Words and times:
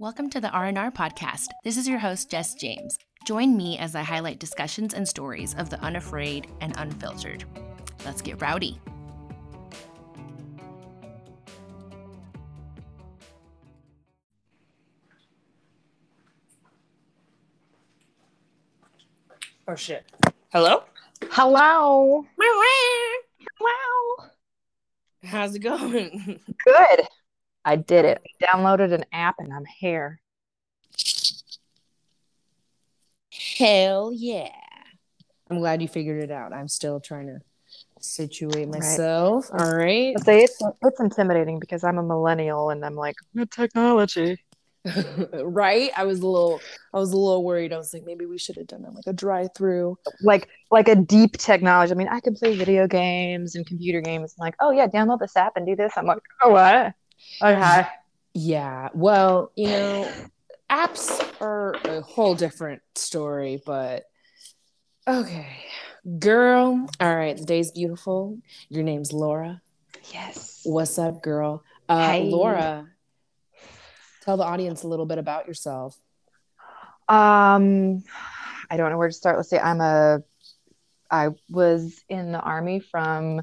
Welcome 0.00 0.30
to 0.30 0.40
the 0.40 0.50
R&R 0.50 0.92
podcast. 0.92 1.48
This 1.64 1.76
is 1.76 1.88
your 1.88 1.98
host 1.98 2.30
Jess 2.30 2.54
James. 2.54 2.96
Join 3.26 3.56
me 3.56 3.78
as 3.78 3.96
I 3.96 4.02
highlight 4.02 4.38
discussions 4.38 4.94
and 4.94 5.08
stories 5.08 5.56
of 5.56 5.70
the 5.70 5.80
unafraid 5.80 6.46
and 6.60 6.72
unfiltered. 6.76 7.42
Let's 8.04 8.22
get 8.22 8.40
rowdy. 8.40 8.80
Oh 19.66 19.74
shit. 19.74 20.04
Hello? 20.52 20.84
Hello. 21.32 22.24
Wow. 23.60 24.30
How's 25.24 25.56
it 25.56 25.58
going? 25.58 26.38
Good. 26.64 27.08
I 27.64 27.76
did 27.76 28.04
it. 28.04 28.22
I 28.24 28.44
downloaded 28.44 28.92
an 28.92 29.04
app 29.12 29.36
and 29.38 29.52
I'm 29.52 29.64
here. 29.64 30.20
Hell 33.58 34.12
yeah. 34.12 34.50
I'm 35.50 35.58
glad 35.58 35.82
you 35.82 35.88
figured 35.88 36.22
it 36.22 36.30
out. 36.30 36.52
I'm 36.52 36.68
still 36.68 37.00
trying 37.00 37.26
to 37.26 37.40
situate 38.00 38.68
myself. 38.68 39.50
All 39.52 39.76
right. 39.76 40.14
I 40.16 40.22
say 40.22 40.42
it's 40.42 40.60
it's 40.82 41.00
intimidating 41.00 41.58
because 41.58 41.84
I'm 41.84 41.98
a 41.98 42.02
millennial 42.02 42.70
and 42.70 42.84
I'm 42.84 42.94
like 42.94 43.16
technology. 43.50 44.38
right? 45.42 45.90
I 45.96 46.04
was 46.04 46.20
a 46.20 46.26
little 46.26 46.60
I 46.94 46.98
was 46.98 47.12
a 47.12 47.16
little 47.16 47.44
worried. 47.44 47.72
I 47.72 47.78
was 47.78 47.92
like, 47.92 48.04
maybe 48.04 48.26
we 48.26 48.38
should 48.38 48.56
have 48.56 48.66
done 48.66 48.84
it 48.84 48.92
like 48.92 49.06
a 49.06 49.12
drive 49.12 49.48
through. 49.56 49.98
Like 50.22 50.48
like 50.70 50.88
a 50.88 50.96
deep 50.96 51.36
technology. 51.36 51.92
I 51.92 51.96
mean, 51.96 52.08
I 52.08 52.20
can 52.20 52.34
play 52.34 52.56
video 52.56 52.86
games 52.86 53.54
and 53.54 53.66
computer 53.66 54.00
games. 54.00 54.34
I'm 54.38 54.44
like, 54.44 54.54
oh 54.60 54.70
yeah, 54.70 54.86
download 54.86 55.20
this 55.20 55.36
app 55.36 55.56
and 55.56 55.66
do 55.66 55.76
this. 55.76 55.92
I'm 55.96 56.06
like, 56.06 56.22
oh 56.42 56.50
what? 56.50 56.94
Okay. 57.42 57.86
Yeah. 58.34 58.88
Well, 58.94 59.52
you 59.56 59.68
know, 59.68 60.12
apps 60.70 61.40
are 61.40 61.74
a 61.84 62.00
whole 62.00 62.34
different 62.34 62.82
story, 62.94 63.62
but 63.64 64.04
okay. 65.06 65.48
Girl, 66.18 66.88
all 67.00 67.16
right, 67.16 67.36
the 67.36 67.44
day's 67.44 67.70
beautiful. 67.70 68.38
Your 68.68 68.82
name's 68.82 69.12
Laura. 69.12 69.60
Yes. 70.12 70.60
What's 70.64 70.98
up, 70.98 71.22
girl? 71.22 71.62
Uh, 71.88 72.10
Hey. 72.12 72.30
Laura, 72.30 72.86
tell 74.24 74.36
the 74.36 74.44
audience 74.44 74.82
a 74.84 74.88
little 74.88 75.06
bit 75.06 75.18
about 75.18 75.46
yourself. 75.46 75.98
Um, 77.08 78.04
I 78.70 78.76
don't 78.76 78.90
know 78.90 78.98
where 78.98 79.08
to 79.08 79.14
start. 79.14 79.36
Let's 79.36 79.48
say 79.48 79.58
I'm 79.58 79.80
a, 79.80 80.22
I 81.10 81.30
was 81.48 82.02
in 82.08 82.32
the 82.32 82.40
army 82.40 82.80
from 82.80 83.40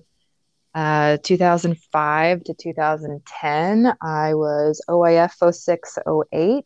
uh, 0.76 1.18
2005 1.24 2.44
to 2.44 2.54
2010. 2.54 3.94
I 4.02 4.34
was 4.34 4.82
OIF 4.90 5.54
0608. 5.54 6.66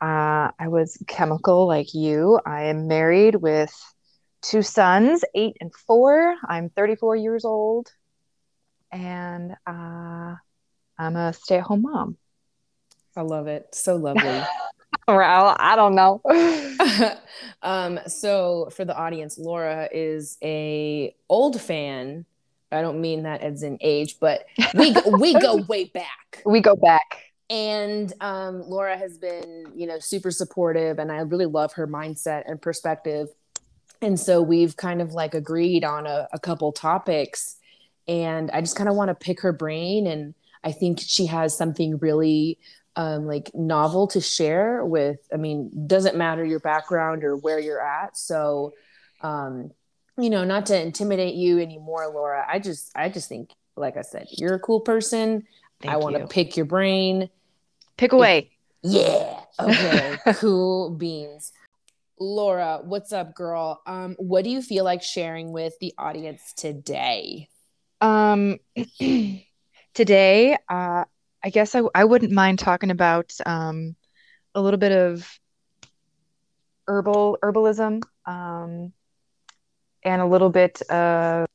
Uh, 0.00 0.50
I 0.58 0.68
was 0.68 1.02
chemical 1.08 1.66
like 1.66 1.94
you. 1.94 2.38
I 2.44 2.64
am 2.64 2.86
married 2.86 3.36
with 3.36 3.74
two 4.42 4.60
sons, 4.60 5.24
eight 5.34 5.56
and 5.60 5.74
four. 5.74 6.34
I'm 6.46 6.68
34 6.68 7.16
years 7.16 7.46
old, 7.46 7.90
and 8.92 9.52
uh, 9.66 10.34
I'm 10.98 11.16
a 11.16 11.32
stay-at-home 11.32 11.82
mom. 11.82 12.18
I 13.16 13.22
love 13.22 13.46
it. 13.46 13.74
So 13.74 13.96
lovely. 13.96 14.42
Well, 15.08 15.54
I 15.58 15.76
don't 15.76 15.94
know. 15.94 16.22
um, 17.62 18.00
so 18.06 18.70
for 18.74 18.86
the 18.86 18.96
audience, 18.96 19.36
Laura 19.36 19.86
is 19.92 20.38
a 20.42 21.14
old 21.28 21.60
fan. 21.60 22.24
I 22.74 22.82
don't 22.82 23.00
mean 23.00 23.22
that 23.24 23.42
as 23.42 23.62
in 23.62 23.78
age, 23.80 24.16
but 24.20 24.46
we 24.74 24.92
go, 24.92 25.10
we 25.18 25.34
go 25.34 25.56
way 25.68 25.84
back. 25.84 26.42
we 26.44 26.60
go 26.60 26.76
back. 26.76 27.32
And 27.50 28.12
um, 28.20 28.62
Laura 28.68 28.96
has 28.96 29.18
been, 29.18 29.66
you 29.74 29.86
know, 29.86 29.98
super 29.98 30.30
supportive, 30.30 30.98
and 30.98 31.12
I 31.12 31.18
really 31.18 31.46
love 31.46 31.74
her 31.74 31.86
mindset 31.86 32.44
and 32.46 32.60
perspective. 32.60 33.28
And 34.00 34.18
so 34.18 34.42
we've 34.42 34.76
kind 34.76 35.02
of 35.02 35.12
like 35.12 35.34
agreed 35.34 35.84
on 35.84 36.06
a, 36.06 36.28
a 36.32 36.38
couple 36.38 36.72
topics, 36.72 37.56
and 38.08 38.50
I 38.50 38.60
just 38.60 38.76
kind 38.76 38.88
of 38.88 38.96
want 38.96 39.08
to 39.08 39.14
pick 39.14 39.40
her 39.42 39.52
brain. 39.52 40.06
And 40.06 40.34
I 40.62 40.72
think 40.72 41.00
she 41.00 41.26
has 41.26 41.56
something 41.56 41.98
really 41.98 42.58
um, 42.96 43.26
like 43.26 43.50
novel 43.54 44.06
to 44.08 44.20
share 44.20 44.84
with. 44.84 45.18
I 45.32 45.36
mean, 45.36 45.86
doesn't 45.86 46.16
matter 46.16 46.44
your 46.44 46.60
background 46.60 47.24
or 47.24 47.36
where 47.36 47.58
you're 47.58 47.84
at. 47.84 48.16
So, 48.16 48.72
um, 49.20 49.70
you 50.18 50.30
know, 50.30 50.44
not 50.44 50.66
to 50.66 50.80
intimidate 50.80 51.34
you 51.34 51.60
anymore, 51.60 52.10
Laura. 52.12 52.44
I 52.48 52.58
just, 52.58 52.92
I 52.94 53.08
just 53.08 53.28
think, 53.28 53.50
like 53.76 53.96
I 53.96 54.02
said, 54.02 54.28
you're 54.30 54.54
a 54.54 54.60
cool 54.60 54.80
person. 54.80 55.46
I 55.86 55.96
want 55.96 56.16
to 56.16 56.26
pick 56.26 56.56
your 56.56 56.66
brain. 56.66 57.28
Pick 57.96 58.12
away. 58.12 58.50
Yeah. 58.82 59.40
Okay. 59.60 60.18
cool 60.34 60.90
beans. 60.90 61.52
Laura, 62.18 62.80
what's 62.82 63.12
up, 63.12 63.34
girl? 63.34 63.82
Um, 63.86 64.14
what 64.18 64.44
do 64.44 64.50
you 64.50 64.62
feel 64.62 64.84
like 64.84 65.02
sharing 65.02 65.52
with 65.52 65.74
the 65.80 65.92
audience 65.98 66.52
today? 66.56 67.48
Um, 68.00 68.58
today, 69.94 70.56
uh, 70.68 71.04
I 71.42 71.50
guess 71.50 71.74
I, 71.74 71.82
I 71.94 72.04
wouldn't 72.04 72.32
mind 72.32 72.60
talking 72.60 72.90
about 72.90 73.34
um, 73.44 73.96
a 74.54 74.60
little 74.60 74.78
bit 74.78 74.92
of 74.92 75.28
herbal 76.86 77.38
herbalism 77.42 78.02
um, 78.26 78.92
and 80.04 80.22
a 80.22 80.26
little 80.26 80.50
bit 80.50 80.80
of 80.82 81.46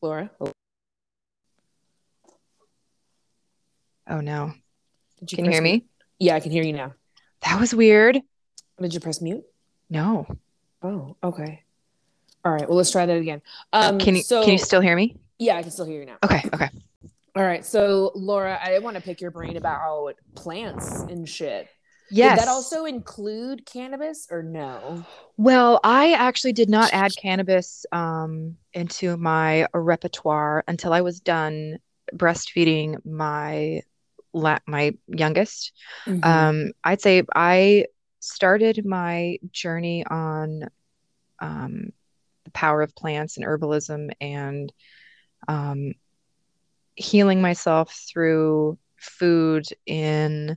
Laura, 0.00 0.30
oh, 0.40 0.52
no, 4.20 4.52
did 5.20 5.36
can 5.36 5.44
you 5.44 5.50
hear 5.50 5.62
mute? 5.62 5.82
me? 5.82 5.86
Yeah, 6.20 6.36
I 6.36 6.40
can 6.40 6.52
hear 6.52 6.62
you 6.62 6.72
now. 6.72 6.94
That 7.42 7.58
was 7.58 7.74
weird. 7.74 8.20
Did 8.80 8.94
you 8.94 9.00
press 9.00 9.20
mute? 9.20 9.44
No, 9.90 10.26
Oh, 10.82 11.16
okay. 11.22 11.64
All 12.44 12.52
right. 12.52 12.68
Well, 12.68 12.76
let's 12.76 12.90
try 12.90 13.04
that 13.04 13.16
again. 13.16 13.42
Um, 13.72 13.98
can 13.98 14.14
you 14.14 14.22
so, 14.22 14.44
can 14.44 14.52
you 14.52 14.58
still 14.58 14.80
hear 14.80 14.94
me? 14.94 15.16
Yeah, 15.38 15.56
I 15.56 15.62
can 15.62 15.70
still 15.70 15.86
hear 15.86 16.00
you 16.00 16.06
now. 16.06 16.18
Okay, 16.24 16.42
okay. 16.54 16.68
All 17.36 17.42
right. 17.42 17.64
So, 17.64 18.12
Laura, 18.14 18.58
I 18.62 18.78
want 18.78 18.96
to 18.96 19.02
pick 19.02 19.20
your 19.20 19.30
brain 19.30 19.56
about 19.56 20.14
plants 20.34 21.00
and 21.00 21.28
shit. 21.28 21.68
Yes. 22.10 22.38
Did 22.38 22.46
that 22.46 22.50
also 22.50 22.84
include 22.84 23.66
cannabis 23.66 24.28
or 24.30 24.42
no? 24.42 25.04
Well, 25.36 25.78
I 25.84 26.12
actually 26.14 26.52
did 26.52 26.68
not 26.68 26.92
add 26.92 27.16
cannabis 27.16 27.86
um, 27.92 28.56
into 28.72 29.16
my 29.16 29.66
repertoire 29.72 30.64
until 30.66 30.92
I 30.92 31.00
was 31.02 31.20
done 31.20 31.78
breastfeeding 32.14 33.04
my 33.04 33.82
la- 34.32 34.58
my 34.66 34.94
youngest. 35.06 35.72
Mhm. 36.06 36.24
Um, 36.24 36.72
I'd 36.82 37.00
say 37.00 37.22
I 37.34 37.86
started 38.20 38.84
my 38.84 39.38
journey 39.52 40.04
on 40.04 40.64
um, 41.40 41.92
the 42.44 42.50
power 42.50 42.82
of 42.82 42.94
plants 42.96 43.36
and 43.36 43.46
herbalism 43.46 44.10
and 44.20 44.72
um, 45.46 45.92
healing 46.96 47.40
myself 47.40 47.92
through 48.10 48.76
food 48.96 49.66
in 49.86 50.56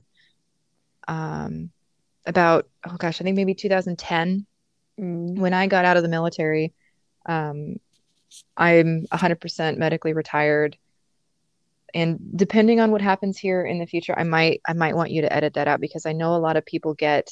um, 1.12 1.70
about, 2.26 2.68
oh 2.88 2.96
gosh, 2.96 3.20
I 3.20 3.24
think 3.24 3.36
maybe 3.36 3.54
2010 3.54 4.46
Mm. 5.00 5.38
when 5.38 5.54
I 5.54 5.68
got 5.68 5.86
out 5.86 5.96
of 5.96 6.02
the 6.02 6.08
military, 6.10 6.74
um, 7.26 7.76
I'm 8.56 9.06
100% 9.10 9.78
medically 9.78 10.12
retired. 10.12 10.76
And 11.94 12.18
depending 12.36 12.80
on 12.80 12.90
what 12.90 13.02
happens 13.02 13.38
here 13.38 13.64
in 13.64 13.78
the 13.78 13.86
future, 13.86 14.14
I 14.18 14.24
might 14.24 14.60
I 14.66 14.72
might 14.74 14.96
want 14.96 15.10
you 15.10 15.22
to 15.22 15.32
edit 15.32 15.54
that 15.54 15.68
out 15.68 15.80
because 15.80 16.06
I 16.06 16.12
know 16.12 16.34
a 16.36 16.44
lot 16.46 16.56
of 16.56 16.64
people 16.66 16.94
get, 16.94 17.30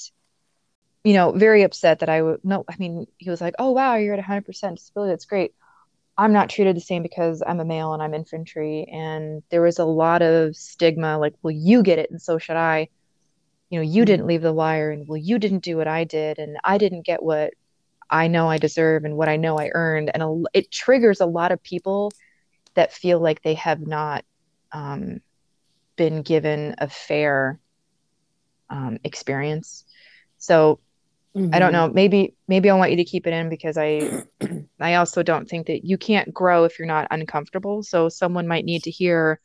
you 1.05 1.15
know, 1.15 1.33
very 1.33 1.63
upset 1.63 2.01
that 2.01 2.09
I 2.09 2.23
would 2.23 2.41
no, 2.45 2.65
I 2.69 2.77
mean, 2.79 3.07
he 3.19 3.31
was 3.31 3.41
like, 3.41 3.55
"Oh 3.59 3.71
wow, 3.73 3.97
you're 3.97 4.15
at 4.15 4.21
100% 4.21 4.79
disability. 4.79 5.13
That's 5.13 5.25
great." 5.27 5.55
I'm 6.19 6.33
not 6.35 6.51
treated 6.51 6.77
the 6.77 6.81
same 6.83 7.03
because 7.03 7.43
I'm 7.47 7.61
a 7.61 7.65
male 7.67 7.95
and 7.95 8.03
I'm 8.03 8.15
infantry, 8.15 8.87
and 8.93 9.43
there 9.51 9.63
was 9.63 9.79
a 9.79 9.85
lot 9.87 10.23
of 10.23 10.57
stigma 10.57 11.19
like, 11.19 11.35
"Well, 11.43 11.53
you 11.53 11.83
get 11.83 11.99
it, 11.99 12.11
and 12.11 12.23
so 12.23 12.39
should 12.39 12.57
I." 12.57 12.89
You 13.71 13.79
know, 13.81 13.85
you 13.85 14.05
didn't 14.05 14.27
leave 14.27 14.43
the 14.43 14.53
wire, 14.53 14.91
and 14.93 15.07
well, 15.09 15.17
you 15.19 15.39
didn't 15.39 15.65
do 15.65 15.77
what 15.79 15.89
I 15.89 16.05
did, 16.05 16.39
and 16.39 16.59
I 16.65 16.79
didn't 16.79 17.07
get 17.07 17.23
what 17.23 17.55
I 18.11 18.29
know 18.29 18.49
I 18.51 18.59
deserve 18.59 19.05
and 19.05 19.17
what 19.17 19.29
I 19.29 19.37
know 19.37 19.59
I 19.59 19.71
earned. 19.75 20.11
And 20.15 20.23
a, 20.23 20.43
it 20.55 20.71
triggers 20.73 21.21
a 21.21 21.27
lot 21.27 21.53
of 21.53 21.63
people 21.63 22.13
that 22.75 22.93
feel 22.93 23.21
like 23.21 23.43
they 23.43 23.55
have 23.55 23.81
not 23.87 24.25
um, 24.73 25.21
been 25.97 26.23
given 26.23 26.75
a 26.79 26.89
fair 26.89 27.61
um, 28.71 28.99
experience. 29.05 29.85
So 30.39 30.81
I 31.53 31.61
don't 31.61 31.73
Mhm. 31.73 31.73
know. 31.73 31.89
Maybe 31.89 32.35
maybe 32.49 32.71
I 32.71 32.75
want 32.77 32.91
you 32.93 32.99
to 32.99 33.05
keep 33.05 33.27
it 33.27 33.33
in 33.35 33.49
because 33.51 33.79
I 33.79 34.13
I 34.81 34.95
also 34.95 35.23
don't 35.23 35.49
think 35.49 35.67
that 35.69 35.85
you 35.85 35.99
can't 35.99 36.33
grow 36.35 36.65
if 36.65 36.79
you're 36.79 36.89
not 36.89 37.09
uncomfortable. 37.11 37.83
So 37.83 38.09
someone 38.09 38.49
might 38.49 38.65
need 38.65 38.85
to 38.85 38.91
hear 38.91 39.41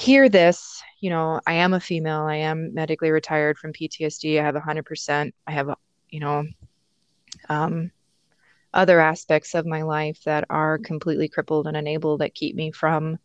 hear 0.00 0.28
this. 0.28 0.82
You 1.00 1.10
know, 1.10 1.40
I 1.46 1.54
am 1.54 1.74
a 1.74 1.80
female. 1.80 2.22
I 2.22 2.36
am 2.36 2.74
medically 2.74 3.10
retired 3.10 3.58
from 3.58 3.72
PTSD. 3.72 4.40
I 4.40 4.44
have 4.44 4.54
100%. 4.54 5.32
I 5.46 5.52
have, 5.52 5.74
you 6.08 6.20
know, 6.20 6.44
um, 7.48 7.90
other 8.72 9.00
aspects 9.00 9.54
of 9.54 9.66
my 9.66 9.82
life 9.82 10.20
that 10.24 10.44
are 10.48 10.78
completely 10.78 11.28
crippled 11.28 11.66
and 11.66 11.76
unable 11.76 12.18
that 12.18 12.34
keep 12.34 12.54
me 12.54 12.70
from 12.70 13.18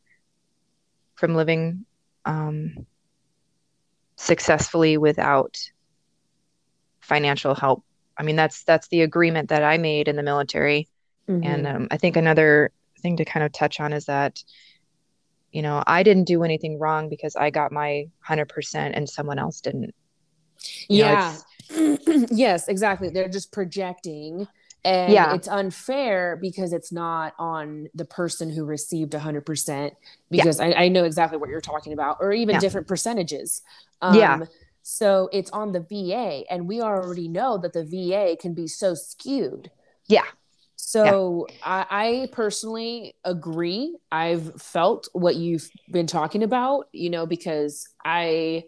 from 1.15 1.35
living 1.35 1.85
um, 2.25 2.85
successfully 4.17 4.97
without 4.97 5.57
financial 6.99 7.55
help. 7.55 7.83
I 8.17 8.23
mean, 8.23 8.35
that's 8.35 8.63
that's 8.63 8.87
the 8.89 9.01
agreement 9.01 9.49
that 9.49 9.63
I 9.63 9.77
made 9.77 10.07
in 10.07 10.15
the 10.15 10.23
military. 10.23 10.89
Mm-hmm. 11.29 11.47
And 11.47 11.67
um, 11.67 11.87
I 11.91 11.97
think 11.97 12.17
another 12.17 12.71
thing 13.01 13.17
to 13.17 13.25
kind 13.25 13.45
of 13.45 13.51
touch 13.51 13.79
on 13.79 13.93
is 13.93 14.05
that, 14.05 14.43
you 15.55 15.61
know, 15.61 15.81
I 15.87 16.03
didn't 16.03 16.25
do 16.25 16.43
anything 16.43 16.79
wrong 16.79 17.07
because 17.07 17.37
I 17.37 17.49
got 17.49 17.71
my 17.71 18.09
hundred 18.19 18.49
percent 18.49 18.93
and 18.93 19.07
someone 19.07 19.39
else 19.39 19.61
didn't. 19.61 19.95
You 20.89 20.97
yeah. 20.97 21.37
yes, 22.29 22.67
exactly. 22.67 23.07
They're 23.07 23.29
just 23.29 23.53
projecting 23.53 24.49
and 24.83 25.13
yeah. 25.13 25.33
it's 25.33 25.47
unfair 25.47 26.37
because 26.41 26.73
it's 26.73 26.91
not 26.91 27.35
on 27.39 27.87
the 27.95 28.03
person 28.03 28.49
who 28.49 28.65
received 28.65 29.13
100% 29.13 29.91
because 30.29 30.59
yeah. 30.59 30.65
I, 30.65 30.83
I, 30.83 30.87
know 30.89 31.05
exactly 31.05 31.39
what 31.39 31.49
you're 31.49 31.61
talking 31.61 31.93
about 31.93 32.17
or 32.19 32.33
even 32.33 32.55
yeah. 32.55 32.59
different 32.59 32.87
percentages 32.87 33.63
um, 34.03 34.13
yeah 34.13 34.39
so 34.83 35.27
it's 35.33 35.49
on 35.49 35.71
the 35.71 35.79
va 35.79 36.43
and 36.51 36.67
we 36.67 36.81
already 36.81 37.27
know 37.27 37.57
that 37.57 37.73
the 37.73 37.83
va 37.83 38.37
can 38.39 38.53
be 38.53 38.67
so 38.67 38.93
skewed 38.93 39.71
yeah 40.05 40.25
so 40.75 41.47
I, 41.63 41.85
I 41.89 42.29
personally 42.31 43.15
agree 43.23 43.95
i've 44.11 44.61
felt 44.61 45.07
what 45.13 45.35
you've 45.35 45.69
been 45.91 46.07
talking 46.07 46.43
about 46.43 46.87
you 46.91 47.09
know 47.09 47.25
because 47.25 47.87
i 48.03 48.65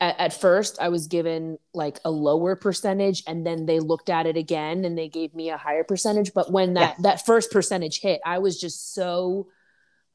at, 0.00 0.18
at, 0.18 0.32
first 0.32 0.78
I 0.80 0.88
was 0.88 1.06
given 1.06 1.58
like 1.72 2.00
a 2.04 2.10
lower 2.10 2.56
percentage 2.56 3.22
and 3.26 3.46
then 3.46 3.64
they 3.64 3.80
looked 3.80 4.10
at 4.10 4.26
it 4.26 4.36
again 4.36 4.84
and 4.84 4.98
they 4.98 5.08
gave 5.08 5.34
me 5.34 5.50
a 5.50 5.56
higher 5.56 5.84
percentage. 5.84 6.34
But 6.34 6.52
when 6.52 6.74
that, 6.74 6.96
that 7.02 7.24
first 7.24 7.50
percentage 7.50 8.00
hit, 8.00 8.20
I 8.24 8.38
was 8.38 8.60
just 8.60 8.92
so 8.92 9.46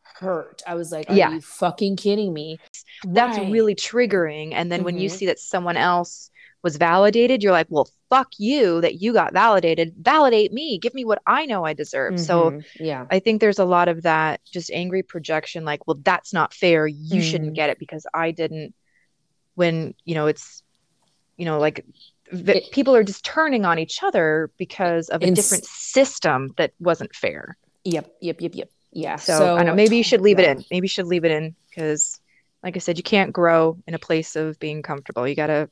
hurt. 0.04 0.62
I 0.68 0.76
was 0.76 0.92
like, 0.92 1.10
are 1.10 1.16
yeah. 1.16 1.32
you 1.32 1.42
fucking 1.42 1.96
kidding 1.96 2.34
me? 2.34 2.60
That's 3.04 3.38
right. 3.38 3.52
really 3.52 3.76
triggering. 3.76 4.54
And 4.54 4.72
then 4.72 4.80
mm-hmm. 4.80 4.86
when 4.86 4.98
you 5.00 5.10
mm-hmm. 5.10 5.18
see 5.18 5.26
that 5.28 5.40
someone 5.40 5.78
else 5.78 6.30
was 6.62 6.78
validated, 6.78 7.42
you're 7.42 7.52
like, 7.52 7.68
well, 7.70 7.90
fuck 8.10 8.28
you 8.38 8.82
that 8.82 9.02
you 9.02 9.14
got 9.14 9.34
validated. 9.34 9.94
Validate 9.98 10.52
me. 10.52 10.78
Give 10.78 10.94
me 10.94 11.06
what 11.06 11.22
I 11.26 11.46
know 11.46 11.64
I 11.64 11.74
deserve. 11.74 12.16
Mm-hmm. 12.16 12.24
So 12.24 12.62
yeah, 12.80 13.06
I 13.10 13.20
think 13.20 13.40
there's 13.40 13.60
a 13.60 13.66
lot 13.66 13.88
of 13.88 14.04
that 14.04 14.42
just 14.46 14.72
angry 14.72 15.04
projection, 15.04 15.64
like, 15.64 15.88
well, 15.88 16.00
that's 16.04 16.34
not 16.34 16.54
fair. 16.54 16.86
You 16.86 17.22
mm-hmm. 17.22 17.22
shouldn't 17.22 17.54
get 17.54 17.70
it 17.70 17.80
because 17.80 18.06
I 18.14 18.32
didn't 18.32 18.74
when 19.60 19.94
you 20.06 20.16
know 20.16 20.28
it's 20.28 20.64
you 21.36 21.44
know 21.44 21.60
like 21.60 21.86
it, 22.32 22.72
people 22.72 22.96
are 22.96 23.04
just 23.04 23.26
turning 23.26 23.66
on 23.66 23.78
each 23.78 24.02
other 24.02 24.50
because 24.58 25.10
of 25.10 25.22
a 25.22 25.32
different 25.32 25.66
system 25.66 26.54
that 26.56 26.72
wasn't 26.80 27.14
fair 27.14 27.58
yep 27.84 28.10
yep 28.22 28.40
yep 28.40 28.56
yep 28.56 28.70
yeah 28.94 29.18
so, 29.18 29.38
so 29.38 29.58
i 29.58 29.64
know 29.64 29.76
maybe 29.76 29.98
you 29.98 30.04
should 30.04 30.22
leave 30.22 30.40
it 30.40 30.46
in 30.46 30.64
maybe 30.72 30.86
you 30.86 30.90
should 30.90 31.08
leave 31.08 31.26
it 31.26 31.32
in 31.32 31.54
because 31.70 32.22
like 32.64 32.78
i 32.78 32.80
said 32.80 32.96
you 32.96 33.04
can't 33.04 33.34
grow 33.34 33.78
in 33.86 33.94
a 33.94 34.00
place 34.00 34.38
of 34.38 34.58
being 34.60 34.82
comfortable 34.82 35.28
you 35.28 35.36
gotta 35.36 35.70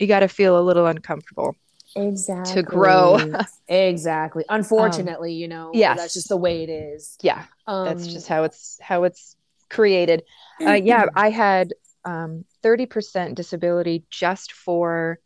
you 0.00 0.06
gotta 0.06 0.28
feel 0.28 0.58
a 0.58 0.62
little 0.62 0.86
uncomfortable 0.86 1.54
exactly 1.96 2.54
to 2.54 2.62
grow 2.62 3.18
exactly 3.68 4.44
unfortunately 4.48 5.32
um, 5.32 5.38
you 5.38 5.48
know 5.48 5.70
yeah 5.74 5.94
that's 5.94 6.14
just 6.14 6.28
the 6.28 6.36
way 6.36 6.62
it 6.62 6.70
is 6.70 7.18
yeah 7.22 7.44
um, 7.66 7.84
that's 7.84 8.06
just 8.06 8.28
how 8.28 8.44
it's 8.44 8.78
how 8.80 9.04
it's 9.04 9.36
created 9.68 10.22
uh, 10.64 10.72
yeah 10.84 11.06
i 11.16 11.30
had 11.30 11.72
um, 12.04 12.44
30% 12.62 13.34
disability 13.34 14.04
just 14.10 14.52
for 14.52 15.18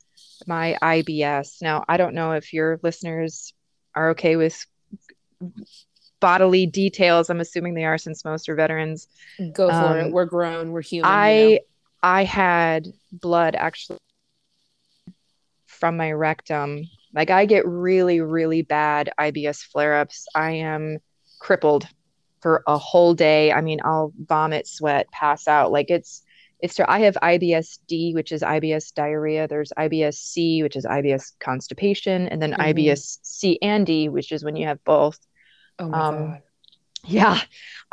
my 0.47 0.77
IBS. 0.83 1.63
Now, 1.63 1.85
I 1.89 1.97
don't 1.97 2.15
know 2.15 2.33
if 2.33 2.53
your 2.53 2.81
listeners 2.83 3.53
are 3.95 4.11
okay 4.11 4.37
with 4.37 4.67
bodily 6.21 6.67
details. 6.67 7.31
I'm 7.31 7.41
assuming 7.41 7.75
they 7.75 7.85
are 7.85 7.99
since 7.99 8.25
most 8.25 8.49
are 8.49 8.55
veterans. 8.55 9.09
Go 9.53 9.69
for 9.69 9.75
um, 9.75 9.99
it. 9.99 10.13
We're 10.13 10.25
grown. 10.25 10.73
We're 10.73 10.83
human. 10.83 11.11
I 11.11 11.33
you 11.33 11.53
know? 11.55 11.59
I 12.03 12.25
had 12.25 12.89
blood 13.13 13.55
actually 13.57 13.99
from 15.85 15.99
my 15.99 16.13
rectum. 16.13 16.89
Like 17.15 17.29
I 17.29 17.45
get 17.45 17.69
really 17.69 18.23
really 18.23 18.63
bad 18.63 19.11
IBS 19.21 19.61
flare-ups. 19.65 20.27
I 20.35 20.53
am 20.53 20.97
crippled 21.41 21.87
for 22.41 22.63
a 22.67 22.79
whole 22.79 23.13
day. 23.13 23.53
I 23.53 23.61
mean, 23.61 23.81
I'll 23.85 24.11
vomit, 24.19 24.67
sweat, 24.67 25.11
pass 25.11 25.47
out. 25.47 25.73
Like 25.73 25.91
it's 25.91 26.23
it's 26.61 26.75
So 26.75 26.87
I 26.89 27.01
have 27.01 27.17
IBS-D, 27.23 28.15
which 28.15 28.33
is 28.33 28.41
IBS 28.41 28.95
diarrhea. 28.95 29.47
There's 29.47 29.75
IBS-C, 29.77 30.63
which 30.63 30.75
is 30.75 30.87
IBS 30.87 31.33
constipation, 31.39 32.29
and 32.29 32.41
then 32.41 32.53
mm-hmm. 32.53 32.63
IBS-C 32.63 33.59
and 33.61 33.85
D, 33.85 34.09
which 34.09 34.33
is 34.33 34.43
when 34.43 34.57
you 34.57 34.67
have 34.67 34.83
both. 34.85 35.19
Oh 35.79 35.89
my 35.89 35.99
um, 35.99 36.15
god. 36.15 36.43
Yeah, 37.07 37.39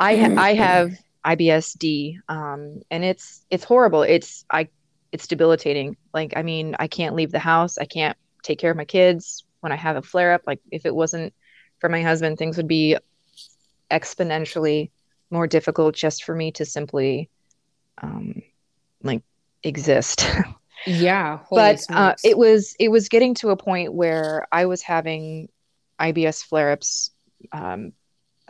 I 0.00 0.12
I 0.38 0.54
have 0.54 0.92
IBS-D, 1.26 2.20
um, 2.26 2.80
and 2.90 3.04
it's 3.04 3.44
it's 3.50 3.64
horrible. 3.64 4.00
It's 4.00 4.46
I 4.50 4.70
it's 5.12 5.26
debilitating. 5.26 5.96
Like 6.12 6.32
I 6.36 6.42
mean, 6.42 6.74
I 6.78 6.88
can't 6.88 7.14
leave 7.14 7.30
the 7.30 7.38
house. 7.38 7.78
I 7.78 7.84
can't 7.84 8.16
take 8.42 8.58
care 8.58 8.70
of 8.70 8.76
my 8.76 8.84
kids 8.84 9.44
when 9.60 9.72
I 9.72 9.76
have 9.76 9.96
a 9.96 10.02
flare 10.02 10.32
up. 10.32 10.42
Like 10.46 10.60
if 10.70 10.86
it 10.86 10.94
wasn't 10.94 11.34
for 11.78 11.88
my 11.88 12.02
husband, 12.02 12.38
things 12.38 12.56
would 12.56 12.68
be 12.68 12.96
exponentially 13.90 14.90
more 15.30 15.46
difficult 15.46 15.94
just 15.94 16.24
for 16.24 16.34
me 16.34 16.52
to 16.52 16.64
simply 16.64 17.28
um, 18.02 18.42
like 19.02 19.22
exist. 19.62 20.26
yeah, 20.86 21.40
but 21.50 21.80
uh, 21.90 22.14
it 22.24 22.36
was 22.36 22.74
it 22.80 22.88
was 22.88 23.08
getting 23.08 23.34
to 23.36 23.50
a 23.50 23.56
point 23.56 23.92
where 23.92 24.46
I 24.50 24.66
was 24.66 24.82
having 24.82 25.48
IBS 26.00 26.44
flare-ups 26.44 27.10
um, 27.52 27.92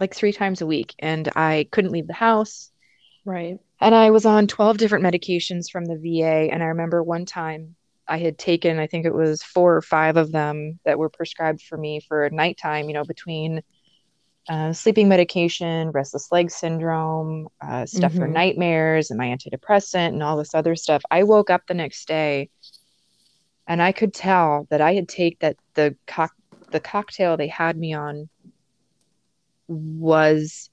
like 0.01 0.15
three 0.15 0.33
times 0.33 0.61
a 0.63 0.67
week, 0.67 0.95
and 0.99 1.29
I 1.35 1.69
couldn't 1.71 1.93
leave 1.93 2.07
the 2.07 2.13
house. 2.13 2.71
Right. 3.25 3.59
And 3.83 3.97
I 3.97 4.11
was 4.11 4.25
on 4.25 4.47
12 4.47 4.79
different 4.79 5.05
medications 5.05 5.69
from 5.69 5.87
the 5.87 5.97
VA. 5.97 6.53
And 6.53 6.63
I 6.63 6.67
remember 6.67 7.03
one 7.03 7.27
time 7.27 7.75
I 8.07 8.19
had 8.19 8.39
taken, 8.39 8.79
I 8.79 8.87
think 8.87 9.07
it 9.07 9.13
was 9.13 9.43
four 9.43 9.77
or 9.77 9.83
five 9.83 10.17
of 10.17 10.31
them 10.31 10.79
that 10.85 10.99
were 10.99 11.09
prescribed 11.09 11.63
for 11.63 11.77
me 11.77 11.99
for 11.99 12.31
nighttime, 12.31 12.87
you 12.87 12.95
know, 12.95 13.05
between 13.05 13.61
uh, 14.49 14.73
sleeping 14.73 15.09
medication, 15.09 15.91
restless 15.91 16.31
leg 16.31 16.51
syndrome, 16.51 17.49
uh, 17.61 17.85
stuff 17.85 18.13
mm-hmm. 18.13 18.21
for 18.21 18.29
nightmares, 18.29 19.11
and 19.11 19.19
my 19.19 19.27
antidepressant, 19.27 20.09
and 20.09 20.23
all 20.23 20.37
this 20.37 20.55
other 20.55 20.77
stuff. 20.77 21.03
I 21.11 21.25
woke 21.25 21.51
up 21.51 21.67
the 21.67 21.75
next 21.75 22.07
day, 22.07 22.51
and 23.67 23.83
I 23.83 23.93
could 23.93 24.15
tell 24.15 24.67
that 24.71 24.81
I 24.81 24.95
had 24.95 25.09
taken 25.09 25.39
that 25.41 25.57
the 25.75 25.97
the 26.71 26.81
cocktail 26.81 27.37
they 27.37 27.49
had 27.49 27.77
me 27.77 27.95
on 27.95 28.29
was 29.69 30.71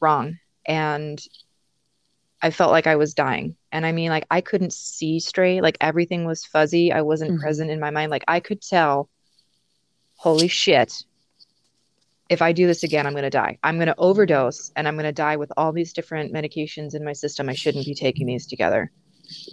wrong, 0.00 0.38
and 0.66 1.20
I 2.40 2.50
felt 2.50 2.70
like 2.70 2.86
I 2.86 2.96
was 2.96 3.14
dying. 3.14 3.56
And 3.72 3.84
I 3.84 3.92
mean, 3.92 4.10
like 4.10 4.26
I 4.30 4.40
couldn't 4.40 4.72
see 4.72 5.20
straight. 5.20 5.62
Like 5.62 5.76
everything 5.80 6.24
was 6.24 6.44
fuzzy. 6.44 6.92
I 6.92 7.02
wasn't 7.02 7.32
mm-hmm. 7.32 7.40
present 7.40 7.70
in 7.70 7.80
my 7.80 7.90
mind. 7.90 8.10
Like 8.10 8.24
I 8.28 8.40
could 8.40 8.62
tell. 8.62 9.08
Holy 10.16 10.48
shit! 10.48 11.04
if 12.28 12.42
I 12.42 12.52
do 12.52 12.66
this 12.66 12.82
again, 12.82 13.06
I'm 13.06 13.14
going 13.14 13.22
to 13.22 13.30
die. 13.30 13.58
I'm 13.62 13.76
going 13.76 13.88
to 13.88 13.96
overdose 13.96 14.70
and 14.76 14.86
I'm 14.86 14.94
going 14.94 15.04
to 15.04 15.12
die 15.12 15.36
with 15.36 15.50
all 15.56 15.72
these 15.72 15.92
different 15.92 16.32
medications 16.32 16.94
in 16.94 17.04
my 17.04 17.12
system. 17.12 17.48
I 17.48 17.54
shouldn't 17.54 17.86
be 17.86 17.94
taking 17.94 18.26
these 18.26 18.46
together. 18.46 18.90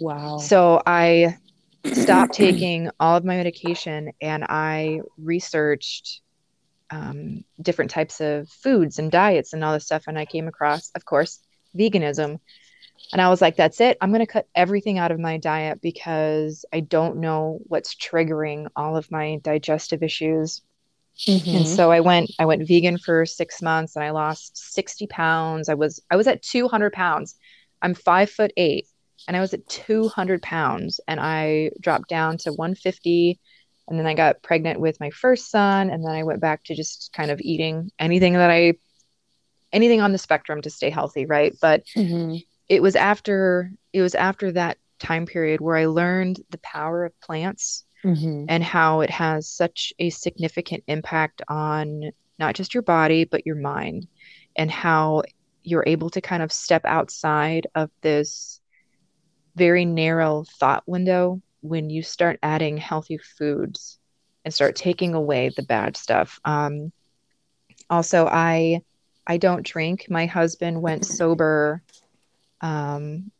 Wow. 0.00 0.38
So 0.38 0.82
I 0.86 1.38
stopped 1.84 2.34
taking 2.34 2.90
all 3.00 3.16
of 3.16 3.24
my 3.24 3.36
medication 3.36 4.12
and 4.20 4.44
I 4.44 5.00
researched 5.16 6.20
um, 6.90 7.44
different 7.60 7.90
types 7.90 8.20
of 8.20 8.48
foods 8.48 8.98
and 8.98 9.10
diets 9.10 9.52
and 9.52 9.64
all 9.64 9.72
this 9.72 9.86
stuff. 9.86 10.04
And 10.06 10.18
I 10.18 10.26
came 10.26 10.46
across, 10.46 10.90
of 10.94 11.04
course, 11.04 11.40
veganism. 11.76 12.40
And 13.12 13.22
I 13.22 13.28
was 13.28 13.40
like, 13.40 13.56
that's 13.56 13.80
it. 13.80 13.96
I'm 14.00 14.10
going 14.10 14.20
to 14.20 14.26
cut 14.26 14.48
everything 14.54 14.98
out 14.98 15.12
of 15.12 15.20
my 15.20 15.38
diet 15.38 15.80
because 15.80 16.64
I 16.72 16.80
don't 16.80 17.18
know 17.18 17.60
what's 17.66 17.94
triggering 17.94 18.66
all 18.74 18.96
of 18.96 19.10
my 19.10 19.38
digestive 19.42 20.02
issues 20.02 20.62
Mm-hmm. 21.18 21.56
And 21.56 21.66
so 21.66 21.90
I 21.90 22.00
went 22.00 22.30
I 22.38 22.44
went 22.44 22.66
vegan 22.66 22.98
for 22.98 23.24
6 23.24 23.62
months 23.62 23.96
and 23.96 24.04
I 24.04 24.10
lost 24.10 24.74
60 24.74 25.06
pounds. 25.06 25.68
I 25.68 25.74
was 25.74 26.02
I 26.10 26.16
was 26.16 26.26
at 26.26 26.42
200 26.42 26.92
pounds. 26.92 27.36
I'm 27.80 27.94
5 27.94 28.30
foot 28.30 28.52
8 28.56 28.86
and 29.26 29.36
I 29.36 29.40
was 29.40 29.54
at 29.54 29.66
200 29.66 30.42
pounds 30.42 31.00
and 31.08 31.18
I 31.18 31.70
dropped 31.80 32.08
down 32.08 32.36
to 32.38 32.52
150 32.52 33.40
and 33.88 33.98
then 33.98 34.06
I 34.06 34.14
got 34.14 34.42
pregnant 34.42 34.80
with 34.80 35.00
my 35.00 35.10
first 35.10 35.50
son 35.50 35.90
and 35.90 36.04
then 36.04 36.12
I 36.12 36.24
went 36.24 36.40
back 36.40 36.64
to 36.64 36.74
just 36.74 37.12
kind 37.14 37.30
of 37.30 37.40
eating 37.40 37.90
anything 37.98 38.34
that 38.34 38.50
I 38.50 38.74
anything 39.72 40.02
on 40.02 40.12
the 40.12 40.18
spectrum 40.18 40.60
to 40.62 40.70
stay 40.70 40.90
healthy, 40.90 41.24
right? 41.24 41.54
But 41.60 41.84
mm-hmm. 41.96 42.36
It 42.68 42.82
was 42.82 42.96
after 42.96 43.70
it 43.92 44.02
was 44.02 44.14
after 44.14 44.52
that 44.52 44.78
time 44.98 45.26
period 45.26 45.60
where 45.60 45.76
I 45.76 45.86
learned 45.86 46.40
the 46.50 46.58
power 46.58 47.04
of 47.04 47.20
plants 47.20 47.84
mm-hmm. 48.04 48.46
and 48.48 48.62
how 48.62 49.00
it 49.00 49.10
has 49.10 49.48
such 49.48 49.92
a 49.98 50.10
significant 50.10 50.84
impact 50.86 51.42
on 51.48 52.12
not 52.38 52.54
just 52.54 52.74
your 52.74 52.82
body, 52.82 53.24
but 53.24 53.46
your 53.46 53.56
mind, 53.56 54.06
and 54.56 54.70
how 54.70 55.22
you're 55.62 55.84
able 55.86 56.10
to 56.10 56.20
kind 56.20 56.42
of 56.42 56.52
step 56.52 56.84
outside 56.84 57.66
of 57.74 57.90
this 58.02 58.60
very 59.54 59.84
narrow 59.84 60.44
thought 60.58 60.82
window 60.86 61.40
when 61.62 61.90
you 61.90 62.02
start 62.02 62.38
adding 62.42 62.76
healthy 62.76 63.18
foods 63.18 63.98
and 64.44 64.52
start 64.52 64.76
taking 64.76 65.14
away 65.14 65.50
the 65.56 65.62
bad 65.62 65.96
stuff. 65.96 66.38
Um, 66.44 66.92
also, 67.90 68.26
I 68.26 68.82
I 69.26 69.38
don't 69.38 69.66
drink. 69.66 70.06
My 70.08 70.26
husband 70.26 70.80
went 70.80 71.04
sober 71.04 71.82
um, 72.60 73.30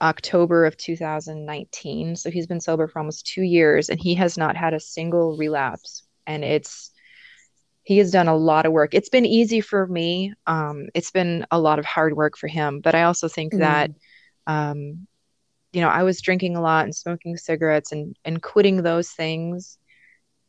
October 0.00 0.66
of 0.66 0.76
2019. 0.76 2.16
So 2.16 2.30
he's 2.30 2.46
been 2.46 2.60
sober 2.60 2.88
for 2.88 2.98
almost 2.98 3.26
two 3.26 3.42
years 3.42 3.88
and 3.88 4.00
he 4.00 4.14
has 4.16 4.36
not 4.36 4.56
had 4.56 4.74
a 4.74 4.80
single 4.80 5.36
relapse. 5.36 6.02
And 6.26 6.44
it's, 6.44 6.90
he 7.82 7.98
has 7.98 8.10
done 8.10 8.28
a 8.28 8.36
lot 8.36 8.66
of 8.66 8.72
work. 8.72 8.94
It's 8.94 9.08
been 9.08 9.26
easy 9.26 9.60
for 9.60 9.86
me. 9.86 10.34
Um, 10.46 10.88
it's 10.94 11.10
been 11.10 11.46
a 11.50 11.58
lot 11.58 11.78
of 11.78 11.84
hard 11.84 12.16
work 12.16 12.36
for 12.36 12.48
him. 12.48 12.80
But 12.80 12.94
I 12.94 13.04
also 13.04 13.28
think 13.28 13.54
mm. 13.54 13.58
that, 13.58 13.90
um, 14.46 15.06
you 15.72 15.80
know, 15.80 15.88
I 15.88 16.02
was 16.02 16.20
drinking 16.20 16.56
a 16.56 16.62
lot 16.62 16.84
and 16.84 16.94
smoking 16.94 17.36
cigarettes 17.36 17.92
and, 17.92 18.16
and 18.24 18.42
quitting 18.42 18.82
those 18.82 19.10
things 19.10 19.78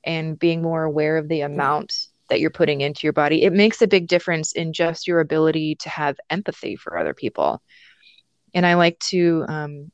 and 0.03 0.37
being 0.37 0.61
more 0.61 0.83
aware 0.83 1.17
of 1.17 1.27
the 1.27 1.41
amount 1.41 2.07
that 2.29 2.39
you're 2.39 2.49
putting 2.49 2.81
into 2.81 3.01
your 3.03 3.13
body. 3.13 3.43
It 3.43 3.53
makes 3.53 3.81
a 3.81 3.87
big 3.87 4.07
difference 4.07 4.51
in 4.53 4.73
just 4.73 5.07
your 5.07 5.19
ability 5.19 5.75
to 5.81 5.89
have 5.89 6.17
empathy 6.29 6.75
for 6.75 6.97
other 6.97 7.13
people 7.13 7.61
and 8.55 8.65
I 8.65 8.75
like 8.75 8.97
to 8.99 9.45
um, 9.47 9.91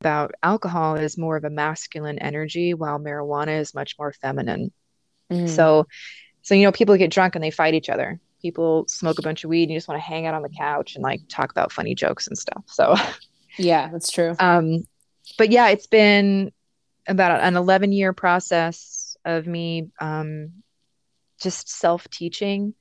about 0.00 0.34
alcohol 0.42 0.96
is 0.96 1.16
more 1.16 1.36
of 1.36 1.44
a 1.44 1.50
masculine 1.50 2.18
energy, 2.18 2.74
while 2.74 3.00
marijuana 3.00 3.58
is 3.58 3.74
much 3.74 3.96
more 3.98 4.12
feminine. 4.12 4.70
Mm. 5.30 5.48
So, 5.48 5.86
so 6.42 6.54
you 6.54 6.64
know, 6.64 6.72
people 6.72 6.96
get 6.96 7.10
drunk 7.10 7.34
and 7.34 7.42
they 7.42 7.50
fight 7.50 7.74
each 7.74 7.88
other. 7.88 8.20
People 8.42 8.84
smoke 8.86 9.18
a 9.18 9.22
bunch 9.22 9.44
of 9.44 9.50
weed 9.50 9.64
and 9.64 9.72
you 9.72 9.76
just 9.78 9.88
want 9.88 10.00
to 10.00 10.06
hang 10.06 10.26
out 10.26 10.34
on 10.34 10.42
the 10.42 10.50
couch 10.50 10.94
and 10.94 11.02
like 11.02 11.22
talk 11.28 11.50
about 11.50 11.72
funny 11.72 11.94
jokes 11.94 12.26
and 12.28 12.36
stuff. 12.36 12.62
So, 12.66 12.94
yeah, 13.56 13.88
that's 13.90 14.10
true. 14.10 14.36
Um, 14.38 14.86
but 15.38 15.50
yeah, 15.50 15.68
it's 15.68 15.86
been 15.86 16.52
about 17.06 17.40
an 17.40 17.56
11 17.56 17.92
year 17.92 18.12
process 18.12 19.16
of 19.24 19.46
me 19.46 19.88
um, 20.00 20.52
just 21.42 21.68
self 21.68 22.08
teaching 22.08 22.74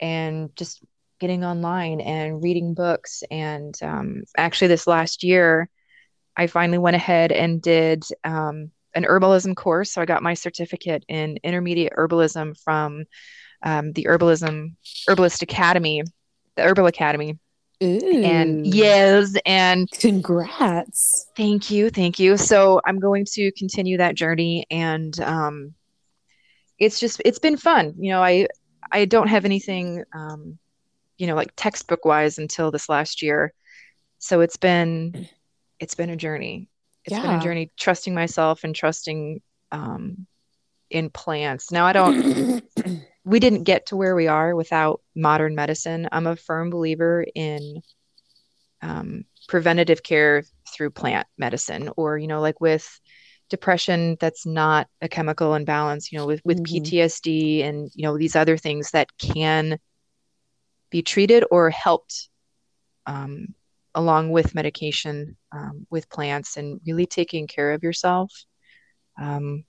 and 0.00 0.54
just 0.56 0.82
getting 1.20 1.44
online 1.44 2.00
and 2.00 2.42
reading 2.42 2.74
books. 2.74 3.22
And 3.30 3.74
um, 3.82 4.24
actually, 4.36 4.68
this 4.68 4.86
last 4.86 5.22
year, 5.22 5.68
I 6.36 6.46
finally 6.46 6.78
went 6.78 6.96
ahead 6.96 7.30
and 7.30 7.62
did 7.62 8.04
um, 8.24 8.70
an 8.94 9.04
herbalism 9.04 9.54
course. 9.54 9.92
So 9.92 10.02
I 10.02 10.06
got 10.06 10.22
my 10.22 10.34
certificate 10.34 11.04
in 11.08 11.38
intermediate 11.44 11.92
herbalism 11.96 12.58
from 12.62 13.04
um, 13.62 13.92
the 13.92 14.04
Herbalism 14.04 14.74
Herbalist 15.06 15.42
Academy, 15.42 16.02
the 16.56 16.62
Herbal 16.62 16.86
Academy. 16.86 17.38
Ooh. 17.82 18.22
And 18.22 18.66
yes, 18.66 19.34
and 19.44 19.90
congrats. 19.90 21.26
Thank 21.36 21.70
you. 21.70 21.90
Thank 21.90 22.18
you. 22.18 22.36
So 22.36 22.80
I'm 22.84 22.98
going 23.00 23.26
to 23.32 23.50
continue 23.52 23.98
that 23.98 24.14
journey 24.14 24.66
and 24.70 25.18
um 25.20 25.74
it's 26.82 27.00
just 27.00 27.22
it's 27.24 27.38
been 27.38 27.56
fun. 27.56 27.94
You 27.98 28.12
know, 28.12 28.22
I 28.22 28.48
I 28.90 29.04
don't 29.04 29.28
have 29.28 29.44
anything 29.44 30.04
um 30.12 30.58
you 31.18 31.26
know 31.26 31.34
like 31.36 31.52
textbook 31.56 32.04
wise 32.04 32.38
until 32.38 32.70
this 32.70 32.88
last 32.88 33.22
year 33.22 33.52
so 34.18 34.40
it's 34.40 34.56
been 34.56 35.28
it's 35.78 35.94
been 35.94 36.10
a 36.10 36.16
journey 36.16 36.68
It's 37.04 37.16
yeah. 37.16 37.22
been 37.22 37.36
a 37.36 37.40
journey 37.40 37.70
trusting 37.78 38.14
myself 38.14 38.64
and 38.64 38.74
trusting 38.74 39.40
um, 39.70 40.26
in 40.90 41.10
plants 41.10 41.70
now 41.70 41.86
i 41.86 41.92
don't 41.92 42.62
we 43.24 43.38
didn't 43.38 43.62
get 43.62 43.86
to 43.86 43.96
where 43.96 44.14
we 44.16 44.26
are 44.26 44.54
without 44.54 45.00
modern 45.14 45.54
medicine 45.54 46.08
i'm 46.12 46.26
a 46.26 46.36
firm 46.36 46.70
believer 46.70 47.24
in 47.34 47.82
um, 48.82 49.24
preventative 49.48 50.02
care 50.02 50.42
through 50.74 50.90
plant 50.90 51.26
medicine 51.38 51.88
or 51.96 52.18
you 52.18 52.26
know 52.26 52.40
like 52.40 52.60
with 52.60 53.00
depression 53.52 54.16
that's 54.18 54.44
not 54.44 54.88
a 55.00 55.08
chemical 55.08 55.54
imbalance 55.54 56.10
you 56.10 56.18
know 56.18 56.26
with 56.26 56.40
with 56.44 56.58
mm-hmm. 56.62 56.82
ptsd 56.82 57.62
and 57.64 57.90
you 57.94 58.02
know 58.02 58.18
these 58.18 58.34
other 58.34 58.56
things 58.56 58.90
that 58.90 59.08
can 59.18 59.78
be 60.90 61.02
treated 61.02 61.44
or 61.50 61.70
helped 61.70 62.28
um, 63.06 63.54
along 63.94 64.30
with 64.30 64.54
medication 64.54 65.36
um, 65.50 65.86
with 65.90 66.08
plants 66.08 66.56
and 66.56 66.80
really 66.86 67.06
taking 67.06 67.46
care 67.46 67.72
of 67.72 67.82
yourself. 67.82 68.32
Um, 69.20 69.64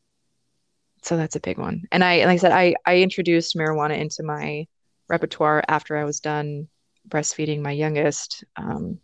so 1.01 1.17
that's 1.17 1.35
a 1.35 1.41
big 1.41 1.57
one. 1.57 1.83
And 1.91 2.03
I, 2.03 2.25
like 2.25 2.35
I 2.35 2.37
said, 2.37 2.51
I, 2.51 2.75
I 2.85 2.97
introduced 2.97 3.55
marijuana 3.55 3.97
into 3.97 4.23
my 4.23 4.67
repertoire 5.09 5.63
after 5.67 5.97
I 5.97 6.05
was 6.05 6.19
done 6.19 6.67
breastfeeding 7.07 7.61
my 7.61 7.71
youngest. 7.71 8.43
Um, 8.55 8.99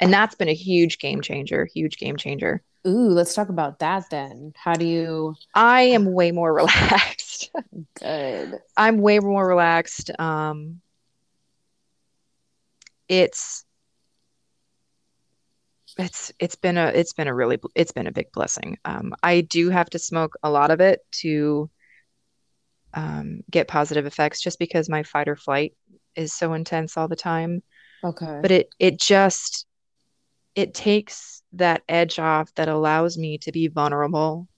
and 0.00 0.12
that's 0.12 0.34
been 0.34 0.48
a 0.48 0.54
huge 0.54 0.98
game 0.98 1.20
changer, 1.20 1.66
huge 1.66 1.98
game 1.98 2.16
changer. 2.16 2.62
Ooh, 2.86 3.08
let's 3.08 3.34
talk 3.34 3.48
about 3.48 3.78
that 3.78 4.10
then. 4.10 4.52
How 4.56 4.74
do 4.74 4.84
you? 4.84 5.34
I 5.54 5.82
am 5.82 6.12
way 6.12 6.32
more 6.32 6.52
relaxed. 6.54 7.50
Good. 7.98 8.60
I'm 8.76 8.98
way 8.98 9.18
more 9.20 9.46
relaxed. 9.46 10.10
Um, 10.18 10.80
it's 13.08 13.64
it's 15.96 16.32
it's 16.38 16.56
been 16.56 16.76
a 16.76 16.86
it's 16.88 17.12
been 17.12 17.28
a 17.28 17.34
really 17.34 17.58
it's 17.74 17.92
been 17.92 18.06
a 18.06 18.12
big 18.12 18.32
blessing. 18.32 18.78
Um, 18.84 19.14
I 19.22 19.42
do 19.42 19.70
have 19.70 19.88
to 19.90 19.98
smoke 19.98 20.34
a 20.42 20.50
lot 20.50 20.70
of 20.70 20.80
it 20.80 21.00
to 21.22 21.70
um, 22.92 23.40
get 23.50 23.68
positive 23.68 24.06
effects, 24.06 24.40
just 24.40 24.58
because 24.58 24.88
my 24.88 25.02
fight 25.02 25.28
or 25.28 25.36
flight 25.36 25.74
is 26.14 26.32
so 26.32 26.52
intense 26.52 26.96
all 26.96 27.08
the 27.08 27.16
time. 27.16 27.62
Okay, 28.02 28.40
but 28.42 28.50
it 28.50 28.68
it 28.78 29.00
just 29.00 29.66
it 30.54 30.74
takes 30.74 31.42
that 31.54 31.82
edge 31.88 32.18
off 32.18 32.54
that 32.54 32.68
allows 32.68 33.16
me 33.16 33.38
to 33.38 33.52
be 33.52 33.68
vulnerable 33.68 34.48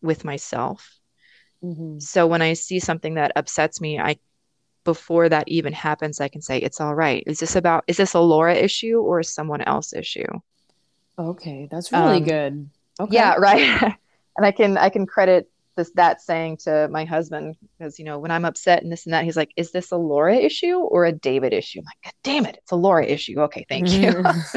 with 0.00 0.24
myself. 0.24 0.98
Mm-hmm. 1.62 1.98
So 1.98 2.26
when 2.26 2.42
I 2.42 2.52
see 2.52 2.78
something 2.78 3.14
that 3.14 3.32
upsets 3.36 3.80
me, 3.80 3.98
I 3.98 4.18
before 4.88 5.28
that 5.28 5.46
even 5.48 5.74
happens, 5.74 6.18
I 6.18 6.28
can 6.28 6.40
say, 6.40 6.56
it's 6.56 6.80
all 6.80 6.94
right. 6.94 7.22
Is 7.26 7.40
this 7.40 7.56
about, 7.56 7.84
is 7.86 7.98
this 7.98 8.14
a 8.14 8.20
Laura 8.20 8.54
issue 8.54 9.00
or 9.00 9.22
someone 9.22 9.60
else 9.60 9.92
issue? 9.92 10.24
Okay. 11.18 11.68
That's 11.70 11.92
really 11.92 12.16
um, 12.16 12.24
good. 12.24 12.70
Okay. 12.98 13.14
Yeah. 13.14 13.34
Right. 13.38 13.94
and 14.36 14.46
I 14.46 14.50
can, 14.50 14.78
I 14.78 14.88
can 14.88 15.04
credit 15.04 15.50
this, 15.78 15.90
that 15.94 16.20
saying 16.20 16.58
to 16.58 16.88
my 16.90 17.04
husband 17.04 17.56
because, 17.78 17.98
you 17.98 18.04
know, 18.04 18.18
when 18.18 18.30
I'm 18.30 18.44
upset 18.44 18.82
and 18.82 18.92
this 18.92 19.06
and 19.06 19.14
that, 19.14 19.24
he's 19.24 19.36
like, 19.36 19.52
is 19.56 19.72
this 19.72 19.90
a 19.90 19.96
Laura 19.96 20.36
issue 20.36 20.76
or 20.76 21.06
a 21.06 21.12
David 21.12 21.54
issue? 21.54 21.80
I'm 21.80 21.84
like, 21.84 22.04
God 22.04 22.12
damn 22.22 22.46
it. 22.46 22.58
It's 22.58 22.72
a 22.72 22.76
Laura 22.76 23.06
issue. 23.06 23.40
Okay. 23.40 23.64
Thank 23.68 23.90
you. 23.90 24.12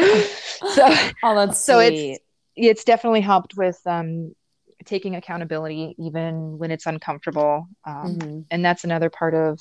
so, 0.73 0.95
oh, 1.23 1.35
that's 1.35 1.59
so 1.59 1.79
sweet. 1.79 2.11
it's, 2.11 2.23
it's 2.55 2.83
definitely 2.83 3.21
helped 3.21 3.55
with, 3.55 3.79
um, 3.85 4.35
taking 4.83 5.15
accountability 5.15 5.95
even 5.99 6.57
when 6.57 6.71
it's 6.71 6.87
uncomfortable 6.87 7.67
um, 7.85 8.17
mm-hmm. 8.17 8.39
and 8.49 8.65
that's 8.65 8.83
another 8.83 9.11
part 9.11 9.35
of 9.35 9.59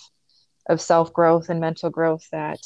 of 0.70 0.80
self 0.80 1.12
growth 1.12 1.50
and 1.50 1.60
mental 1.60 1.90
growth 1.90 2.26
that 2.32 2.58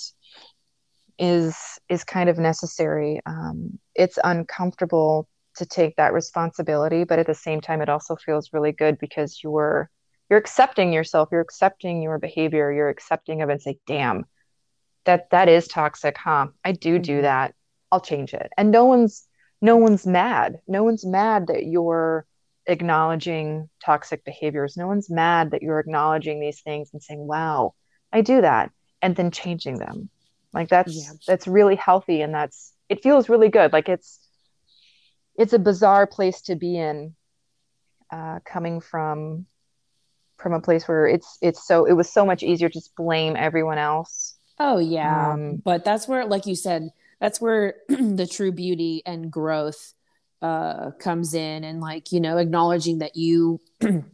is 1.18 1.56
is 1.88 2.04
kind 2.04 2.28
of 2.28 2.38
necessary. 2.38 3.20
Um, 3.26 3.78
it's 3.94 4.18
uncomfortable 4.22 5.28
to 5.56 5.66
take 5.66 5.96
that 5.96 6.12
responsibility, 6.12 7.04
but 7.04 7.18
at 7.18 7.26
the 7.26 7.34
same 7.34 7.60
time, 7.60 7.80
it 7.80 7.88
also 7.88 8.16
feels 8.16 8.52
really 8.52 8.72
good 8.72 8.98
because 8.98 9.42
you're 9.42 9.90
you're 10.30 10.38
accepting 10.38 10.92
yourself, 10.92 11.28
you're 11.30 11.40
accepting 11.40 12.02
your 12.02 12.18
behavior, 12.18 12.72
you're 12.72 12.88
accepting 12.88 13.42
of 13.42 13.50
it 13.50 13.52
and 13.52 13.62
say, 13.62 13.78
"Damn, 13.86 14.24
that 15.04 15.30
that 15.30 15.48
is 15.48 15.68
toxic, 15.68 16.16
huh? 16.16 16.48
I 16.64 16.72
do 16.72 16.98
do 16.98 17.14
mm-hmm. 17.14 17.22
that. 17.22 17.54
I'll 17.92 18.00
change 18.00 18.34
it." 18.34 18.50
And 18.56 18.70
no 18.70 18.84
one's 18.86 19.26
no 19.60 19.76
one's 19.76 20.06
mad. 20.06 20.60
No 20.66 20.82
one's 20.82 21.06
mad 21.06 21.48
that 21.48 21.64
you're 21.64 22.26
acknowledging 22.66 23.68
toxic 23.84 24.24
behaviors. 24.24 24.76
No 24.76 24.86
one's 24.86 25.10
mad 25.10 25.50
that 25.52 25.62
you're 25.62 25.78
acknowledging 25.78 26.40
these 26.40 26.60
things 26.62 26.90
and 26.92 27.02
saying, 27.02 27.26
"Wow, 27.26 27.74
I 28.12 28.22
do 28.22 28.40
that 28.40 28.70
and 29.02 29.14
then 29.14 29.30
changing 29.30 29.78
them. 29.78 30.08
Like 30.54 30.68
that's 30.68 30.94
yeah. 30.94 31.12
that's 31.26 31.46
really 31.46 31.76
healthy 31.76 32.22
and 32.22 32.32
that's 32.32 32.72
it 32.88 33.02
feels 33.02 33.28
really 33.28 33.50
good. 33.50 33.72
Like 33.72 33.88
it's 33.88 34.18
it's 35.36 35.52
a 35.52 35.58
bizarre 35.58 36.06
place 36.06 36.40
to 36.42 36.54
be 36.54 36.76
in 36.78 37.14
uh, 38.10 38.40
coming 38.44 38.80
from 38.80 39.46
from 40.36 40.52
a 40.52 40.60
place 40.60 40.86
where 40.86 41.06
it's 41.06 41.38
it's 41.40 41.66
so 41.66 41.84
it 41.84 41.92
was 41.92 42.12
so 42.12 42.24
much 42.26 42.42
easier 42.42 42.68
to 42.68 42.74
just 42.74 42.94
blame 42.96 43.36
everyone 43.36 43.78
else. 43.78 44.36
Oh 44.58 44.78
yeah. 44.78 45.32
Um, 45.32 45.56
but 45.64 45.84
that's 45.84 46.06
where 46.06 46.24
like 46.26 46.46
you 46.46 46.54
said 46.54 46.90
that's 47.20 47.40
where 47.40 47.76
the 47.88 48.26
true 48.30 48.52
beauty 48.52 49.02
and 49.06 49.30
growth 49.30 49.94
uh 50.42 50.90
comes 50.92 51.32
in 51.32 51.64
and 51.64 51.80
like 51.80 52.12
you 52.12 52.20
know 52.20 52.36
acknowledging 52.36 52.98
that 52.98 53.16
you 53.16 53.60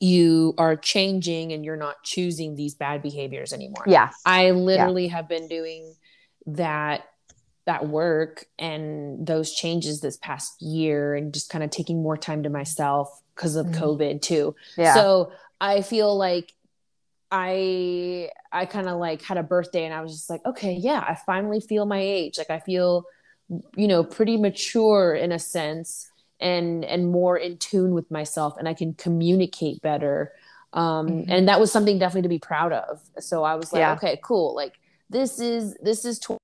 you 0.00 0.54
are 0.58 0.76
changing 0.76 1.52
and 1.52 1.64
you're 1.64 1.76
not 1.76 2.02
choosing 2.02 2.56
these 2.56 2.74
bad 2.74 3.02
behaviors 3.02 3.52
anymore. 3.52 3.84
Yes. 3.86 4.14
I 4.24 4.50
literally 4.50 5.06
yeah. 5.06 5.12
have 5.12 5.28
been 5.28 5.46
doing 5.46 5.94
that 6.46 7.04
that 7.66 7.88
work 7.88 8.46
and 8.58 9.26
those 9.26 9.52
changes 9.52 10.00
this 10.00 10.16
past 10.16 10.60
year 10.60 11.14
and 11.14 11.32
just 11.32 11.50
kind 11.50 11.62
of 11.62 11.70
taking 11.70 12.02
more 12.02 12.16
time 12.16 12.42
to 12.42 12.50
myself 12.50 13.22
because 13.34 13.56
of 13.56 13.66
mm-hmm. 13.66 13.82
COVID 13.82 14.22
too. 14.22 14.54
Yeah. 14.76 14.94
So 14.94 15.32
I 15.60 15.82
feel 15.82 16.16
like 16.16 16.52
I 17.30 18.30
I 18.50 18.66
kind 18.66 18.88
of 18.88 18.98
like 18.98 19.22
had 19.22 19.36
a 19.36 19.42
birthday 19.42 19.84
and 19.84 19.94
I 19.94 20.00
was 20.00 20.12
just 20.12 20.30
like, 20.30 20.44
okay, 20.44 20.72
yeah, 20.72 21.04
I 21.06 21.16
finally 21.26 21.60
feel 21.60 21.86
my 21.86 22.00
age. 22.00 22.38
Like 22.38 22.50
I 22.50 22.58
feel, 22.58 23.04
you 23.76 23.86
know, 23.86 24.02
pretty 24.02 24.36
mature 24.36 25.14
in 25.14 25.30
a 25.30 25.38
sense 25.38 26.10
and 26.40 26.84
and 26.84 27.10
more 27.10 27.36
in 27.36 27.56
tune 27.58 27.92
with 27.92 28.10
myself 28.10 28.56
and 28.58 28.68
i 28.68 28.74
can 28.74 28.94
communicate 28.94 29.80
better 29.82 30.32
um 30.72 31.08
mm-hmm. 31.08 31.30
and 31.30 31.48
that 31.48 31.60
was 31.60 31.70
something 31.70 31.98
definitely 31.98 32.22
to 32.22 32.28
be 32.28 32.38
proud 32.38 32.72
of 32.72 33.00
so 33.18 33.44
i 33.44 33.54
was 33.54 33.72
like 33.72 33.80
yeah. 33.80 33.92
okay 33.92 34.18
cool 34.22 34.54
like 34.54 34.78
this 35.10 35.38
is 35.38 35.76
this 35.82 36.04
is 36.04 36.18
tw- 36.18 36.38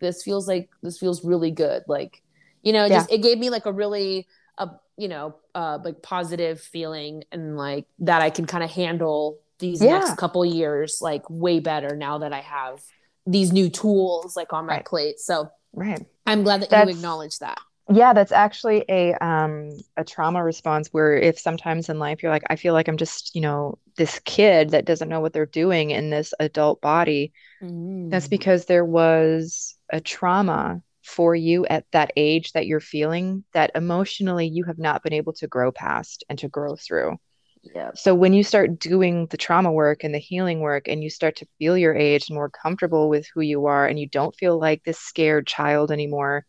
this 0.00 0.22
feels 0.22 0.46
like 0.48 0.68
this 0.82 0.98
feels 0.98 1.24
really 1.24 1.50
good 1.50 1.82
like 1.88 2.22
you 2.62 2.72
know 2.72 2.84
it 2.84 2.90
Yeah. 2.90 2.98
just 2.98 3.12
it 3.12 3.18
gave 3.22 3.38
me 3.38 3.50
like 3.50 3.66
a 3.66 3.72
really 3.72 4.26
a 4.58 4.70
you 4.96 5.08
know 5.08 5.36
uh 5.54 5.78
like 5.84 6.02
positive 6.02 6.60
feeling 6.60 7.24
and 7.32 7.56
like 7.56 7.86
that 8.00 8.22
i 8.22 8.30
can 8.30 8.46
kind 8.46 8.64
of 8.64 8.70
handle 8.70 9.38
these 9.58 9.82
Yeah. 9.82 9.98
next 9.98 10.16
couple 10.16 10.44
years 10.44 10.98
like 11.00 11.22
way 11.28 11.60
better 11.60 11.96
now 11.96 12.18
that 12.18 12.32
i 12.32 12.40
have 12.40 12.82
these 13.26 13.52
new 13.52 13.68
tools 13.68 14.36
like 14.36 14.52
on 14.52 14.66
my 14.66 14.76
Right. 14.76 14.84
plate 14.84 15.18
so 15.20 15.50
Right. 15.72 16.04
i'm 16.26 16.42
glad 16.42 16.62
that 16.62 16.70
That's- 16.70 16.88
you 16.88 16.96
acknowledge 16.98 17.38
that 17.40 17.58
Yeah, 17.88 18.14
that's 18.14 18.32
actually 18.32 18.84
a 18.88 19.14
um 19.24 19.70
a 19.96 20.02
trauma 20.02 20.42
response 20.42 20.88
where 20.90 21.14
if 21.16 21.38
sometimes 21.38 21.88
in 21.88 22.00
life 22.00 22.20
you're 22.20 22.32
like, 22.32 22.42
I 22.50 22.56
feel 22.56 22.74
like 22.74 22.88
I'm 22.88 22.96
just, 22.96 23.32
you 23.36 23.40
know, 23.40 23.78
this 23.96 24.18
kid 24.24 24.70
that 24.70 24.84
doesn't 24.86 25.08
know 25.08 25.20
what 25.20 25.32
they're 25.32 25.46
doing 25.62 25.92
in 25.92 26.10
this 26.10 26.34
adult 26.40 26.80
body. 26.80 27.32
That's 27.60 28.26
Mm. 28.26 28.30
because 28.30 28.64
there 28.66 28.84
was 28.84 29.75
a 29.90 30.00
trauma 30.00 30.82
for 31.02 31.34
you 31.34 31.64
at 31.66 31.84
that 31.92 32.10
age 32.16 32.52
that 32.52 32.66
you're 32.66 32.80
feeling 32.80 33.44
that 33.52 33.70
emotionally 33.74 34.48
you 34.48 34.64
have 34.64 34.78
not 34.78 35.02
been 35.02 35.12
able 35.12 35.32
to 35.32 35.46
grow 35.46 35.70
past 35.70 36.24
and 36.28 36.38
to 36.38 36.48
grow 36.48 36.74
through. 36.76 37.16
yeah 37.62 37.90
So 37.94 38.14
when 38.14 38.32
you 38.32 38.42
start 38.42 38.78
doing 38.78 39.26
the 39.26 39.36
trauma 39.36 39.72
work 39.72 40.02
and 40.02 40.14
the 40.14 40.18
healing 40.18 40.60
work 40.60 40.88
and 40.88 41.02
you 41.02 41.10
start 41.10 41.36
to 41.36 41.46
feel 41.58 41.78
your 41.78 41.94
age 41.94 42.30
more 42.30 42.50
comfortable 42.50 43.08
with 43.08 43.26
who 43.34 43.40
you 43.40 43.66
are 43.66 43.86
and 43.86 43.98
you 43.98 44.08
don't 44.08 44.34
feel 44.36 44.58
like 44.58 44.82
this 44.82 44.98
scared 44.98 45.46
child 45.46 45.90
anymore, 45.92 46.44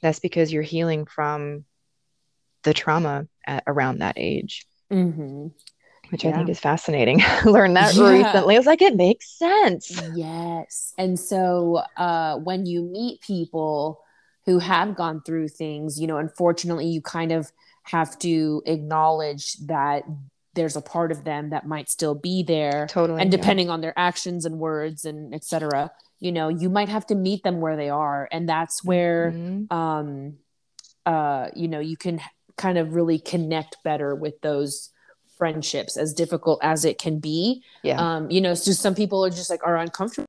that's 0.00 0.20
because 0.20 0.52
you're 0.52 0.62
healing 0.62 1.06
from 1.06 1.64
the 2.62 2.74
trauma 2.74 3.26
at, 3.46 3.62
around 3.66 3.98
that 3.98 4.14
age, 4.16 4.66
hmm 4.90 5.48
which 6.10 6.24
I 6.24 6.32
think 6.32 6.48
is 6.48 6.60
fascinating. 6.60 7.20
Learned 7.44 7.76
that 7.76 7.94
Yeah. 7.94 8.10
recently. 8.10 8.54
I 8.54 8.58
was 8.58 8.66
like, 8.66 8.82
it 8.82 8.96
makes 8.96 9.28
sense. 9.38 9.90
Yes. 10.14 10.92
And 10.98 11.18
so 11.18 11.82
uh, 11.96 12.36
when 12.38 12.66
you 12.66 12.82
meet 12.82 13.20
people 13.20 14.00
who 14.46 14.58
have 14.58 14.94
gone 14.96 15.22
through 15.24 15.48
things, 15.48 16.00
you 16.00 16.06
know, 16.06 16.18
unfortunately, 16.18 16.86
you 16.86 17.00
kind 17.00 17.32
of 17.32 17.50
have 17.84 18.18
to 18.20 18.62
acknowledge 18.66 19.54
that 19.66 20.04
there's 20.54 20.76
a 20.76 20.80
part 20.80 21.10
of 21.10 21.24
them 21.24 21.50
that 21.50 21.66
might 21.66 21.88
still 21.90 22.14
be 22.14 22.42
there. 22.42 22.86
Totally. 22.88 23.20
And 23.20 23.32
yeah. 23.32 23.36
depending 23.38 23.70
on 23.70 23.80
their 23.80 23.94
actions 23.96 24.44
and 24.44 24.58
words 24.58 25.04
and 25.04 25.34
et 25.34 25.44
cetera, 25.44 25.90
you 26.20 26.30
know, 26.30 26.48
you 26.48 26.70
might 26.70 26.88
have 26.88 27.06
to 27.06 27.14
meet 27.14 27.42
them 27.42 27.60
where 27.60 27.76
they 27.76 27.90
are. 27.90 28.28
And 28.30 28.48
that's 28.48 28.84
where, 28.84 29.32
Mhm. 29.32 29.72
um, 29.72 30.34
uh, 31.04 31.48
you 31.54 31.66
know, 31.68 31.80
you 31.80 31.96
can 31.96 32.20
kind 32.56 32.78
of 32.78 32.94
really 32.94 33.18
connect 33.18 33.78
better 33.82 34.14
with 34.14 34.40
those 34.42 34.90
friendships 35.44 35.96
as 35.98 36.14
difficult 36.14 36.58
as 36.62 36.84
it 36.86 36.96
can 36.98 37.18
be 37.18 37.62
Yeah. 37.82 37.98
um 38.00 38.30
you 38.30 38.40
know 38.40 38.54
so 38.54 38.72
some 38.72 38.94
people 38.94 39.22
are 39.24 39.30
just 39.30 39.50
like 39.50 39.60
are 39.64 39.76
uncomfortable 39.76 40.26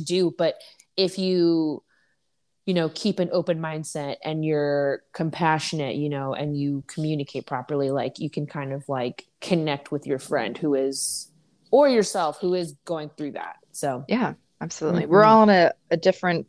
to 0.00 0.04
do 0.04 0.34
but 0.36 0.56
if 0.96 1.18
you 1.18 1.82
you 2.66 2.74
know 2.74 2.88
keep 2.94 3.20
an 3.20 3.28
open 3.32 3.60
mindset 3.60 4.16
and 4.24 4.44
you're 4.44 5.02
compassionate 5.12 5.94
you 5.96 6.08
know 6.08 6.34
and 6.34 6.58
you 6.58 6.82
communicate 6.88 7.46
properly 7.46 7.90
like 7.90 8.18
you 8.18 8.28
can 8.28 8.46
kind 8.46 8.72
of 8.72 8.88
like 8.88 9.26
connect 9.40 9.92
with 9.92 10.04
your 10.06 10.18
friend 10.18 10.58
who 10.58 10.74
is 10.74 11.30
or 11.70 11.88
yourself 11.88 12.40
who 12.40 12.54
is 12.54 12.74
going 12.84 13.10
through 13.16 13.32
that 13.32 13.56
so 13.70 14.04
Yeah, 14.08 14.34
absolutely. 14.60 15.06
We're 15.06 15.22
Mhm. 15.22 15.28
all 15.28 15.42
on 15.42 15.50
a, 15.50 15.72
a 15.90 15.96
different 15.96 16.46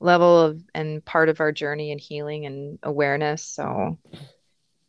level 0.00 0.40
of 0.40 0.60
and 0.74 1.04
part 1.04 1.28
of 1.28 1.40
our 1.40 1.52
journey 1.52 1.92
and 1.92 2.00
healing 2.00 2.46
and 2.46 2.78
awareness. 2.82 3.44
So 3.44 3.98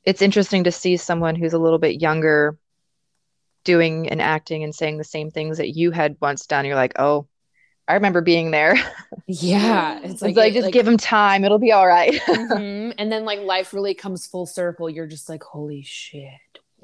it's 0.06 0.22
interesting 0.22 0.64
to 0.66 0.72
see 0.72 0.98
someone 0.98 1.36
who's 1.36 1.54
a 1.54 1.60
little 1.60 1.80
bit 1.80 2.02
younger 2.02 2.58
doing 3.64 4.10
and 4.10 4.22
acting 4.22 4.64
and 4.64 4.76
saying 4.76 4.98
the 4.98 5.04
same 5.04 5.32
things 5.32 5.58
that 5.58 5.70
you 5.76 5.92
had 5.92 6.18
once 6.22 6.46
done. 6.48 6.66
You're 6.66 6.76
like, 6.76 6.94
oh, 7.00 7.28
I 7.88 7.94
remember 7.96 8.22
being 8.22 8.52
there. 8.52 8.76
yeah 9.28 10.00
it's 10.04 10.14
It's 10.14 10.22
like, 10.22 10.36
like, 10.36 10.52
it- 10.52 10.62
just 10.62 10.74
give 10.74 10.88
him 10.88 10.98
time. 10.98 11.44
It'll 11.46 11.60
be 11.60 11.72
all 11.72 11.88
right. 11.88 12.14
Mhm. 12.28 12.94
and 12.98 13.12
then 13.12 13.24
like 13.26 13.39
life 13.39 13.74
really 13.74 13.94
comes 13.94 14.28
full 14.28 14.46
circle 14.46 14.89
you're 14.89 15.08
just 15.08 15.30
like 15.30 15.44
holy 15.44 15.82
shit 15.84 16.30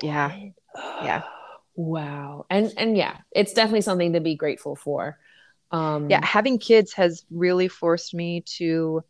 Yeah. 0.02 0.34
Yeah. 0.76 1.24
wow 1.76 2.46
and 2.50 2.74
and 2.78 2.98
yeah 2.98 3.18
it's 3.32 3.54
definitely 3.54 3.82
something 3.82 4.14
to 4.14 4.20
be 4.20 4.36
grateful 4.36 4.76
for 4.76 5.18
um 5.72 6.10
Yeah, 6.10 6.24
having 6.26 6.60
kids 6.60 6.94
has 6.94 7.26
really 7.32 7.68
forced 7.70 8.14
me 8.14 8.42
to 8.58 9.04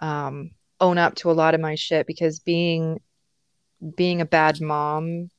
um, 0.00 0.52
own 0.80 0.96
up 0.98 1.14
to 1.16 1.30
a 1.30 1.32
lot 1.32 1.54
of 1.54 1.60
my 1.60 1.74
shit 1.74 2.06
because 2.06 2.38
being 2.40 3.00
being 3.96 4.20
a 4.20 4.26
bad 4.26 4.60
mom 4.60 5.30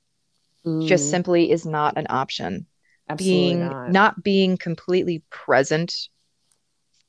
just 0.79 1.09
simply 1.09 1.51
is 1.51 1.65
not 1.65 1.97
an 1.97 2.07
option. 2.09 2.65
absolutely 3.09 3.39
being 3.39 3.59
not. 3.59 3.91
not 3.91 4.23
being 4.23 4.57
completely 4.57 5.23
present 5.29 5.93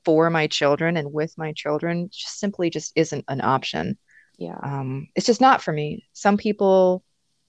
for 0.05 0.31
my 0.31 0.47
children 0.47 0.97
and 0.97 1.13
with 1.13 1.37
my 1.39 1.53
children 1.53 2.09
just 2.13 2.39
simply 2.39 2.71
just 2.71 2.93
isn't 2.97 3.25
an 3.29 3.41
option. 3.41 3.97
yeah 4.39 4.59
Um, 4.63 5.09
it's 5.15 5.27
just 5.27 5.41
not 5.41 5.63
for 5.63 5.73
me. 5.73 6.05
Some 6.13 6.37
people 6.37 7.05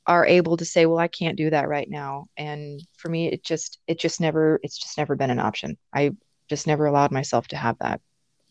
are 0.05 0.25
able 0.25 0.57
to 0.57 0.65
say, 0.65 0.85
"Well, 0.85 0.99
I 0.99 1.07
can't 1.07 1.37
do 1.37 1.49
that 1.49 1.69
right 1.69 1.89
now," 1.89 2.27
and 2.37 2.79
for 2.97 3.09
me, 3.09 3.31
it 3.31 3.43
just 3.43 3.79
it 3.87 3.99
just 3.99 4.19
never 4.21 4.59
it's 4.63 4.77
just 4.77 4.97
never 4.97 5.15
been 5.15 5.31
an 5.31 5.39
option. 5.39 5.77
I 5.93 6.11
just 6.49 6.67
never 6.67 6.85
allowed 6.85 7.11
myself 7.11 7.47
to 7.49 7.55
have 7.57 7.77
that. 7.79 8.01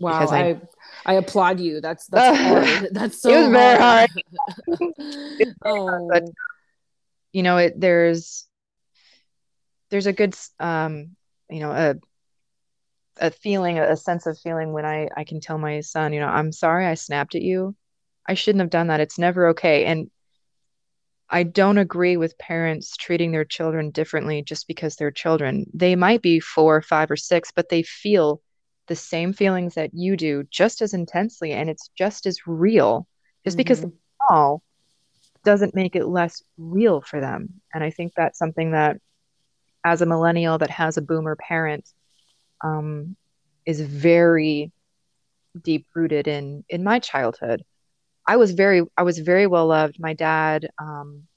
Wow 0.02 0.18
because 0.18 0.32
I, 0.32 0.50
I- 0.50 0.60
I 1.04 1.14
applaud 1.14 1.58
you 1.60 1.80
that's 1.80 2.06
that's 2.06 2.38
hard 2.78 2.88
that's 2.92 3.20
so 3.22 3.30
It 3.30 3.38
was 3.40 3.48
very 3.48 3.78
hard, 3.80 4.10
hard. 4.78 5.54
oh 5.64 6.08
but- 6.12 6.24
You 7.32 7.42
know, 7.42 7.56
it 7.56 7.80
there's 7.80 8.46
there's 9.90 10.06
a 10.06 10.12
good 10.12 10.34
um, 10.60 11.16
you 11.50 11.60
know, 11.60 11.72
a 11.72 11.94
a 13.18 13.30
feeling, 13.30 13.78
a 13.78 13.96
sense 13.96 14.26
of 14.26 14.38
feeling 14.38 14.72
when 14.72 14.84
I 14.84 15.08
I 15.16 15.24
can 15.24 15.40
tell 15.40 15.58
my 15.58 15.80
son, 15.80 16.12
you 16.12 16.20
know, 16.20 16.28
I'm 16.28 16.52
sorry 16.52 16.86
I 16.86 16.94
snapped 16.94 17.34
at 17.34 17.42
you. 17.42 17.74
I 18.28 18.34
shouldn't 18.34 18.60
have 18.60 18.70
done 18.70 18.86
that. 18.88 19.00
It's 19.00 19.18
never 19.18 19.48
okay. 19.48 19.84
And 19.84 20.10
I 21.28 21.42
don't 21.42 21.78
agree 21.78 22.16
with 22.16 22.36
parents 22.38 22.96
treating 22.96 23.32
their 23.32 23.44
children 23.44 23.90
differently 23.90 24.42
just 24.42 24.66
because 24.68 24.96
they're 24.96 25.10
children. 25.10 25.66
They 25.74 25.96
might 25.96 26.22
be 26.22 26.38
four, 26.40 26.80
five, 26.82 27.10
or 27.10 27.16
six, 27.16 27.50
but 27.54 27.68
they 27.70 27.82
feel 27.82 28.40
the 28.92 28.96
same 28.96 29.33
feelings 29.33 29.74
that 29.76 29.94
you 29.94 30.16
do 30.16 30.44
just 30.50 30.83
as 30.83 30.92
intensely, 30.92 31.52
and 31.52 31.70
it's 31.70 31.90
just 31.96 32.26
as 32.26 32.46
real. 32.46 33.07
Just 33.44 33.57
because 33.57 33.81
Mhm. 33.81 33.90
they're 33.90 34.28
small 34.28 34.62
doesn't 35.44 35.74
make 35.74 35.96
it 35.96 36.07
less 36.07 36.42
real 36.59 37.00
for 37.00 37.20
them. 37.20 37.62
And 37.74 37.83
I 37.83 37.90
think 37.90 38.12
that's 38.16 38.38
something 38.38 38.72
that, 38.72 38.98
as 39.85 40.02
a 40.02 40.07
millennial 40.07 40.59
that 40.59 40.70
has 40.70 40.98
a 40.98 41.02
boomer 41.02 41.37
parent, 41.37 41.88
um, 42.62 43.16
is 43.66 43.81
very 43.81 44.72
deep 45.62 45.87
rooted 45.94 46.28
in 46.28 46.64
in 46.68 46.85
my 46.85 46.98
childhood. 46.98 47.62
I 48.26 48.37
was 48.37 48.52
very 48.52 48.83
I 48.96 49.02
was 49.02 49.18
very 49.18 49.46
well 49.46 49.66
loved. 49.68 49.98
My 50.00 50.14
dad, 50.14 50.68
um, 50.78 51.28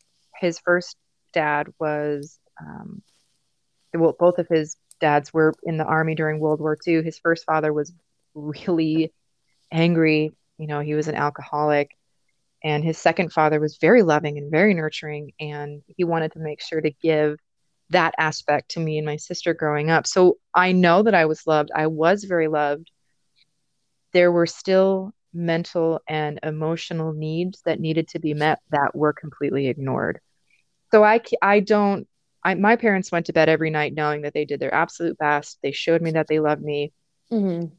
his 0.41 0.60
first 0.60 0.98
dad 1.34 1.68
was 1.80 2.39
um, 2.60 3.02
well, 3.94 4.15
both 4.20 4.39
of 4.39 4.48
his 4.50 4.78
dads 4.99 5.34
were 5.34 5.53
in 5.63 5.77
the 5.77 5.86
army 5.86 6.15
during 6.15 6.39
World 6.39 6.60
War 6.60 6.77
II. 6.88 7.03
His 7.03 7.19
first 7.19 7.45
father 7.45 7.73
was 7.73 7.93
really 8.34 9.13
angry. 9.71 10.34
You 10.58 10.67
know, 10.67 10.79
he 10.79 10.93
was 10.93 11.08
an 11.08 11.15
alcoholic. 11.15 11.95
And 12.63 12.84
his 12.84 12.97
second 12.97 13.31
father 13.31 13.60
was 13.60 13.77
very 13.77 14.01
loving 14.01 14.38
and 14.38 14.49
very 14.49 14.73
nurturing. 14.73 15.34
And 15.39 15.84
he 15.95 16.03
wanted 16.03 16.31
to 16.34 16.39
make 16.39 16.62
sure 16.62 16.81
to 16.81 16.91
give 16.91 17.38
that 17.91 18.15
aspect 18.17 18.71
to 18.71 18.79
me 18.79 18.97
and 18.97 19.05
my 19.05 19.17
sister 19.17 19.53
growing 19.53 19.91
up. 19.91 20.08
So 20.08 20.38
I 20.53 20.71
know 20.71 21.03
that 21.03 21.13
I 21.13 21.25
was 21.25 21.45
loved. 21.45 21.69
I 21.75 21.88
was 21.88 22.23
very 22.23 22.47
loved. 22.47 22.89
There 24.13 24.31
were 24.31 24.47
still 24.47 25.13
mental 25.34 26.01
and 26.08 26.39
emotional 26.41 27.13
needs 27.13 27.62
that 27.65 27.79
needed 27.79 28.08
to 28.08 28.19
be 28.19 28.34
met 28.34 28.60
that 28.71 28.95
were 28.95 29.13
completely 29.13 29.67
ignored. 29.67 30.19
So 30.91 31.03
I, 31.03 31.21
I 31.41 31.60
don't, 31.60 32.08
I, 32.45 32.53
my 32.53 32.75
parents 32.75 33.12
went 33.12 33.25
to 33.25 33.34
bed 33.34 33.49
every 33.49 33.71
night 33.71 33.93
knowing 33.95 34.21
that 34.21 34.34
they 34.34 34.45
did 34.45 34.60
their 34.60 34.73
absolute 34.73 35.17
best. 35.17 35.58
They 35.63 35.71
showed 35.71 36.01
me 36.01 36.12
that 36.12 36.27
they 36.27 36.39
loved 36.39 36.62
me 36.62 36.93
Mhm. 37.31 37.71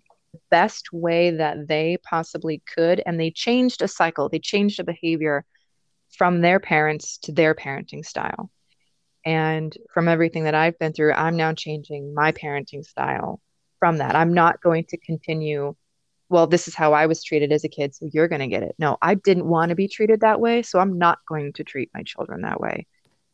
best 0.50 0.92
way 0.92 1.30
that 1.30 1.68
they 1.68 1.98
possibly 2.02 2.62
could. 2.74 3.00
And 3.06 3.18
they 3.18 3.30
changed 3.30 3.80
a 3.80 3.88
cycle, 3.88 4.28
they 4.28 4.40
changed 4.40 4.80
a 4.80 4.84
behavior 4.84 5.44
from 6.10 6.40
their 6.40 6.60
parents 6.60 7.18
to 7.18 7.32
their 7.32 7.54
parenting 7.54 8.04
style. 8.04 8.50
And 9.24 9.76
from 9.94 10.08
everything 10.08 10.44
that 10.44 10.54
I've 10.54 10.78
been 10.78 10.92
through, 10.92 11.12
I'm 11.12 11.36
now 11.36 11.52
changing 11.54 12.12
my 12.12 12.32
parenting 12.32 12.84
style 12.84 13.40
from 13.78 13.98
that. 13.98 14.14
I'm 14.16 14.34
not 14.34 14.60
going 14.60 14.84
to 14.86 14.96
continue, 14.98 15.74
well, 16.28 16.46
this 16.46 16.68
is 16.68 16.74
how 16.74 16.92
I 16.92 17.06
was 17.06 17.24
treated 17.24 17.52
as 17.52 17.64
a 17.64 17.68
kid, 17.68 17.94
so 17.94 18.08
you're 18.12 18.28
going 18.28 18.40
to 18.40 18.46
get 18.48 18.62
it. 18.62 18.74
No, 18.78 18.98
I 19.00 19.14
didn't 19.14 19.46
want 19.46 19.70
to 19.70 19.74
be 19.74 19.88
treated 19.88 20.20
that 20.20 20.40
way, 20.40 20.62
so 20.62 20.78
I'm 20.80 20.98
not 20.98 21.18
going 21.28 21.52
to 21.54 21.64
treat 21.64 21.90
my 21.94 22.02
children 22.02 22.42
that 22.42 22.60
way. 22.60 22.86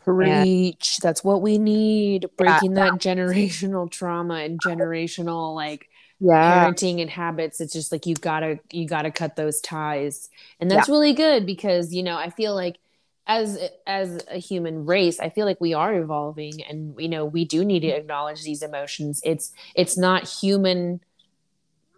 Preach. 0.05 0.99
That's 1.03 1.23
what 1.23 1.43
we 1.43 1.59
need. 1.59 2.27
Breaking 2.37 2.75
that 2.75 2.95
generational 2.95 3.91
trauma 3.91 4.37
and 4.37 4.61
generational 4.61 5.55
like 5.55 5.89
Yeah. 6.21 6.43
parenting 6.45 7.01
and 7.01 7.11
habits. 7.11 7.61
It's 7.61 7.73
just 7.73 7.93
like 7.93 8.07
you 8.07 8.15
gotta 8.17 8.59
you 8.73 8.87
gotta 8.87 9.11
cut 9.11 9.37
those 9.37 9.61
ties. 9.61 10.29
And 10.61 10.71
that's 10.71 10.89
really 10.89 11.13
good 11.13 11.47
because, 11.47 11.95
you 11.95 12.03
know, 12.03 12.17
I 12.17 12.31
feel 12.31 12.55
like 12.55 12.79
as 13.27 13.59
as 13.87 14.25
a 14.29 14.39
human 14.39 14.85
race, 14.87 15.21
I 15.21 15.29
feel 15.31 15.47
like 15.47 15.61
we 15.61 15.75
are 15.75 15.95
evolving 15.95 16.63
and 16.65 16.95
you 16.99 17.09
know, 17.09 17.25
we 17.25 17.45
do 17.45 17.65
need 17.65 17.81
to 17.81 17.89
acknowledge 17.89 18.43
these 18.43 18.63
emotions. 18.63 19.21
It's 19.25 19.53
it's 19.77 19.97
not 19.97 20.29
human 20.29 21.01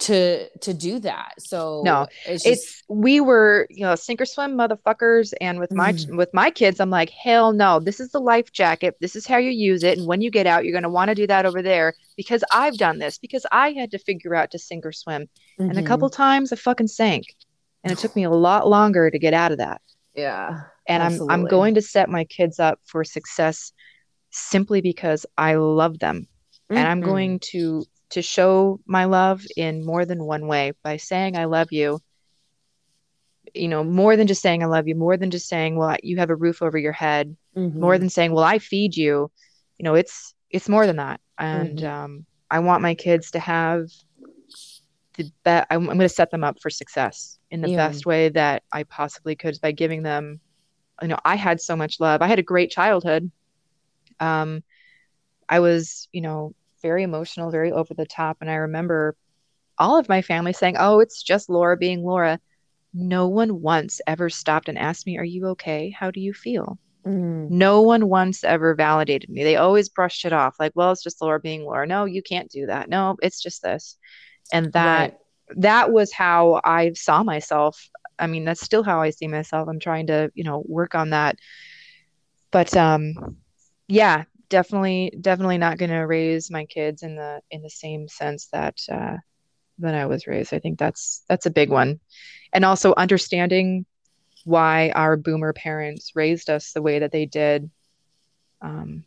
to 0.01 0.49
to 0.59 0.75
do 0.75 0.99
that. 1.01 1.35
So 1.39 1.83
no, 1.85 2.07
it's, 2.27 2.45
just, 2.45 2.47
it's 2.47 2.83
we 2.89 3.21
were 3.21 3.67
you 3.71 3.83
know 3.85 3.95
sink 3.95 4.21
or 4.21 4.27
swim 4.27 4.57
motherfuckers, 4.57 5.33
and 5.41 5.59
with 5.59 5.73
my 5.73 5.93
mm. 5.93 6.17
with 6.17 6.33
my 6.35 6.51
kids, 6.51 6.81
I'm 6.81 6.91
like 6.91 7.11
hell 7.11 7.53
no, 7.53 7.81
this 7.81 8.01
is 8.01 8.11
the 8.11 8.21
life 8.21 8.53
jacket. 8.53 8.97
This 9.01 9.15
is 9.17 9.27
how 9.27 9.37
you 9.37 9.51
use 9.51 9.83
it, 9.83 9.99
and 9.99 10.07
when 10.07 10.21
you 10.21 10.31
get 10.31 10.47
out, 10.47 10.65
you're 10.65 10.75
gonna 10.75 10.91
want 10.91 11.11
to 11.11 11.15
do 11.15 11.27
that 11.27 11.47
over 11.47 11.63
there 11.63 11.95
because 12.17 12.43
I've 12.53 12.77
done 12.77 12.99
this 12.99 13.19
because 13.19 13.47
I 13.53 13.73
had 13.73 13.91
to 13.93 13.99
figure 13.99 14.35
out 14.35 14.51
to 14.53 14.59
sink 14.59 14.85
or 14.85 14.93
swim, 14.93 15.23
mm-hmm. 15.23 15.63
and 15.63 15.73
a 15.73 15.75
mm-hmm. 15.75 15.87
couple 15.87 16.11
times 16.11 16.53
I 16.53 16.57
fucking 16.57 16.89
sank, 16.89 17.35
and 17.83 17.93
it 17.93 17.99
took 17.99 18.17
me 18.17 18.25
a 18.25 18.31
lot 18.31 18.69
longer 18.69 19.11
to 19.11 19.19
get 19.19 19.35
out 19.35 19.53
of 19.53 19.59
that. 19.59 19.81
Yeah, 20.15 20.63
and 20.89 21.03
absolutely. 21.03 21.33
I'm 21.33 21.41
I'm 21.41 21.47
going 21.47 21.75
to 21.77 21.83
set 21.83 22.09
my 22.09 22.25
kids 22.25 22.59
up 22.59 22.81
for 22.85 23.05
success 23.05 23.73
simply 24.31 24.81
because 24.81 25.25
I 25.39 25.55
love 25.55 26.01
them, 26.01 26.27
mm-hmm. 26.71 26.77
and 26.77 26.89
I'm 26.89 27.01
mm-hmm. 27.01 27.11
going 27.11 27.39
to 27.51 27.85
to 28.11 28.23
show 28.23 28.81
my 28.87 29.05
love 29.05 29.43
in 29.57 29.85
more 29.85 30.05
than 30.05 30.25
one 30.25 30.47
way 30.47 30.73
by 30.83 30.97
saying 30.97 31.37
I 31.37 31.47
love 31.47 31.69
you. 31.73 32.01
You 33.55 33.69
know, 33.69 33.85
more 33.85 34.17
than 34.17 34.27
just 34.27 34.43
saying 34.43 34.63
I 34.63 34.67
love 34.67 34.89
you, 34.89 34.95
more 34.95 35.17
than 35.17 35.31
just 35.31 35.49
saying, 35.49 35.77
well, 35.77 35.97
you 36.03 36.17
have 36.19 36.31
a 36.31 36.37
roof 36.37 36.63
over 36.63 36.77
your 36.79 36.93
head, 36.93 37.37
mm-hmm. 37.57 37.79
more 37.79 37.99
than 37.99 38.11
saying, 38.11 38.33
well, 38.33 38.45
I 38.45 38.59
feed 38.59 38.97
you. 38.97 39.31
You 39.79 39.85
know, 39.85 39.95
it's 39.95 40.35
it's 40.51 40.69
more 40.69 40.87
than 40.87 40.97
that. 40.97 41.21
And 41.39 41.79
mm-hmm. 41.79 41.87
um, 41.87 42.27
I 42.51 42.61
want 42.61 42.83
my 42.83 42.95
kids 42.95 43.33
to 43.33 43.39
have 43.39 43.89
the 45.17 45.31
best. 45.45 45.67
I'm, 45.71 45.83
I'm 45.83 45.97
going 45.97 46.01
to 46.01 46.09
set 46.09 46.31
them 46.31 46.45
up 46.45 46.61
for 46.61 46.71
success 46.71 47.39
in 47.51 47.61
the 47.61 47.71
yeah. 47.71 47.77
best 47.77 48.07
way 48.07 48.29
that 48.31 48.63
I 48.73 48.85
possibly 48.85 49.37
could 49.37 49.61
by 49.61 49.73
giving 49.73 50.03
them. 50.03 50.41
You 51.03 51.09
know, 51.09 51.19
I 51.25 51.37
had 51.37 51.61
so 51.61 51.77
much 51.77 52.01
love. 52.01 52.23
I 52.23 52.29
had 52.29 52.39
a 52.39 52.43
great 52.43 52.71
childhood. 52.71 53.31
Um, 54.21 54.63
I 55.49 55.61
was, 55.61 56.09
you 56.13 56.21
know, 56.21 56.55
very 56.85 57.03
emotional, 57.03 57.51
very 57.51 57.73
over 57.73 57.95
the 57.95 58.05
top. 58.05 58.37
And 58.43 58.51
I 58.51 58.57
remember 58.57 59.17
all 59.79 59.99
of 59.99 60.09
my 60.09 60.21
family 60.21 60.53
saying, 60.53 60.77
Oh, 60.79 61.01
it's 61.01 61.23
just 61.23 61.49
Laura 61.49 61.77
being 61.79 62.05
Laura. 62.05 62.39
No 62.93 63.27
one 63.27 63.63
once 63.63 64.03
ever 64.07 64.29
stopped 64.29 64.69
and 64.69 64.79
asked 64.79 65.07
me, 65.07 65.17
Are 65.17 65.25
you 65.25 65.47
okay? 65.49 65.91
How 65.99 66.11
do 66.11 66.21
you 66.21 66.35
feel? 66.35 66.79
Mm. 67.07 67.49
No 67.51 67.81
one 67.81 68.09
once 68.09 68.45
ever 68.45 68.75
validated 68.75 69.31
me. 69.31 69.43
They 69.45 69.57
always 69.57 69.89
brushed 69.89 70.27
it 70.27 70.35
off 70.35 70.57
like, 70.61 70.73
Well, 70.75 70.93
it's 70.93 71.03
just 71.03 71.23
Laura 71.23 71.41
being 71.41 71.65
Laura. 71.65 71.87
No, 71.87 72.05
you 72.05 72.23
can't 72.23 72.51
do 72.51 72.67
that. 72.67 72.91
No, 72.91 73.17
it's 73.23 73.43
just 73.43 73.63
this. 73.63 73.97
And 74.53 74.71
that. 74.75 75.01
Right. 75.01 75.19
That 75.57 75.93
was 75.93 76.13
how 76.13 76.61
I 76.65 76.93
saw 76.95 77.23
myself. 77.23 77.89
I 78.19 78.27
mean, 78.27 78.45
that's 78.45 78.63
still 78.63 78.83
how 78.83 79.03
I 79.03 79.11
see 79.11 79.29
myself. 79.29 79.69
I'm 79.69 79.79
trying 79.79 80.07
to, 80.07 80.31
you 80.35 80.43
know, 80.43 80.63
work 80.67 80.95
on 80.95 81.11
that. 81.11 81.37
But 82.51 82.75
um, 82.77 83.37
yeah, 83.89 84.25
definitely 84.55 85.13
definitely 85.21 85.59
not 85.59 85.79
going 85.79 85.91
to 85.91 86.07
raise 86.07 86.49
my 86.49 86.65
kids 86.65 87.03
in 87.03 87.17
the 87.17 87.41
in 87.51 87.61
the 87.63 87.71
same 87.71 88.07
sense 88.07 88.47
that 88.53 88.77
uh, 88.89 89.17
that 89.81 89.97
I 89.97 90.07
was 90.07 90.29
raised. 90.29 90.55
I 90.55 90.61
think 90.61 90.79
that's 90.79 91.25
that's 91.29 91.47
a 91.47 91.51
big 91.51 91.71
one, 91.71 91.99
and 92.53 92.65
also 92.65 92.95
understanding 92.97 93.85
why 94.45 94.91
our 94.91 95.17
boomer 95.17 95.53
parents 95.53 96.13
raised 96.15 96.51
us 96.51 96.73
the 96.73 96.83
way 96.83 97.01
that 97.01 97.11
they 97.11 97.27
did, 97.27 97.69
um, 98.63 99.03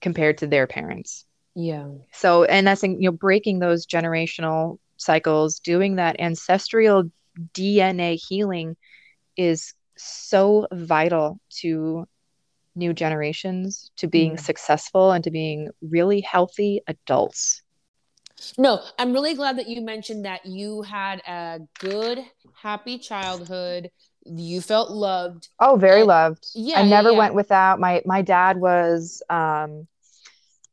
compared 0.00 0.38
to 0.38 0.46
their 0.46 0.68
parents. 0.68 1.24
Yeah. 1.56 1.88
So, 2.12 2.44
and 2.44 2.64
that's 2.64 2.84
you 2.84 2.96
know 3.00 3.10
breaking 3.10 3.58
those 3.58 3.88
generational 3.88 4.78
cycles, 4.98 5.58
doing 5.58 5.96
that 5.96 6.20
ancestral 6.20 7.10
DNA 7.54 8.14
healing 8.14 8.76
is 9.36 9.74
so 9.96 10.68
vital 10.72 11.40
to 11.62 12.06
new 12.76 12.92
generations 12.92 13.90
to 13.96 14.06
being 14.06 14.34
mm. 14.34 14.40
successful 14.40 15.12
and 15.12 15.24
to 15.24 15.30
being 15.30 15.70
really 15.80 16.20
healthy 16.20 16.82
adults. 16.86 17.62
No, 18.58 18.82
I'm 18.98 19.12
really 19.12 19.34
glad 19.34 19.58
that 19.58 19.68
you 19.68 19.80
mentioned 19.80 20.26
that 20.26 20.44
you 20.44 20.82
had 20.82 21.22
a 21.26 21.60
good, 21.78 22.18
happy 22.54 22.98
childhood. 22.98 23.90
You 24.24 24.60
felt 24.60 24.90
loved. 24.90 25.48
Oh, 25.58 25.76
very 25.76 26.00
and, 26.00 26.08
loved. 26.08 26.46
Yeah. 26.54 26.80
I 26.80 26.84
never 26.84 27.12
yeah. 27.12 27.18
went 27.18 27.34
without 27.34 27.80
my 27.80 28.02
my 28.04 28.22
dad 28.22 28.58
was 28.58 29.22
um 29.30 29.86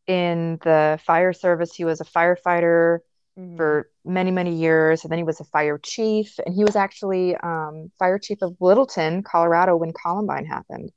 in 0.08 0.60
the 0.64 1.00
fire 1.06 1.34
service. 1.34 1.74
He 1.74 1.86
was 1.86 2.02
a 2.02 2.06
firefighter 2.06 3.00
mm-hmm. 3.38 3.56
for 3.56 3.90
many, 4.06 4.32
many 4.32 4.56
years. 4.56 5.04
And 5.04 5.12
then 5.12 5.18
he 5.18 5.24
was 5.24 5.40
a 5.40 5.46
fire 5.46 5.78
chief. 5.78 6.40
And 6.46 6.54
he 6.56 6.64
was 6.64 6.76
actually 6.76 7.36
um, 7.38 7.92
fire 8.00 8.20
chief 8.20 8.42
of 8.42 8.56
Littleton, 8.60 9.24
Colorado, 9.24 9.76
when 9.78 9.94
Columbine 9.94 10.46
happened. 10.46 10.92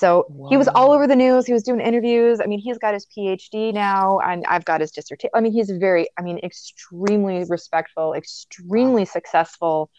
So 0.00 0.24
wow. 0.30 0.48
he 0.48 0.56
was 0.56 0.66
all 0.66 0.92
over 0.92 1.06
the 1.06 1.14
news. 1.14 1.44
He 1.44 1.52
was 1.52 1.62
doing 1.62 1.78
interviews. 1.78 2.40
I 2.40 2.46
mean, 2.46 2.58
he's 2.58 2.78
got 2.78 2.94
his 2.94 3.06
PhD 3.14 3.74
now, 3.74 4.18
and 4.20 4.46
I've 4.46 4.64
got 4.64 4.80
his 4.80 4.92
dissertation. 4.92 5.28
I 5.34 5.42
mean, 5.42 5.52
he's 5.52 5.70
very, 5.70 6.08
I 6.18 6.22
mean, 6.22 6.38
extremely 6.38 7.44
respectful, 7.46 8.14
extremely 8.14 9.02
wow. 9.02 9.12
successful. 9.16 9.90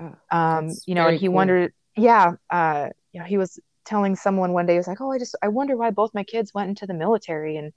Oh, 0.00 0.14
um, 0.30 0.70
you 0.86 0.94
know, 0.94 1.08
and 1.08 1.20
he 1.20 1.26
cool. 1.26 1.34
wondered, 1.34 1.74
yeah, 1.98 2.32
uh, 2.48 2.88
you 3.12 3.20
know, 3.20 3.26
he 3.26 3.36
was 3.36 3.60
telling 3.84 4.16
someone 4.16 4.54
one 4.54 4.64
day, 4.64 4.72
he 4.72 4.78
was 4.78 4.86
like, 4.86 5.02
"Oh, 5.02 5.12
I 5.12 5.18
just, 5.18 5.36
I 5.42 5.48
wonder 5.48 5.76
why 5.76 5.90
both 5.90 6.14
my 6.14 6.24
kids 6.24 6.54
went 6.54 6.70
into 6.70 6.86
the 6.86 6.94
military." 6.94 7.58
And 7.58 7.74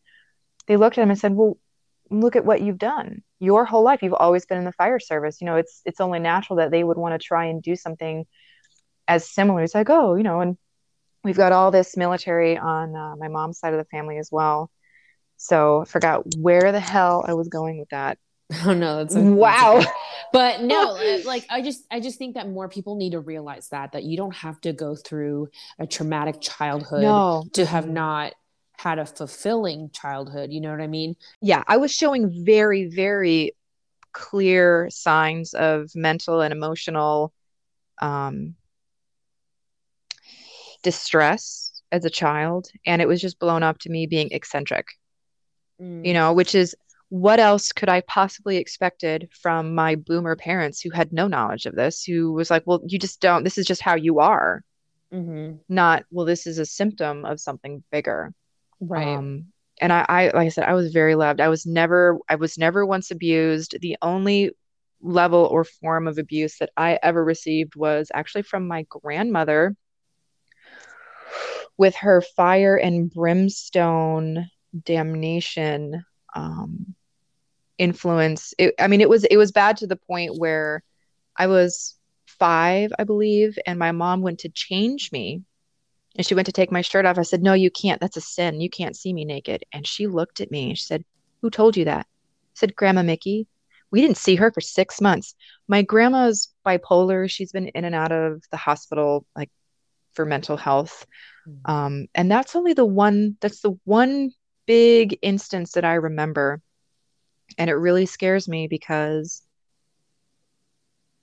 they 0.68 0.78
looked 0.78 0.98
at 0.98 1.02
him 1.02 1.10
and 1.10 1.20
said, 1.20 1.34
"Well, 1.34 1.58
look 2.10 2.38
at 2.38 2.46
what 2.46 2.62
you've 2.62 2.78
done. 2.78 3.22
Your 3.40 3.66
whole 3.66 3.84
life, 3.84 4.02
you've 4.02 4.14
always 4.14 4.46
been 4.46 4.60
in 4.60 4.64
the 4.64 4.72
fire 4.72 5.00
service. 5.00 5.42
You 5.42 5.46
know, 5.48 5.58
it's 5.58 5.82
it's 5.84 6.00
only 6.00 6.20
natural 6.20 6.56
that 6.56 6.72
they 6.72 6.86
would 6.86 6.98
want 6.98 7.20
to 7.20 7.28
try 7.28 7.48
and 7.48 7.62
do 7.62 7.76
something 7.76 8.26
as 9.10 9.30
similar." 9.30 9.60
He's 9.60 9.76
like, 9.76 9.90
"Oh, 9.90 10.16
you 10.16 10.24
know," 10.24 10.40
and 10.40 10.58
we've 11.26 11.36
got 11.36 11.52
all 11.52 11.72
this 11.72 11.98
military 11.98 12.56
on 12.56 12.96
uh, 12.96 13.16
my 13.18 13.28
mom's 13.28 13.60
side 13.60 13.74
of 13.74 13.80
the 13.80 13.86
family 13.86 14.18
as 14.18 14.30
well. 14.32 14.70
So 15.38 15.82
I 15.82 15.86
forgot 15.86 16.24
where 16.38 16.72
the 16.72 16.80
hell 16.80 17.26
I 17.28 17.34
was 17.34 17.50
going 17.50 17.80
with 17.80 17.90
that. 17.90 18.18
Oh 18.64 18.76
no, 18.76 18.98
that's 18.98 19.16
wow. 19.16 19.84
But 20.32 20.62
no, 20.62 20.96
uh, 20.96 21.18
like 21.26 21.48
I 21.50 21.64
just 21.64 21.84
I 21.90 22.00
just 22.00 22.20
think 22.20 22.36
that 22.36 22.48
more 22.48 22.70
people 22.70 22.96
need 22.96 23.14
to 23.14 23.20
realize 23.20 23.70
that 23.70 23.94
that 23.94 24.04
you 24.04 24.18
don't 24.18 24.36
have 24.36 24.62
to 24.62 24.72
go 24.72 24.96
through 24.96 25.50
a 25.80 25.88
traumatic 25.88 26.42
childhood 26.42 27.02
no. 27.02 27.44
to 27.54 27.66
have 27.66 27.90
not 27.90 28.34
had 28.78 29.00
a 29.00 29.06
fulfilling 29.08 29.90
childhood. 29.90 30.52
You 30.54 30.62
know 30.62 30.70
what 30.70 30.80
I 30.80 30.86
mean? 30.86 31.16
Yeah, 31.42 31.64
I 31.68 31.78
was 31.78 31.92
showing 31.92 32.46
very 32.46 32.86
very 32.86 33.56
clear 34.12 34.92
signs 34.92 35.56
of 35.56 35.90
mental 35.96 36.42
and 36.42 36.54
emotional 36.54 37.34
um 38.00 38.54
distress 40.86 41.82
as 41.91 42.06
a 42.06 42.12
child 42.12 42.67
and 42.86 43.02
it 43.02 43.08
was 43.08 43.19
just 43.19 43.39
blown 43.39 43.63
up 43.63 43.80
to 43.80 43.89
me 43.89 44.06
being 44.06 44.30
eccentric 44.32 44.86
mm. 45.82 46.06
you 46.06 46.13
know 46.13 46.32
which 46.32 46.54
is 46.54 46.76
what 47.10 47.39
else 47.39 47.71
could 47.71 47.89
i 47.89 48.02
possibly 48.02 48.58
expected 48.58 49.28
from 49.41 49.74
my 49.74 49.95
boomer 49.95 50.36
parents 50.36 50.80
who 50.80 50.91
had 50.91 51.12
no 51.12 51.28
knowledge 51.28 51.65
of 51.65 51.76
this 51.76 52.04
who 52.04 52.32
was 52.34 52.52
like 52.52 52.62
well 52.67 52.82
you 52.86 53.00
just 53.00 53.19
don't 53.19 53.43
this 53.43 53.58
is 53.58 53.65
just 53.65 53.82
how 53.82 53.95
you 53.95 54.19
are. 54.19 54.63
Mm-hmm. 55.13 55.58
not 55.69 56.04
well 56.12 56.26
this 56.26 56.45
is 56.45 56.60
a 56.60 56.65
symptom 56.65 57.26
of 57.26 57.39
something 57.39 57.84
bigger. 57.91 58.34
Right. 58.82 59.15
Um, 59.15 59.45
and 59.80 59.93
I, 59.93 60.06
I 60.10 60.24
like 60.26 60.48
i 60.48 60.50
said 60.50 60.65
i 60.65 60.74
was 60.74 60.91
very 60.91 61.15
loved. 61.15 61.39
I 61.41 61.50
was 61.50 61.65
never 61.65 62.19
i 62.30 62.36
was 62.36 62.58
never 62.58 62.86
once 62.86 63.10
abused. 63.12 63.78
The 63.82 63.98
only 64.02 64.52
level 65.02 65.48
or 65.52 65.63
form 65.63 66.08
of 66.08 66.17
abuse 66.17 66.58
that 66.60 66.71
i 66.78 67.00
ever 67.02 67.24
received 67.24 67.76
was 67.76 68.12
actually 68.13 68.41
from 68.41 68.67
my 68.67 68.86
grandmother 68.89 69.76
with 71.78 71.96
her 71.96 72.22
fire 72.22 72.76
and 72.76 73.12
brimstone 73.12 74.50
damnation 74.84 76.04
um, 76.36 76.96
influence. 77.78 78.54
It, 78.58 78.76
I 78.80 78.88
mean, 78.88 79.02
it 79.02 79.10
was 79.10 79.24
it 79.26 79.38
was 79.38 79.52
bad 79.52 79.78
to 79.78 79.88
the 79.88 79.96
point 79.96 80.38
where 80.38 80.84
I 81.38 81.48
was 81.48 81.96
five, 82.28 82.92
I 82.98 83.04
believe, 83.04 83.58
and 83.66 83.80
my 83.80 83.92
mom 83.92 84.22
went 84.22 84.40
to 84.40 84.50
change 84.50 85.12
me, 85.12 85.44
and 86.16 86.26
she 86.26 86.36
went 86.36 86.46
to 86.48 86.52
take 86.52 86.72
my 86.72 86.82
shirt 86.82 87.06
off. 87.06 87.18
I 87.18 87.24
said, 87.24 87.44
"No, 87.44 87.54
you 87.54 87.72
can't. 87.72 88.02
That's 88.02 88.18
a 88.18 88.22
sin. 88.22 88.62
You 88.62 88.70
can't 88.70 88.96
see 88.96 89.14
me 89.14 89.26
naked." 89.26 89.64
And 89.72 89.86
she 89.88 90.08
looked 90.08 90.42
at 90.42 90.52
me 90.52 90.76
she 90.76 90.86
said, 90.86 91.06
"Who 91.42 91.50
told 91.50 91.78
you 91.78 91.86
that?" 91.86 92.06
I 92.08 92.56
said, 92.56 92.76
"Grandma 92.76 93.04
Mickey." 93.04 93.48
We 93.92 94.02
didn't 94.02 94.18
see 94.18 94.36
her 94.36 94.52
for 94.52 94.62
six 94.62 95.00
months. 95.00 95.36
My 95.68 95.82
grandma's 95.82 96.54
bipolar. 96.66 97.30
She's 97.30 97.52
been 97.52 97.70
in 97.70 97.86
and 97.86 97.96
out 97.96 98.12
of 98.12 98.44
the 98.52 98.58
hospital 98.58 99.26
like 99.38 99.50
for 100.15 100.25
mental 100.25 100.58
health. 100.58 101.06
Mm. 101.47 101.69
Um, 101.69 102.08
and 102.15 102.32
that's 102.32 102.56
only 102.56 102.73
the 102.73 102.86
one, 102.86 103.38
that's 103.41 103.62
the 103.62 103.78
one 103.84 104.32
big 104.65 105.17
instance 105.21 105.73
that 105.73 105.86
I 105.86 105.95
remember. 105.95 106.62
And 107.58 107.69
it 107.69 107.75
really 107.75 108.06
scares 108.06 108.47
me 108.47 108.67
because 108.67 109.43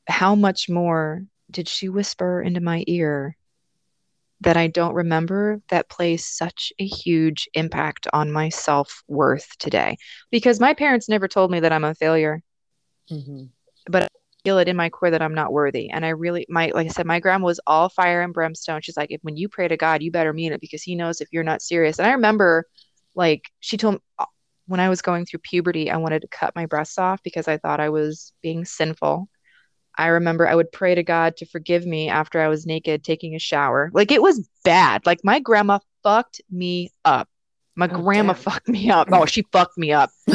how 0.08 0.34
much 0.34 0.68
more 0.68 1.24
did 1.50 1.68
she 1.68 1.88
whisper 1.88 2.40
into 2.40 2.60
my 2.60 2.84
ear 2.86 3.36
that 4.40 4.56
I 4.56 4.66
don't 4.66 4.94
remember 4.94 5.60
that 5.68 5.88
plays 5.88 6.26
such 6.26 6.72
a 6.78 6.86
huge 6.86 7.48
impact 7.54 8.08
on 8.12 8.32
my 8.32 8.48
self 8.48 9.02
worth 9.08 9.56
today? 9.58 9.96
Because 10.30 10.60
my 10.60 10.74
parents 10.74 11.08
never 11.08 11.28
told 11.28 11.50
me 11.50 11.60
that 11.60 11.72
I'm 11.72 11.84
a 11.84 11.94
failure. 11.94 12.42
Mm-hmm. 13.10 13.44
But 13.88 14.10
feel 14.44 14.58
it 14.58 14.68
in 14.68 14.76
my 14.76 14.90
core 14.90 15.10
that 15.10 15.22
I'm 15.22 15.34
not 15.34 15.52
worthy. 15.52 15.90
And 15.90 16.04
I 16.04 16.10
really, 16.10 16.46
my, 16.48 16.72
like 16.74 16.86
I 16.86 16.90
said, 16.90 17.06
my 17.06 17.20
grandma 17.20 17.46
was 17.46 17.60
all 17.66 17.88
fire 17.88 18.22
and 18.22 18.34
brimstone. 18.34 18.80
She's 18.82 18.96
like, 18.96 19.10
if 19.10 19.20
when 19.22 19.36
you 19.36 19.48
pray 19.48 19.68
to 19.68 19.76
God, 19.76 20.02
you 20.02 20.10
better 20.10 20.32
mean 20.32 20.52
it 20.52 20.60
because 20.60 20.82
he 20.82 20.94
knows 20.94 21.20
if 21.20 21.28
you're 21.32 21.44
not 21.44 21.62
serious. 21.62 21.98
And 21.98 22.08
I 22.08 22.12
remember 22.12 22.66
like 23.14 23.44
she 23.60 23.76
told 23.76 23.94
me 23.94 24.00
uh, 24.18 24.26
when 24.66 24.80
I 24.80 24.88
was 24.88 25.02
going 25.02 25.26
through 25.26 25.40
puberty, 25.40 25.90
I 25.90 25.96
wanted 25.96 26.22
to 26.22 26.28
cut 26.28 26.56
my 26.56 26.66
breasts 26.66 26.98
off 26.98 27.22
because 27.22 27.48
I 27.48 27.58
thought 27.58 27.80
I 27.80 27.90
was 27.90 28.32
being 28.42 28.64
sinful. 28.64 29.28
I 29.96 30.06
remember 30.06 30.48
I 30.48 30.54
would 30.54 30.72
pray 30.72 30.94
to 30.94 31.02
God 31.02 31.36
to 31.38 31.46
forgive 31.46 31.84
me 31.84 32.08
after 32.08 32.40
I 32.40 32.48
was 32.48 32.64
naked 32.64 33.04
taking 33.04 33.34
a 33.34 33.38
shower. 33.38 33.90
Like 33.92 34.10
it 34.10 34.22
was 34.22 34.48
bad. 34.64 35.04
Like 35.04 35.20
my 35.22 35.40
grandma 35.40 35.80
fucked 36.02 36.40
me 36.50 36.90
up. 37.04 37.28
My 37.74 37.88
oh, 37.90 38.02
grandma 38.02 38.32
damn. 38.32 38.42
fucked 38.42 38.68
me 38.68 38.90
up. 38.90 39.08
Oh, 39.12 39.26
she 39.26 39.42
fucked 39.52 39.76
me 39.76 39.92
up. 39.92 40.10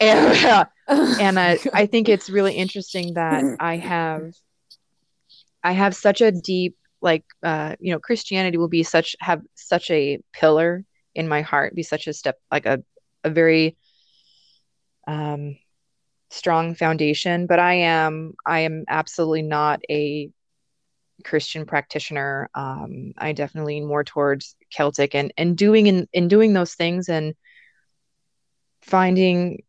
and, 0.00 0.68
and 0.88 1.38
I, 1.38 1.58
I 1.74 1.86
think 1.86 2.08
it's 2.08 2.30
really 2.30 2.54
interesting 2.54 3.14
that 3.14 3.44
I 3.60 3.76
have 3.76 4.32
I 5.62 5.72
have 5.72 5.94
such 5.94 6.20
a 6.20 6.32
deep 6.32 6.76
like 7.00 7.24
uh 7.42 7.76
you 7.80 7.92
know 7.92 7.98
Christianity 7.98 8.58
will 8.58 8.68
be 8.68 8.82
such 8.82 9.16
have 9.20 9.42
such 9.54 9.90
a 9.90 10.18
pillar 10.32 10.84
in 11.14 11.28
my 11.28 11.42
heart, 11.42 11.74
be 11.74 11.82
such 11.82 12.06
a 12.06 12.12
step 12.12 12.38
like 12.50 12.66
a 12.66 12.82
a 13.24 13.30
very 13.30 13.76
um 15.06 15.56
strong 16.30 16.74
foundation, 16.74 17.46
but 17.46 17.58
I 17.58 17.74
am 17.74 18.34
I 18.46 18.60
am 18.60 18.84
absolutely 18.88 19.42
not 19.42 19.80
a 19.90 20.30
Christian 21.24 21.66
practitioner. 21.66 22.50
Um, 22.54 23.12
I 23.16 23.32
definitely 23.32 23.74
lean 23.74 23.86
more 23.86 24.04
towards 24.04 24.56
Celtic 24.70 25.14
and 25.14 25.32
and 25.36 25.56
doing 25.56 25.86
in 25.86 26.08
in 26.12 26.28
doing 26.28 26.52
those 26.52 26.74
things 26.74 27.08
and 27.08 27.34
finding 28.80 29.62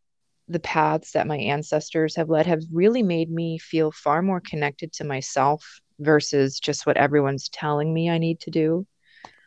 the 0.47 0.59
paths 0.59 1.11
that 1.11 1.27
my 1.27 1.37
ancestors 1.37 2.15
have 2.15 2.29
led 2.29 2.45
have 2.45 2.61
really 2.71 3.03
made 3.03 3.31
me 3.31 3.57
feel 3.57 3.91
far 3.91 4.21
more 4.21 4.41
connected 4.41 4.91
to 4.93 5.03
myself 5.03 5.79
versus 5.99 6.59
just 6.59 6.85
what 6.85 6.97
everyone's 6.97 7.49
telling 7.49 7.93
me 7.93 8.09
I 8.09 8.17
need 8.17 8.39
to 8.41 8.51
do. 8.51 8.85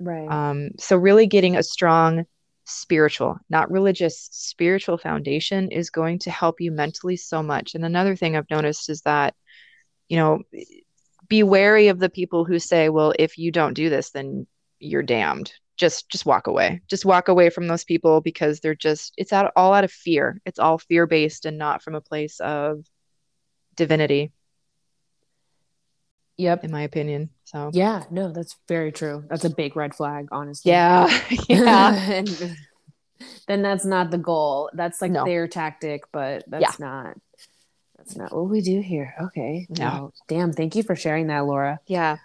Right. 0.00 0.28
Um, 0.28 0.70
so 0.78 0.96
really 0.96 1.26
getting 1.26 1.56
a 1.56 1.62
strong 1.62 2.24
spiritual, 2.64 3.38
not 3.48 3.70
religious, 3.70 4.28
spiritual 4.32 4.98
foundation 4.98 5.70
is 5.70 5.90
going 5.90 6.18
to 6.20 6.30
help 6.30 6.60
you 6.60 6.72
mentally 6.72 7.16
so 7.16 7.42
much. 7.42 7.74
And 7.74 7.84
another 7.84 8.16
thing 8.16 8.36
I've 8.36 8.50
noticed 8.50 8.90
is 8.90 9.02
that, 9.02 9.34
you 10.08 10.16
know, 10.16 10.42
be 11.28 11.42
wary 11.42 11.88
of 11.88 11.98
the 11.98 12.10
people 12.10 12.44
who 12.44 12.58
say, 12.58 12.88
well, 12.88 13.12
if 13.18 13.38
you 13.38 13.52
don't 13.52 13.74
do 13.74 13.88
this, 13.90 14.10
then 14.10 14.46
you're 14.78 15.02
damned. 15.02 15.52
Just 15.76 16.08
just 16.08 16.26
walk 16.26 16.46
away. 16.46 16.80
Just 16.88 17.04
walk 17.04 17.28
away 17.28 17.50
from 17.50 17.66
those 17.66 17.84
people 17.84 18.20
because 18.20 18.60
they're 18.60 18.74
just 18.74 19.12
it's 19.16 19.32
out 19.32 19.52
all 19.56 19.74
out 19.74 19.84
of 19.84 19.92
fear. 19.92 20.40
It's 20.46 20.58
all 20.58 20.78
fear 20.78 21.06
based 21.06 21.44
and 21.44 21.58
not 21.58 21.82
from 21.82 21.94
a 21.94 22.00
place 22.00 22.40
of 22.40 22.84
divinity. 23.76 24.32
Yep. 26.38 26.64
In 26.64 26.70
my 26.70 26.82
opinion. 26.82 27.30
So 27.44 27.70
yeah, 27.72 28.04
no, 28.10 28.30
that's 28.30 28.56
very 28.68 28.92
true. 28.92 29.24
That's 29.28 29.44
a 29.44 29.50
big 29.50 29.76
red 29.76 29.94
flag, 29.94 30.28
honestly. 30.32 30.72
Yeah. 30.72 31.08
yeah. 31.48 31.94
and 32.12 32.56
then 33.46 33.62
that's 33.62 33.84
not 33.84 34.10
the 34.10 34.18
goal. 34.18 34.70
That's 34.74 35.00
like 35.00 35.12
no. 35.12 35.24
their 35.24 35.48
tactic, 35.48 36.04
but 36.12 36.44
that's 36.46 36.78
yeah. 36.78 36.86
not 36.86 37.16
that's 37.96 38.16
not 38.16 38.34
what 38.34 38.48
we 38.48 38.60
do 38.60 38.80
here. 38.80 39.14
Okay. 39.20 39.66
No. 39.70 39.84
Well, 39.84 40.14
damn, 40.28 40.52
thank 40.52 40.76
you 40.76 40.82
for 40.82 40.94
sharing 40.94 41.28
that, 41.28 41.46
Laura. 41.46 41.80
Yeah. 41.86 42.18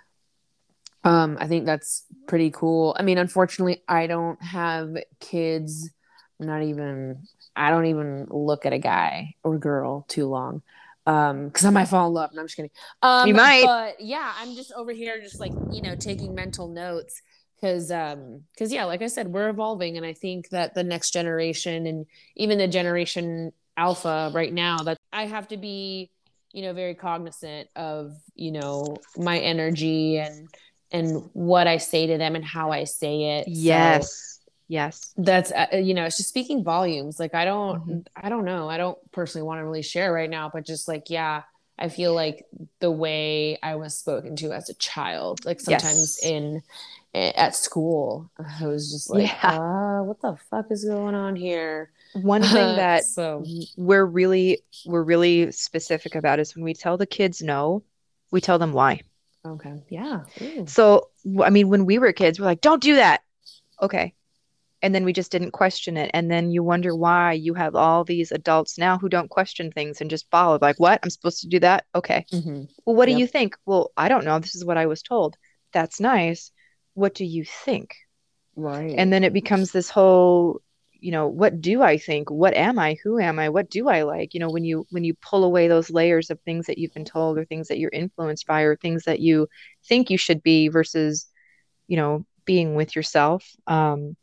Um, 1.04 1.38
I 1.40 1.48
think 1.48 1.66
that's 1.66 2.06
pretty 2.28 2.52
cool. 2.52 2.96
I 3.00 3.04
mean, 3.04 3.18
unfortunately, 3.18 3.82
I 3.88 4.08
don't 4.08 4.42
have 4.42 4.96
kids. 5.20 5.90
I'm 6.40 6.48
not 6.48 6.64
even 6.64 7.24
I 7.56 7.72
don't 7.72 7.86
even 7.88 8.28
look 8.30 8.66
at 8.66 8.74
a 8.74 8.80
guy 8.80 9.36
or 9.44 9.58
girl 9.58 10.06
too 10.08 10.28
long 10.28 10.62
um 11.08 11.48
because 11.48 11.66
i 11.66 11.70
might 11.70 11.86
fall 11.86 12.08
in 12.08 12.14
love 12.14 12.30
no 12.34 12.42
i'm 12.42 12.46
just 12.46 12.56
kidding 12.56 12.70
um 13.02 13.28
you 13.28 13.34
might 13.34 13.64
but 13.64 14.00
yeah 14.00 14.34
i'm 14.38 14.56
just 14.56 14.72
over 14.74 14.92
here 14.92 15.20
just 15.20 15.40
like 15.40 15.52
you 15.72 15.82
know 15.82 15.96
taking 15.96 16.36
mental 16.36 16.68
notes 16.68 17.22
because 17.56 17.92
um 17.92 18.42
because 18.54 18.72
yeah 18.72 18.86
like 18.86 19.02
i 19.02 19.08
said 19.08 19.28
we're 19.28 19.50
evolving 19.50 19.98
and 19.98 20.06
i 20.06 20.14
think 20.14 20.50
that 20.50 20.76
the 20.76 20.84
next 20.84 21.12
generation 21.12 21.88
and 21.88 22.06
even 22.36 22.60
the 22.60 22.68
generation 22.68 23.52
alpha 23.78 24.30
right 24.34 24.54
now 24.54 24.78
that 24.84 24.98
i 25.12 25.26
have 25.26 25.48
to 25.48 25.58
be 25.58 26.12
you 26.52 26.62
know 26.62 26.74
very 26.74 26.94
cognizant 26.94 27.68
of 27.76 28.14
you 28.36 28.52
know 28.52 28.96
my 29.18 29.40
energy 29.40 30.20
and 30.20 30.48
and 30.92 31.30
what 31.34 31.68
i 31.68 31.78
say 31.78 32.08
to 32.08 32.18
them 32.18 32.36
and 32.36 32.46
how 32.46 32.72
i 32.72 32.84
say 32.84 33.38
it. 33.38 33.48
Yes. 33.48 34.40
Yes. 34.68 35.14
that's 35.18 35.52
uh, 35.52 35.68
you 35.74 35.94
know 35.94 36.06
it's 36.06 36.16
just 36.16 36.30
speaking 36.30 36.64
volumes. 36.64 37.20
Like 37.20 37.36
i 37.36 37.46
don't 37.46 37.82
mm-hmm. 37.82 38.00
i 38.16 38.30
don't 38.30 38.46
know. 38.46 38.70
I 38.70 38.78
don't 38.78 38.98
personally 39.12 39.46
want 39.46 39.60
to 39.60 39.66
really 39.66 39.82
share 39.82 40.14
right 40.14 40.30
now 40.30 40.50
but 40.52 40.66
just 40.66 40.88
like 40.88 41.10
yeah 41.10 41.44
i 41.78 41.90
feel 41.90 42.14
like 42.14 42.46
the 42.80 42.92
way 42.92 43.58
i 43.64 43.76
was 43.76 43.98
spoken 43.98 44.36
to 44.38 44.52
as 44.52 44.70
a 44.70 44.74
child 44.76 45.44
like 45.46 45.60
sometimes 45.60 46.20
yes. 46.22 46.32
in 46.32 46.62
at 47.14 47.56
school 47.56 48.30
i 48.40 48.66
was 48.68 48.92
just 48.92 49.10
like 49.10 49.28
yeah. 49.28 49.58
uh, 49.58 49.82
what 50.04 50.22
the 50.22 50.36
fuck 50.50 50.68
is 50.72 50.86
going 50.86 51.16
on 51.16 51.36
here? 51.36 51.92
One 52.14 52.42
thing 52.42 52.54
that 52.76 53.04
so 53.06 53.44
we're 53.78 54.06
really 54.06 54.60
we're 54.86 55.04
really 55.04 55.52
specific 55.52 56.16
about 56.16 56.40
is 56.40 56.56
when 56.56 56.64
we 56.64 56.74
tell 56.74 56.98
the 56.98 57.06
kids 57.06 57.42
no 57.42 57.84
we 58.32 58.42
tell 58.42 58.60
them 58.60 58.74
why 58.74 59.02
okay. 59.46 59.84
Yeah. 59.90 60.22
Ooh. 60.42 60.66
so 60.68 61.10
i 61.44 61.50
mean 61.50 61.70
when 61.70 61.86
we 61.86 62.00
were 62.00 62.14
kids 62.14 62.40
we're 62.40 62.46
like 62.46 62.62
don't 62.62 62.82
do 62.82 62.96
that. 62.96 63.22
Okay. 63.82 64.14
And 64.84 64.96
then 64.96 65.06
we 65.06 65.14
just 65.14 65.32
didn't 65.32 65.52
question 65.52 65.96
it. 65.96 66.10
And 66.12 66.30
then 66.30 66.50
you 66.50 66.64
wonder 66.64 66.96
why 66.96 67.34
you 67.34 67.54
have 67.54 67.76
all 67.76 68.04
these 68.04 68.32
adults 68.32 68.80
now 68.80 68.98
who 68.98 69.10
don't 69.10 69.30
question 69.30 69.72
things 69.72 70.02
and 70.02 70.10
just 70.10 70.30
follow 70.32 70.58
like 70.60 70.80
what? 70.80 71.00
I'm 71.04 71.12
supposed 71.12 71.42
to 71.42 71.48
do 71.48 71.60
that? 71.60 71.86
Okay. 71.94 72.26
Mm-hmm. 72.32 72.64
well 72.86 72.96
what 72.96 73.08
yep. 73.08 73.16
do 73.16 73.22
you 73.22 73.28
think? 73.28 73.56
Well 73.66 73.92
i 73.96 74.08
don't 74.08 74.26
know. 74.26 74.40
This 74.40 74.56
is 74.56 74.66
what 74.66 74.78
i 74.78 74.86
was 74.86 75.02
told. 75.02 75.38
That's 75.74 76.00
nice. 76.00 76.52
What 76.94 77.14
do 77.14 77.26
you 77.26 77.46
think? 77.46 77.96
Right. 78.56 78.96
And 78.98 79.14
then 79.14 79.24
it 79.24 79.34
becomes 79.34 79.72
this 79.72 79.90
whole 79.90 80.62
you 81.02 81.12
know 81.12 81.28
what 81.28 81.62
do 81.62 81.82
i 81.82 81.98
think? 81.98 82.30
What 82.32 82.56
am 82.56 82.80
i? 82.80 82.98
Who 83.04 83.20
am 83.20 83.40
i? 83.40 83.50
What 83.50 83.70
do 83.70 83.90
i 83.90 84.04
like? 84.04 84.34
You 84.34 84.40
know 84.40 84.50
when 84.50 84.64
you 84.64 84.86
when 84.92 85.04
you 85.04 85.14
pull 85.16 85.44
away 85.44 85.68
those 85.68 85.90
layers 85.90 86.30
of 86.30 86.40
things 86.42 86.68
that 86.68 86.78
you've 86.78 86.94
been 86.94 87.06
told 87.06 87.38
or 87.38 87.46
things 87.46 87.68
that 87.68 87.80
you're 87.80 87.92
influenced 87.92 88.48
by 88.48 88.62
or 88.62 88.76
things 88.76 89.04
that 89.06 89.20
you 89.20 89.48
think 89.86 90.10
you 90.10 90.18
should 90.18 90.44
be 90.44 90.70
versus 90.70 91.28
you 91.88 91.98
know 91.98 92.26
being 92.46 92.76
with 92.76 92.96
yourself 92.96 93.46
um 93.68 94.16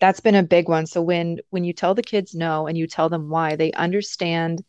that's 0.00 0.20
been 0.20 0.34
a 0.34 0.42
big 0.42 0.68
one. 0.68 0.86
So 0.86 1.00
when 1.02 1.38
when 1.50 1.64
you 1.64 1.72
tell 1.72 1.94
the 1.94 2.02
kids 2.02 2.34
no 2.34 2.66
and 2.66 2.76
you 2.76 2.86
tell 2.86 3.08
them 3.08 3.30
why 3.30 3.56
they 3.56 3.72
understand 3.72 4.62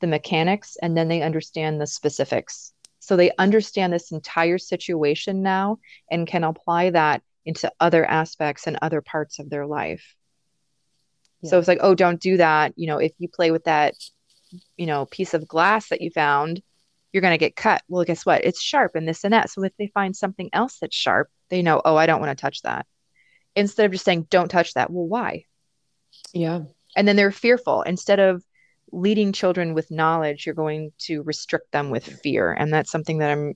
the 0.00 0.06
mechanics 0.06 0.76
and 0.82 0.96
then 0.96 1.08
they 1.08 1.22
understand 1.22 1.80
the 1.80 1.86
specifics. 1.86 2.72
So 2.98 3.16
they 3.16 3.30
understand 3.38 3.92
this 3.92 4.12
entire 4.12 4.58
situation 4.58 5.42
now 5.42 5.78
and 6.10 6.26
can 6.26 6.42
apply 6.42 6.90
that 6.90 7.22
into 7.46 7.70
other 7.78 8.04
aspects 8.04 8.66
and 8.66 8.78
other 8.80 9.00
parts 9.00 9.38
of 9.38 9.50
their 9.50 9.66
life 9.66 10.16
yeah. 11.44 11.50
so 11.50 11.58
it's 11.58 11.68
like 11.68 11.78
oh 11.80 11.94
don't 11.94 12.20
do 12.20 12.36
that. 12.38 12.72
You 12.76 12.86
know 12.86 12.98
if 12.98 13.12
you 13.18 13.28
play 13.28 13.50
with 13.50 13.64
that 13.64 13.94
you 14.76 14.86
know 14.86 15.06
piece 15.06 15.34
of 15.34 15.48
glass 15.48 15.88
that 15.88 16.00
you 16.00 16.10
found 16.10 16.62
you're 17.12 17.20
going 17.20 17.34
to 17.34 17.38
get 17.38 17.54
cut. 17.54 17.82
Well 17.88 18.04
guess 18.04 18.26
what? 18.26 18.44
It's 18.44 18.60
sharp 18.60 18.96
and 18.96 19.06
this 19.06 19.24
and 19.24 19.32
that. 19.32 19.50
So 19.50 19.62
if 19.62 19.72
they 19.78 19.88
find 19.94 20.16
something 20.16 20.50
else 20.52 20.78
that's 20.80 20.96
sharp 20.96 21.28
they 21.50 21.62
know 21.62 21.80
oh 21.84 21.96
i 21.96 22.06
don't 22.06 22.20
want 22.20 22.36
to 22.36 22.40
touch 22.40 22.62
that. 22.62 22.86
Instead 23.54 23.86
of 23.86 23.92
just 23.92 24.04
saying 24.04 24.26
don't 24.30 24.48
touch 24.48 24.74
that. 24.74 24.90
Well 24.90 25.06
why? 25.06 25.44
Yeah. 26.32 26.62
And 26.96 27.06
then 27.06 27.16
they're 27.16 27.32
fearful. 27.32 27.82
Instead 27.82 28.20
of 28.20 28.44
leading 28.92 29.32
children 29.32 29.74
with 29.74 29.90
knowledge 29.90 30.46
you're 30.46 30.54
going 30.54 30.92
to 30.98 31.22
restrict 31.22 31.72
them 31.72 31.90
with 31.90 32.04
fear. 32.04 32.52
And 32.52 32.72
that's 32.72 32.90
something 32.90 33.18
that 33.18 33.30
i'm 33.30 33.54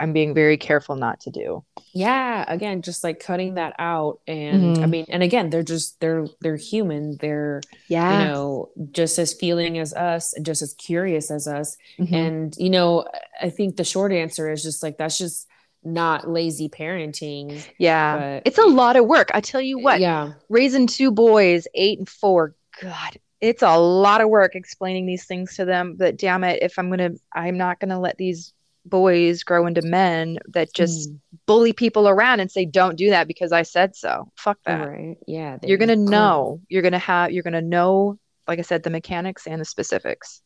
i'm 0.00 0.12
being 0.12 0.34
very 0.34 0.56
careful 0.56 0.96
not 0.96 1.20
to 1.20 1.30
do 1.30 1.64
yeah 1.92 2.44
again 2.48 2.82
just 2.82 3.02
like 3.04 3.20
cutting 3.20 3.54
that 3.54 3.74
out 3.78 4.20
and 4.26 4.76
mm-hmm. 4.76 4.82
i 4.82 4.86
mean 4.86 5.06
and 5.08 5.22
again 5.22 5.50
they're 5.50 5.62
just 5.62 5.98
they're 6.00 6.26
they're 6.40 6.56
human 6.56 7.16
they're 7.20 7.60
yeah 7.88 8.18
you 8.18 8.28
know 8.28 8.70
just 8.92 9.18
as 9.18 9.32
feeling 9.32 9.78
as 9.78 9.94
us 9.94 10.34
and 10.34 10.46
just 10.46 10.62
as 10.62 10.74
curious 10.74 11.30
as 11.30 11.46
us 11.46 11.76
mm-hmm. 11.98 12.14
and 12.14 12.54
you 12.58 12.70
know 12.70 13.04
i 13.40 13.50
think 13.50 13.76
the 13.76 13.84
short 13.84 14.12
answer 14.12 14.50
is 14.50 14.62
just 14.62 14.82
like 14.82 14.98
that's 14.98 15.18
just 15.18 15.48
not 15.84 16.28
lazy 16.28 16.68
parenting. 16.68 17.64
Yeah. 17.78 18.18
But, 18.18 18.42
it's 18.46 18.58
a 18.58 18.66
lot 18.66 18.96
of 18.96 19.06
work. 19.06 19.30
I 19.34 19.40
tell 19.40 19.60
you 19.60 19.78
what. 19.78 20.00
Yeah. 20.00 20.32
Raising 20.48 20.86
two 20.86 21.10
boys, 21.10 21.66
eight 21.74 21.98
and 21.98 22.08
four. 22.08 22.54
God, 22.80 23.18
it's 23.40 23.62
a 23.62 23.76
lot 23.76 24.20
of 24.20 24.28
work 24.28 24.54
explaining 24.54 25.06
these 25.06 25.24
things 25.24 25.56
to 25.56 25.64
them. 25.64 25.94
But 25.96 26.16
damn 26.16 26.44
it, 26.44 26.62
if 26.62 26.78
I'm 26.78 26.90
gonna 26.90 27.12
I'm 27.32 27.56
not 27.56 27.80
gonna 27.80 28.00
let 28.00 28.18
these 28.18 28.52
boys 28.88 29.42
grow 29.42 29.66
into 29.66 29.82
men 29.82 30.38
that 30.48 30.72
just 30.74 31.10
mm. 31.10 31.18
bully 31.46 31.72
people 31.72 32.08
around 32.08 32.40
and 32.40 32.50
say, 32.50 32.64
Don't 32.64 32.96
do 32.96 33.10
that 33.10 33.28
because 33.28 33.52
I 33.52 33.62
said 33.62 33.96
so. 33.96 34.30
Fuck 34.36 34.58
that. 34.66 34.88
Right. 34.88 35.16
Yeah. 35.26 35.58
You're 35.62 35.78
gonna 35.78 35.96
know. 35.96 36.60
You're 36.68 36.82
gonna 36.82 36.98
have 36.98 37.32
you're 37.32 37.42
gonna 37.42 37.62
know, 37.62 38.18
like 38.46 38.58
I 38.58 38.62
said, 38.62 38.82
the 38.82 38.90
mechanics 38.90 39.46
and 39.46 39.60
the 39.60 39.64
specifics. 39.64 40.42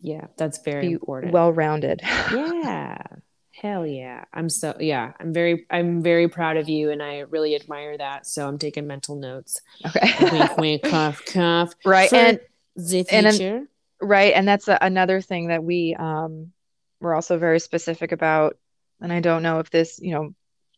Yeah, 0.00 0.26
that's 0.36 0.58
very 0.58 0.88
Be 0.88 0.92
important. 0.94 1.32
Well 1.32 1.52
rounded. 1.52 2.00
yeah. 2.32 2.98
Hell 3.52 3.86
yeah. 3.86 4.24
I'm 4.34 4.50
so 4.50 4.76
yeah, 4.78 5.12
I'm 5.18 5.32
very 5.32 5.66
I'm 5.70 6.02
very 6.02 6.28
proud 6.28 6.56
of 6.58 6.68
you 6.68 6.90
and 6.90 7.02
I 7.02 7.20
really 7.20 7.54
admire 7.54 7.96
that. 7.96 8.26
So 8.26 8.46
I'm 8.46 8.58
taking 8.58 8.86
mental 8.86 9.16
notes. 9.16 9.60
Okay. 9.86 10.12
wink 10.30 10.56
wink 10.58 10.82
cough 10.82 11.24
cough. 11.24 11.74
Right. 11.84 12.12
And 12.12 12.40
the 12.76 13.04
future. 13.04 13.56
And, 13.56 13.68
right. 14.02 14.34
And 14.34 14.46
that's 14.46 14.68
a, 14.68 14.76
another 14.80 15.22
thing 15.22 15.48
that 15.48 15.64
we 15.64 15.94
um 15.98 16.52
we're 17.06 17.14
also 17.14 17.38
very 17.38 17.60
specific 17.60 18.10
about 18.12 18.58
and 19.00 19.12
I 19.12 19.20
don't 19.20 19.42
know 19.42 19.60
if 19.60 19.70
this, 19.70 19.98
you 20.00 20.12
know, 20.14 20.34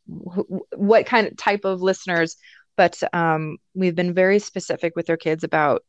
wh- 0.08 0.78
what 0.78 1.06
kind 1.06 1.26
of 1.26 1.36
type 1.36 1.64
of 1.64 1.80
listeners 1.80 2.36
but 2.76 3.02
um 3.12 3.56
we've 3.74 3.94
been 3.94 4.14
very 4.14 4.38
specific 4.38 4.94
with 4.94 5.08
our 5.10 5.16
kids 5.16 5.42
about 5.42 5.82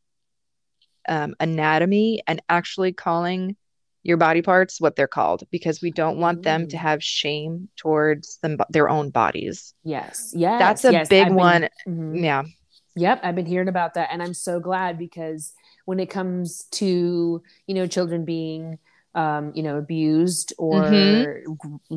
um, 1.08 1.36
anatomy 1.40 2.22
and 2.28 2.42
actually 2.50 2.94
calling 2.94 3.56
your 4.04 4.18
body 4.18 4.42
parts 4.42 4.80
what 4.80 4.96
they're 4.96 5.08
called 5.08 5.44
because 5.52 5.82
we 5.82 5.92
don't 5.92 6.18
want 6.20 6.44
them 6.44 6.68
to 6.68 6.78
have 6.78 7.04
shame 7.04 7.68
towards 7.76 8.38
them, 8.42 8.58
their 8.70 8.90
own 8.90 9.10
bodies. 9.10 9.74
Yes. 9.84 10.34
Yes. 10.36 10.60
That's 10.60 10.86
a 10.86 10.92
yes, 10.92 11.10
big 11.10 11.28
been- 11.28 11.36
one. 11.36 11.70
Mhm. 11.88 12.24
Yeah. 12.24 12.44
Yep, 12.96 13.22
I've 13.24 13.36
been 13.36 13.46
hearing 13.46 13.68
about 13.70 13.94
that, 13.94 14.10
and 14.12 14.22
I'm 14.22 14.34
so 14.34 14.60
glad 14.60 14.98
because 14.98 15.54
when 15.86 16.00
it 16.00 16.10
comes 16.10 16.66
to 16.72 17.42
you 17.68 17.74
know 17.76 17.88
children 17.88 18.26
being 18.26 18.78
um, 19.22 19.44
you 19.58 19.64
know 19.68 19.76
abused 19.86 20.48
or 20.58 21.44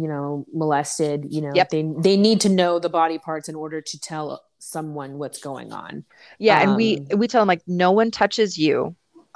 you 0.00 0.08
know 0.12 0.44
molested, 0.62 1.18
you 1.34 1.40
know 1.44 1.48
Mm-hmm. 1.48 1.56
Yep. 1.60 1.70
they 1.74 1.82
they 2.08 2.16
need 2.26 2.38
to 2.46 2.50
know 2.60 2.72
the 2.86 2.92
body 3.00 3.18
parts 3.28 3.46
in 3.52 3.56
order 3.64 3.80
to 3.90 3.96
tell 4.10 4.26
someone 4.58 5.10
what's 5.20 5.40
going 5.50 5.70
on. 5.84 6.04
Yeah. 6.38 6.58
and 6.62 6.76
we 6.80 6.86
Um, 7.12 7.18
we 7.20 7.26
tell 7.28 7.40
them 7.42 7.48
like 7.54 7.62
no 7.66 7.90
one 8.00 8.10
touches 8.22 8.50
you 8.64 8.74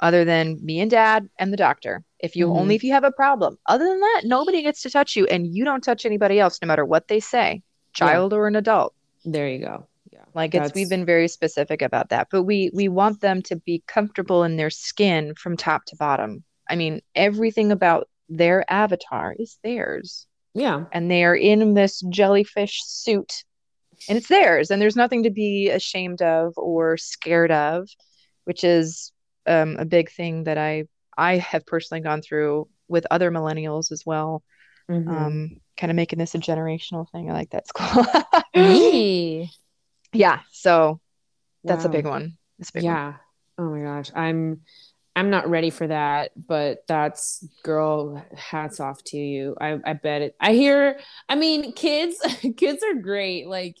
other 0.07 0.23
than 0.31 0.43
me 0.67 0.75
and 0.83 0.91
dad 0.91 1.19
and 1.39 1.51
the 1.53 1.57
doctor. 1.67 1.93
If 2.27 2.35
you 2.37 2.47
Mhm. 2.47 2.57
only 2.59 2.75
if 2.79 2.83
you 2.87 2.93
have 2.97 3.03
a 3.11 3.11
problem. 3.23 3.51
Other 3.73 3.85
than 3.91 3.99
that, 4.07 4.21
nobody 4.35 4.59
gets 4.67 4.81
to 4.83 4.89
touch 4.97 5.15
you 5.17 5.23
and 5.33 5.41
you 5.55 5.63
don't 5.69 5.83
touch 5.89 6.05
anybody 6.05 6.39
else 6.43 6.55
no 6.61 6.67
matter 6.71 6.85
what 6.93 7.07
they 7.07 7.19
say, 7.19 7.61
child 7.93 8.33
or 8.33 8.47
an 8.47 8.55
adult. 8.63 8.91
There 9.35 9.49
you 9.53 9.59
go. 9.71 9.75
Yeah, 10.15 10.25
Like 10.39 10.55
it's 10.55 10.73
we've 10.77 10.89
been 10.95 11.05
very 11.15 11.27
specific 11.27 11.79
about 11.89 12.07
that, 12.13 12.27
but 12.31 12.43
we 12.51 12.57
we 12.79 12.87
want 13.01 13.21
them 13.21 13.41
to 13.49 13.55
be 13.69 13.83
comfortable 13.95 14.41
in 14.47 14.53
their 14.57 14.69
skin 14.71 15.35
from 15.41 15.57
top 15.57 15.81
to 15.89 15.95
bottom. 16.07 16.43
I 16.69 16.75
mean, 16.75 17.01
everything 17.15 17.71
about 17.71 18.07
their 18.29 18.65
avatar 18.71 19.35
is 19.37 19.57
theirs, 19.63 20.27
yeah, 20.53 20.85
and 20.91 21.09
they 21.09 21.23
are 21.23 21.35
in 21.35 21.73
this 21.73 22.01
jellyfish 22.09 22.81
suit, 22.85 23.43
and 24.09 24.17
it's 24.17 24.27
theirs, 24.27 24.71
and 24.71 24.81
there's 24.81 24.95
nothing 24.95 25.23
to 25.23 25.29
be 25.29 25.69
ashamed 25.69 26.21
of 26.21 26.53
or 26.57 26.97
scared 26.97 27.51
of, 27.51 27.87
which 28.45 28.63
is 28.63 29.11
um, 29.45 29.77
a 29.79 29.85
big 29.85 30.11
thing 30.11 30.43
that 30.45 30.57
I 30.57 30.85
I 31.17 31.37
have 31.37 31.65
personally 31.65 32.01
gone 32.01 32.21
through 32.21 32.67
with 32.87 33.07
other 33.11 33.31
millennials 33.31 33.91
as 33.91 34.03
well. 34.05 34.43
Mhm. 34.89 35.07
Um, 35.09 35.61
kind 35.77 35.91
of 35.91 35.95
making 35.95 36.19
this 36.19 36.35
a 36.35 36.37
generational 36.39 37.09
thing. 37.11 37.29
I 37.29 37.33
like 37.33 37.49
that 37.51 37.67
school. 37.69 38.05
Me. 38.55 39.51
yeah, 40.13 40.39
so 40.51 40.99
that's 41.63 41.85
a 41.85 41.89
big 41.89 42.05
one. 42.05 42.37
It's 42.59 42.69
a 42.69 42.73
big 42.73 42.83
one. 42.83 42.93
yeah 42.93 43.13
oh 43.59 43.69
my 43.71 43.81
gosh 43.81 44.11
i'm 44.15 44.61
i'm 45.17 45.29
not 45.29 45.49
ready 45.49 45.69
for 45.69 45.87
that 45.87 46.31
but 46.47 46.83
that's 46.87 47.45
girl 47.63 48.23
hats 48.35 48.79
off 48.79 49.03
to 49.03 49.17
you 49.17 49.55
i 49.59 49.77
i 49.85 49.93
bet 49.93 50.21
it 50.21 50.35
i 50.39 50.53
hear 50.53 50.99
i 51.27 51.35
mean 51.35 51.73
kids 51.73 52.15
kids 52.57 52.83
are 52.83 52.93
great 53.01 53.47
like 53.47 53.77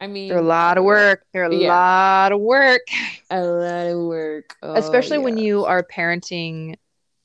i 0.00 0.06
mean 0.06 0.28
They're 0.30 0.38
a 0.38 0.42
lot 0.42 0.78
of 0.78 0.84
work. 0.84 1.24
They're 1.32 1.44
a 1.44 1.48
Yeah. 1.48 1.68
lot 1.68 2.32
of 2.32 2.40
work, 2.40 2.82
a 3.30 3.40
lot 3.42 3.86
of 3.86 3.98
work 4.06 4.56
Oh, 4.62 4.74
especially 4.74 5.18
when 5.18 5.36
you 5.38 5.64
are 5.64 5.82
parenting 5.82 6.76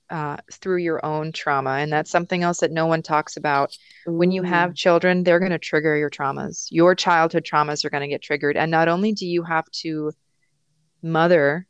uh, 0.09 0.37
through 0.51 0.77
your 0.77 1.05
own 1.05 1.31
trauma. 1.33 1.71
And 1.71 1.91
that's 1.91 2.11
something 2.11 2.43
else 2.43 2.59
that 2.61 2.71
no 2.71 2.85
one 2.85 3.01
talks 3.01 3.35
about. 3.37 3.75
When 4.05 4.31
you 4.31 4.43
have 4.43 4.73
children, 4.73 5.23
they're 5.23 5.39
going 5.39 5.51
to 5.51 5.59
trigger 5.59 5.97
your 5.97 6.09
traumas. 6.09 6.67
Your 6.71 6.95
childhood 6.95 7.43
traumas 7.43 7.83
are 7.83 7.89
going 7.89 8.01
to 8.01 8.07
get 8.07 8.21
triggered. 8.21 8.55
And 8.55 8.71
not 8.71 8.87
only 8.87 9.11
do 9.11 9.25
you 9.27 9.43
have 9.43 9.65
to 9.83 10.13
mother 11.01 11.67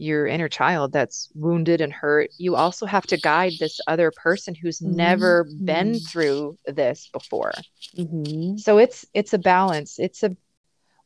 your 0.00 0.26
inner 0.26 0.48
child 0.48 0.92
that's 0.92 1.28
wounded 1.34 1.80
and 1.80 1.92
hurt, 1.92 2.30
you 2.38 2.56
also 2.56 2.86
have 2.86 3.06
to 3.08 3.16
guide 3.16 3.52
this 3.58 3.80
other 3.86 4.10
person 4.10 4.54
who's 4.54 4.80
never 4.80 5.44
been 5.44 5.92
Mhm. 5.94 6.10
through 6.10 6.58
this 6.66 7.08
before. 7.12 7.52
Mhm. 7.96 8.58
So 8.58 8.78
it's 8.78 9.04
it's 9.14 9.32
a 9.34 9.38
balance. 9.38 9.98
It's 9.98 10.22
a 10.22 10.36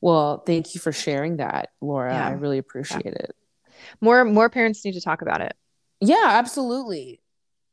well 0.00 0.38
thank 0.38 0.74
you 0.74 0.80
for 0.80 0.92
sharing 0.92 1.38
that 1.38 1.70
laura 1.80 2.12
Yeah. 2.12 2.26
i 2.26 2.33
really 2.33 2.59
appreciate 2.59 3.07
it 3.07 3.30
more 4.02 4.22
more 4.24 4.50
parents 4.50 4.85
need 4.85 4.92
to 4.92 5.00
talk 5.00 5.22
about 5.22 5.40
it. 5.40 5.54
yeah 6.00 6.26
absolutely 6.33 7.20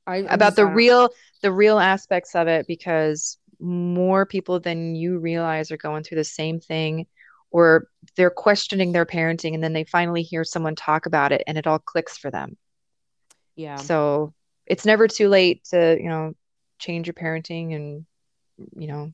I, 0.08 0.18
about 0.18 0.56
the 0.56 0.66
real 0.66 1.10
the 1.42 1.52
real 1.52 1.78
aspects 1.80 2.34
of 2.36 2.48
it 2.48 2.68
because 2.68 3.38
more 3.60 4.26
people 4.26 4.60
than 4.62 4.96
you 4.96 5.18
realize 5.20 5.72
are 5.72 5.78
going 5.78 6.04
through 6.04 6.18
the 6.18 6.24
same 6.24 6.60
thing 6.62 7.06
or 7.52 7.88
they're 8.16 8.30
questioning 8.30 8.92
their 8.92 9.06
parenting 9.06 9.54
and 9.54 9.64
then 9.64 9.74
they 9.74 9.84
finally 9.84 10.24
hear 10.24 10.44
someone 10.44 10.76
talk 10.76 11.06
about 11.06 11.32
it 11.32 11.44
and 11.48 11.58
it 11.58 11.68
all 11.68 11.80
clicks 11.80 12.18
for 12.18 12.32
them. 12.32 12.58
yeah 13.56 13.76
So 13.76 14.34
it's 14.66 14.86
never 14.86 15.08
too 15.08 15.28
late 15.30 15.64
to, 15.72 15.98
you 16.02 16.10
know, 16.10 16.34
change 16.80 17.08
your 17.08 17.14
parenting 17.14 17.76
and 17.76 18.06
you 18.76 18.88
know, 18.88 19.12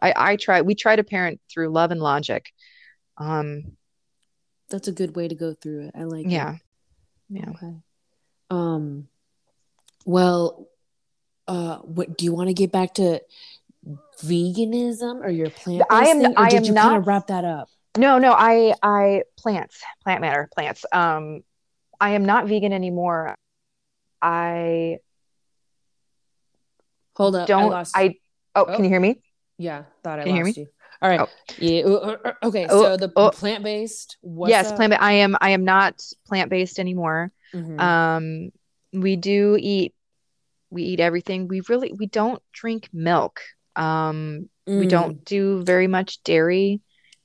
I 0.00 0.14
I 0.32 0.36
try 0.36 0.62
we 0.62 0.74
try 0.74 0.96
to 0.96 1.04
parent 1.04 1.40
through 1.50 1.68
love 1.70 1.90
and 1.90 2.00
logic. 2.00 2.52
Um 3.18 3.76
that's 4.68 4.88
a 4.88 4.92
good 4.92 5.16
way 5.16 5.26
to 5.28 5.34
go 5.34 5.52
through 5.52 5.86
it 5.88 5.94
i 5.96 6.04
like 6.04 6.26
it. 6.26 6.30
yeah. 6.32 6.56
Yeah. 7.28 7.50
Okay. 7.50 7.74
Um. 8.50 9.08
Well, 10.04 10.66
uh, 11.46 11.76
what 11.78 12.16
do 12.18 12.24
you 12.24 12.32
want 12.32 12.48
to 12.48 12.54
get 12.54 12.72
back 12.72 12.94
to 12.94 13.20
veganism 14.22 15.22
or 15.24 15.28
your 15.30 15.50
plant? 15.50 15.84
I 15.90 16.06
am- 16.06 16.20
thing, 16.20 16.34
or 16.36 16.40
I 16.44 16.48
did 16.50 16.56
am 16.58 16.64
you 16.64 16.74
kind 16.74 16.90
not- 16.90 16.96
of 16.98 17.06
wrap 17.06 17.26
that 17.28 17.44
up? 17.44 17.68
No, 17.98 18.18
no, 18.18 18.32
I 18.32 18.74
I 18.82 19.22
plants, 19.36 19.82
plant 20.04 20.20
matter, 20.20 20.48
plants. 20.54 20.84
Um 20.92 21.42
I 22.00 22.10
am 22.10 22.24
not 22.24 22.46
vegan 22.46 22.72
anymore. 22.72 23.34
I 24.22 24.98
Hold 27.16 27.34
up, 27.34 27.42
I 27.42 27.46
don't 27.46 27.70
lost. 27.70 27.96
I 27.96 28.14
oh, 28.54 28.62
Oh. 28.62 28.76
can 28.76 28.84
you 28.84 28.90
hear 28.90 29.00
me? 29.00 29.20
yeah, 29.58 29.84
thought 30.02 30.20
I 30.20 30.24
Can 30.24 30.36
you 30.36 30.44
lost 30.44 30.56
you. 30.56 30.68
All 31.02 31.08
right. 31.08 31.20
Oh. 31.20 31.28
Yeah. 31.58 31.82
Okay. 32.42 32.66
Oh, 32.68 32.82
so 32.82 32.96
the 32.96 33.12
oh. 33.16 33.30
plant 33.30 33.64
based. 33.64 34.18
yes, 34.46 34.72
plant 34.72 34.94
I 34.98 35.12
am 35.12 35.36
I 35.40 35.50
am 35.50 35.64
not 35.64 36.00
plant-based 36.26 36.78
anymore. 36.78 37.32
Mm-hmm. 37.54 37.80
Um 37.80 38.50
we 38.92 39.16
do 39.16 39.56
eat 39.58 39.94
we 40.70 40.84
eat 40.84 41.00
everything. 41.00 41.48
We 41.48 41.62
really 41.68 41.92
we 41.92 42.06
don't 42.06 42.42
drink 42.52 42.88
milk. 42.92 43.40
Um 43.74 44.48
we 44.66 44.86
don't 44.86 45.24
do 45.24 45.64
very 45.64 45.88
much 45.88 46.22
dairy 46.22 46.80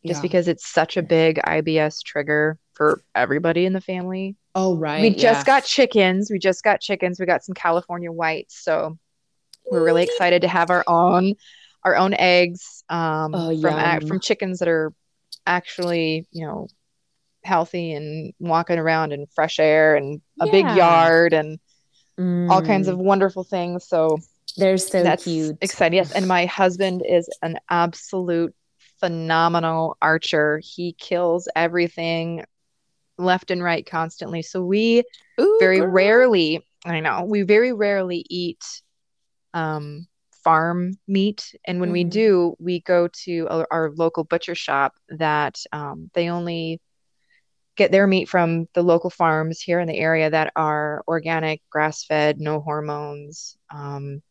just 0.07 0.21
because 0.21 0.47
it's 0.47 0.67
such 0.67 0.97
a 0.97 1.01
big 1.03 1.37
IBS 1.45 2.03
trigger 2.03 2.57
for 2.73 3.01
everybody 3.13 3.65
in 3.65 3.73
the 3.73 3.81
family. 3.81 4.35
Oh 4.53 4.75
right. 4.77 5.01
we 5.01 5.09
just 5.09 5.45
got 5.45 5.65
chickens. 5.65 6.29
We 6.31 6.39
just 6.39 6.63
got 6.63 6.79
chickens. 6.81 7.19
We 7.19 7.25
got 7.25 7.43
some 7.43 7.53
California 7.55 8.11
whites. 8.11 8.63
So 8.63 8.97
we're 9.69 9.83
really 9.83 10.03
excited 10.03 10.41
to 10.43 10.47
have 10.47 10.69
our 10.69 10.83
own 10.87 11.33
our 11.83 11.95
own 11.95 12.13
eggs 12.15 12.83
um, 12.89 13.33
Oh, 13.35 13.61
from 13.61 13.79
ac- 13.79 14.07
from 14.07 14.19
chickens 14.19 14.59
that 14.59 14.67
are 14.67 14.93
actually 15.45 16.27
you 16.31 16.45
know 16.45 16.67
healthy 17.43 17.93
and 17.93 18.33
walking 18.39 18.79
around 18.79 19.11
in 19.13 19.25
fresh 19.35 19.59
air 19.59 19.95
and 19.95 20.19
a 20.39 20.47
big 20.47 20.65
yard 20.75 21.33
and 21.33 21.59
all 22.17 22.61
kinds 22.61 22.87
Mm. 22.87 22.91
of 22.93 22.97
wonderful 22.97 23.43
things. 23.43 23.85
So 23.87 24.19
They're 24.57 24.77
so 24.77 25.03
that's 25.03 25.25
cute. 25.25 25.57
exciting. 25.61 25.97
Yes, 25.97 26.11
and 26.13 26.27
my 26.27 26.45
husband 26.45 27.03
is 27.07 27.29
an 27.41 27.57
absolute 27.69 28.55
phenomenal 29.05 29.97
archer. 30.01 30.61
He 30.63 30.93
kills 30.99 31.47
everything 31.55 32.43
left 33.17 33.51
and 33.51 33.63
right 33.63 33.85
constantly. 33.85 34.41
So 34.41 34.61
we 34.63 35.03
Ooh, 35.39 35.59
very 35.59 35.77
girl. 35.77 35.89
rarely, 35.91 36.61
I 36.85 36.99
know, 36.99 37.25
we 37.25 37.43
very 37.43 37.73
rarely 37.73 38.25
eat 38.29 38.63
um 39.53 40.07
farm 40.43 40.93
meat 41.07 41.55
and 41.65 41.79
when 41.79 41.91
we 41.91 42.03
Mhm. 42.03 42.09
do, 42.09 42.55
we 42.59 42.81
go 42.81 43.07
to 43.25 43.47
our, 43.49 43.67
our 43.71 43.91
local 43.91 44.23
butcher 44.23 44.55
shop 44.55 44.93
that 45.09 45.57
um 45.71 46.09
they 46.13 46.29
only 46.29 46.79
get 47.75 47.91
their 47.91 48.07
meat 48.07 48.29
from 48.29 48.67
the 48.73 48.83
local 48.83 49.09
farms 49.09 49.61
here 49.61 49.79
in 49.79 49.87
the 49.87 49.97
area 49.97 50.29
that 50.29 50.51
are 50.55 51.03
organic, 51.07 51.61
grass-fed, 51.69 52.39
no 52.39 52.59
hormones. 52.61 53.57
Um 53.73 54.21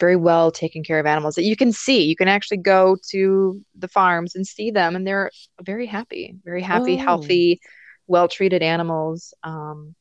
very 0.00 0.16
well 0.16 0.50
taken 0.50 0.82
care 0.84 0.98
of 1.00 1.06
animals 1.06 1.36
that 1.36 1.44
you 1.44 1.56
can 1.56 1.72
see. 1.72 2.04
You 2.04 2.16
can 2.16 2.28
actually 2.28 2.58
go 2.58 2.96
to 3.10 3.60
the 3.78 3.88
farms 3.88 4.34
and 4.36 4.46
see 4.46 4.70
them, 4.72 4.96
and 4.96 5.06
they're 5.06 5.30
very 5.62 5.86
happy, 5.86 6.36
very 6.44 6.62
happy, 6.62 6.96
Oh. 6.96 6.96
healthy, 6.96 7.60
well 8.08 8.28
treated 8.28 8.62
animals. 8.62 9.34
Um, 9.44 9.94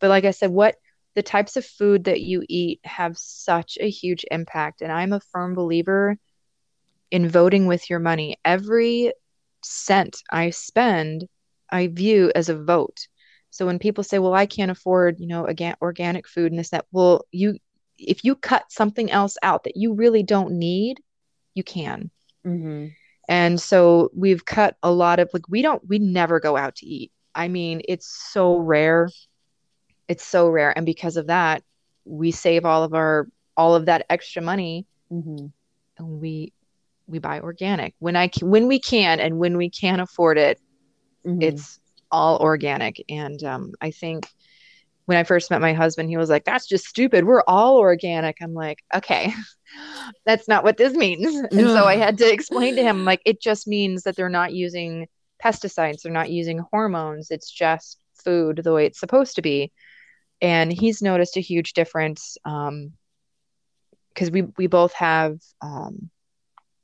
but 0.00 0.10
like 0.10 0.24
I 0.24 0.32
said, 0.32 0.50
what 0.50 0.76
the 1.14 1.22
types 1.22 1.56
of 1.56 1.64
food 1.66 2.04
that 2.04 2.20
you 2.20 2.44
eat 2.48 2.80
have 2.84 3.16
such 3.18 3.78
a 3.80 3.90
huge 3.90 4.24
impact. 4.30 4.82
And 4.82 4.92
I'm 4.92 5.12
a 5.12 5.20
firm 5.32 5.54
believer 5.54 6.18
in 7.10 7.28
voting 7.28 7.66
with 7.66 7.88
your 7.90 7.98
money. 8.00 8.36
Every 8.44 9.12
cent 9.62 10.16
I 10.30 10.50
spend, 10.50 11.26
I 11.70 11.88
view 11.88 12.32
as 12.34 12.48
a 12.48 12.56
vote. 12.62 13.08
So 13.50 13.66
when 13.66 13.78
people 13.78 14.04
say, 14.04 14.18
"Well, 14.18 14.34
I 14.34 14.46
can't 14.46 14.70
afford, 14.70 15.20
you 15.20 15.26
know, 15.26 15.46
again, 15.46 15.74
organic 15.82 16.28
food 16.28 16.52
and 16.52 16.58
this 16.58 16.70
that," 16.70 16.86
well, 16.92 17.24
you 17.32 17.58
if 17.98 18.24
you 18.24 18.34
cut 18.34 18.70
something 18.70 19.10
else 19.10 19.36
out 19.42 19.64
that 19.64 19.76
you 19.76 19.92
really 19.94 20.22
don't 20.22 20.52
need, 20.52 21.00
you 21.54 21.62
can. 21.64 22.10
Mhm. 22.46 22.92
And 23.28 23.60
so 23.60 24.10
we've 24.14 24.44
cut 24.44 24.76
a 24.82 24.90
lot 24.90 25.18
of 25.18 25.28
like 25.32 25.48
we 25.48 25.60
don't 25.62 25.86
we 25.88 25.98
never 25.98 26.40
go 26.40 26.56
out 26.56 26.76
to 26.76 26.86
eat. 26.86 27.12
I 27.34 27.48
mean, 27.48 27.82
it's 27.86 28.06
so 28.32 28.56
rare. 28.56 29.10
It's 30.08 30.24
so 30.24 30.48
rare 30.48 30.72
and 30.76 30.86
because 30.86 31.16
of 31.16 31.26
that, 31.26 31.62
we 32.04 32.30
save 32.30 32.64
all 32.64 32.84
of 32.84 32.94
our 32.94 33.28
all 33.56 33.74
of 33.74 33.86
that 33.86 34.06
extra 34.08 34.40
money 34.40 34.86
Mhm. 35.12 35.52
and 35.98 36.20
we 36.20 36.52
we 37.06 37.18
buy 37.18 37.40
organic. 37.40 37.94
When 37.98 38.16
I 38.16 38.30
c- 38.32 38.44
when 38.44 38.66
we 38.66 38.78
can 38.78 39.20
and 39.20 39.38
when 39.38 39.56
we 39.56 39.68
can 39.68 40.00
afford 40.00 40.38
it, 40.38 40.60
Mhm. 41.26 41.42
it's 41.42 41.80
all 42.10 42.38
organic 42.38 43.04
and 43.10 43.42
um, 43.44 43.72
I 43.80 43.90
think 43.90 44.26
when 45.08 45.16
I 45.16 45.24
first 45.24 45.50
met 45.50 45.62
my 45.62 45.72
husband, 45.72 46.10
he 46.10 46.18
was 46.18 46.28
like, 46.28 46.44
that's 46.44 46.66
just 46.66 46.84
stupid. 46.84 47.24
We're 47.24 47.42
all 47.48 47.78
organic. 47.78 48.36
I'm 48.42 48.52
like, 48.52 48.80
okay, 48.94 49.32
that's 50.26 50.46
not 50.46 50.64
what 50.64 50.76
this 50.76 50.92
means. 50.92 51.34
And 51.50 51.68
so 51.68 51.86
I 51.86 51.96
had 51.96 52.18
to 52.18 52.30
explain 52.30 52.76
to 52.76 52.82
him, 52.82 53.06
like, 53.06 53.22
it 53.24 53.40
just 53.40 53.66
means 53.66 54.02
that 54.02 54.16
they're 54.16 54.28
not 54.28 54.52
using 54.52 55.08
pesticides, 55.42 56.02
they're 56.02 56.12
not 56.12 56.28
using 56.28 56.58
hormones. 56.58 57.30
It's 57.30 57.50
just 57.50 57.96
food 58.22 58.60
the 58.62 58.74
way 58.74 58.84
it's 58.84 59.00
supposed 59.00 59.36
to 59.36 59.42
be. 59.42 59.72
And 60.42 60.70
he's 60.70 61.00
noticed 61.00 61.38
a 61.38 61.40
huge 61.40 61.72
difference. 61.72 62.36
Um, 62.44 62.92
because 64.12 64.30
we 64.30 64.42
we 64.58 64.66
both 64.66 64.92
have 64.92 65.38
um, 65.62 66.10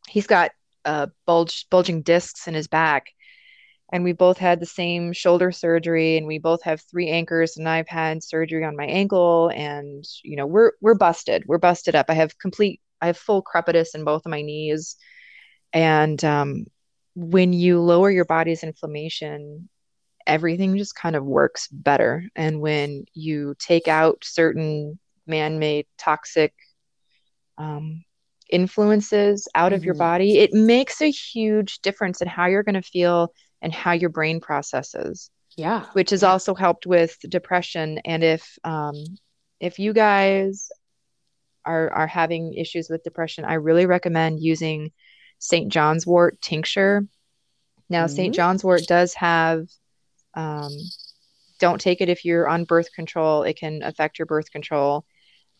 he's 0.09 0.27
got 0.27 0.53
uh 0.87 1.09
bulge 1.27 1.66
bulging 1.68 2.01
discs 2.01 2.47
in 2.47 2.55
his 2.55 2.68
back 2.68 3.09
and 3.93 4.05
we 4.05 4.12
both 4.12 4.39
had 4.39 4.61
the 4.61 4.66
same 4.66 5.12
shoulder 5.12 5.53
surgery 5.53 6.16
and 6.16 6.26
we 6.26 6.39
both 6.39 6.62
have 6.62 6.80
three 6.80 7.09
anchors 7.09 7.57
and 7.57 7.68
I've 7.68 7.89
had 7.89 8.22
surgery 8.22 8.64
on 8.64 8.76
my 8.76 8.87
ankle 8.87 9.51
and 9.55 10.05
you 10.22 10.37
know 10.37 10.47
we're 10.47 10.72
we're 10.80 10.95
busted 10.95 11.45
we're 11.47 11.59
busted 11.59 11.95
up 11.95 12.07
I 12.09 12.14
have 12.14 12.39
complete 12.39 12.80
I 13.01 13.07
have 13.07 13.18
full 13.18 13.43
crepitus 13.43 13.95
in 13.95 14.05
both 14.05 14.24
of 14.24 14.30
my 14.30 14.43
knees 14.43 14.97
and 15.72 16.22
um, 16.24 16.66
when 17.14 17.53
you 17.53 17.80
lower 17.80 18.11
your 18.11 18.24
body's 18.24 18.62
inflammation 18.62 19.68
everything 20.26 20.76
just 20.78 20.95
kind 20.95 21.16
of 21.16 21.24
works 21.24 21.68
better 21.68 22.24
and 22.35 22.61
when 22.61 23.05
you 23.12 23.55
take 23.59 23.89
out 23.89 24.24
certain 24.24 24.99
man-made 25.26 25.87
toxic 25.99 26.55
um, 27.59 28.03
influences 28.51 29.47
out 29.55 29.66
mm-hmm. 29.66 29.74
of 29.76 29.85
your 29.85 29.95
mm-hmm. 29.95 29.99
body 29.99 30.39
it 30.39 30.53
makes 30.55 31.03
a 31.03 31.11
huge 31.11 31.80
difference 31.80 32.22
in 32.22 32.28
how 32.28 32.47
you're 32.47 32.62
going 32.62 32.74
to 32.74 32.82
feel 32.82 33.30
and 33.65 33.73
how 33.73 33.93
your 33.93 34.11
brain 34.11 34.41
processes. 34.41 35.31
Yeah. 35.57 35.87
Which 35.95 36.11
has 36.11 36.23
also 36.23 36.55
helped 36.55 36.87
with 36.87 37.17
depression. 37.29 37.99
And 38.05 38.23
if 38.23 38.59
um, 38.62 38.95
if 39.59 39.79
you 39.79 39.93
guys 39.93 40.69
are 41.65 41.91
are 41.91 42.07
having 42.07 42.55
issues 42.55 42.89
with 42.91 43.03
depression, 43.03 43.45
I 43.45 43.55
really 43.55 43.87
recommend 43.87 44.41
using 44.41 44.93
St. 45.39 45.73
John's 45.73 46.07
wort 46.07 46.41
tincture. 46.41 47.07
Now, 47.89 48.05
mm-hmm. 48.05 48.15
St. 48.15 48.35
John's 48.35 48.62
wort 48.62 48.83
does 48.87 49.15
have 49.15 49.67
um, 50.35 50.73
don't 51.59 51.81
take 51.81 52.01
it 52.01 52.09
if 52.09 52.25
you're 52.25 52.49
on 52.49 52.65
birth 52.65 52.93
control. 52.95 53.45
It 53.45 53.57
can 53.57 53.83
affect 53.83 54.19
your 54.19 54.27
birth 54.27 54.51
control. 54.51 55.07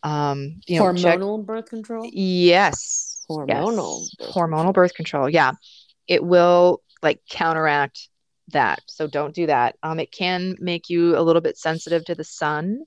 Um, 0.03 0.61
you 0.67 0.79
know, 0.79 0.87
hormonal 0.87 1.39
check... 1.39 1.47
birth 1.47 1.71
control. 1.71 2.11
Yes, 2.13 3.25
hormonal. 3.31 4.01
Yes. 4.01 4.15
Birth 4.19 4.35
hormonal 4.35 4.51
control. 4.51 4.73
birth 4.73 4.95
control. 4.95 5.31
Yeah, 5.31 5.53
it 6.09 6.23
will 6.23 6.83
like 7.05 7.21
counteract 7.31 8.09
that. 8.49 8.81
So 8.87 9.07
don't 9.07 9.35
do 9.35 9.47
that. 9.47 9.77
Um, 9.83 10.01
it 10.01 10.11
can 10.11 10.57
make 10.59 10.89
you 10.91 11.17
a 11.17 11.23
little 11.23 11.43
bit 11.43 11.57
sensitive 11.57 12.05
to 12.07 12.15
the 12.15 12.25
sun. 12.25 12.81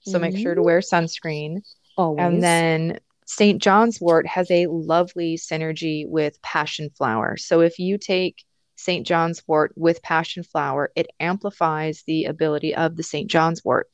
So 0.00 0.12
mm-hmm. 0.12 0.22
make 0.22 0.38
sure 0.38 0.54
to 0.54 0.60
mm-hmm. 0.60 0.66
wear 0.66 0.80
sunscreen. 0.80 1.58
Always. 1.96 2.24
And 2.24 2.42
then 2.42 2.98
St. 3.26 3.60
John's 3.60 4.00
wort 4.00 4.26
has 4.26 4.50
a 4.50 4.66
lovely 4.66 5.36
synergy 5.36 6.08
with 6.08 6.40
passion 6.42 6.90
flower. 6.96 7.36
So 7.36 7.60
if 7.60 7.78
you 7.78 7.98
take 7.98 8.44
St. 8.76 9.06
John's 9.06 9.42
wort 9.46 9.72
with 9.76 10.02
passion 10.02 10.42
flower, 10.42 10.90
it 10.96 11.06
amplifies 11.20 12.02
the 12.06 12.24
ability 12.24 12.74
of 12.74 12.96
the 12.96 13.02
St. 13.02 13.30
John's 13.30 13.64
wort. 13.64 13.88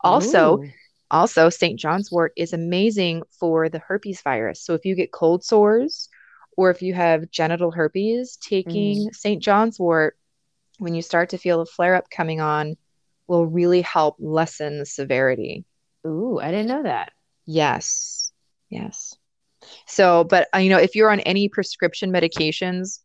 Also, 0.00 0.58
Ooh. 0.58 0.70
also 1.10 1.50
St. 1.50 1.78
John's 1.78 2.10
wort 2.10 2.32
is 2.36 2.52
amazing 2.52 3.22
for 3.38 3.68
the 3.68 3.80
herpes 3.80 4.22
virus. 4.22 4.62
So 4.62 4.74
if 4.74 4.84
you 4.84 4.94
get 4.94 5.12
cold 5.12 5.44
sores 5.44 6.08
or 6.56 6.70
if 6.70 6.82
you 6.82 6.94
have 6.94 7.30
genital 7.30 7.70
herpes, 7.70 8.36
taking 8.36 9.08
mm. 9.08 9.14
St. 9.14 9.42
John's 9.42 9.78
wort 9.78 10.16
when 10.78 10.94
you 10.94 11.02
start 11.02 11.30
to 11.30 11.38
feel 11.38 11.60
a 11.60 11.66
flare 11.66 11.94
up 11.94 12.10
coming 12.10 12.40
on 12.40 12.76
will 13.26 13.46
really 13.46 13.82
help 13.82 14.16
lessen 14.18 14.78
the 14.78 14.86
severity. 14.86 15.64
Ooh, 16.06 16.38
I 16.40 16.50
didn't 16.50 16.68
know 16.68 16.82
that. 16.82 17.12
Yes. 17.46 18.32
Yes. 18.68 19.16
So, 19.86 20.24
but 20.24 20.48
uh, 20.54 20.58
you 20.58 20.70
know, 20.70 20.78
if 20.78 20.94
you're 20.94 21.10
on 21.10 21.20
any 21.20 21.48
prescription 21.48 22.12
medications, 22.12 23.00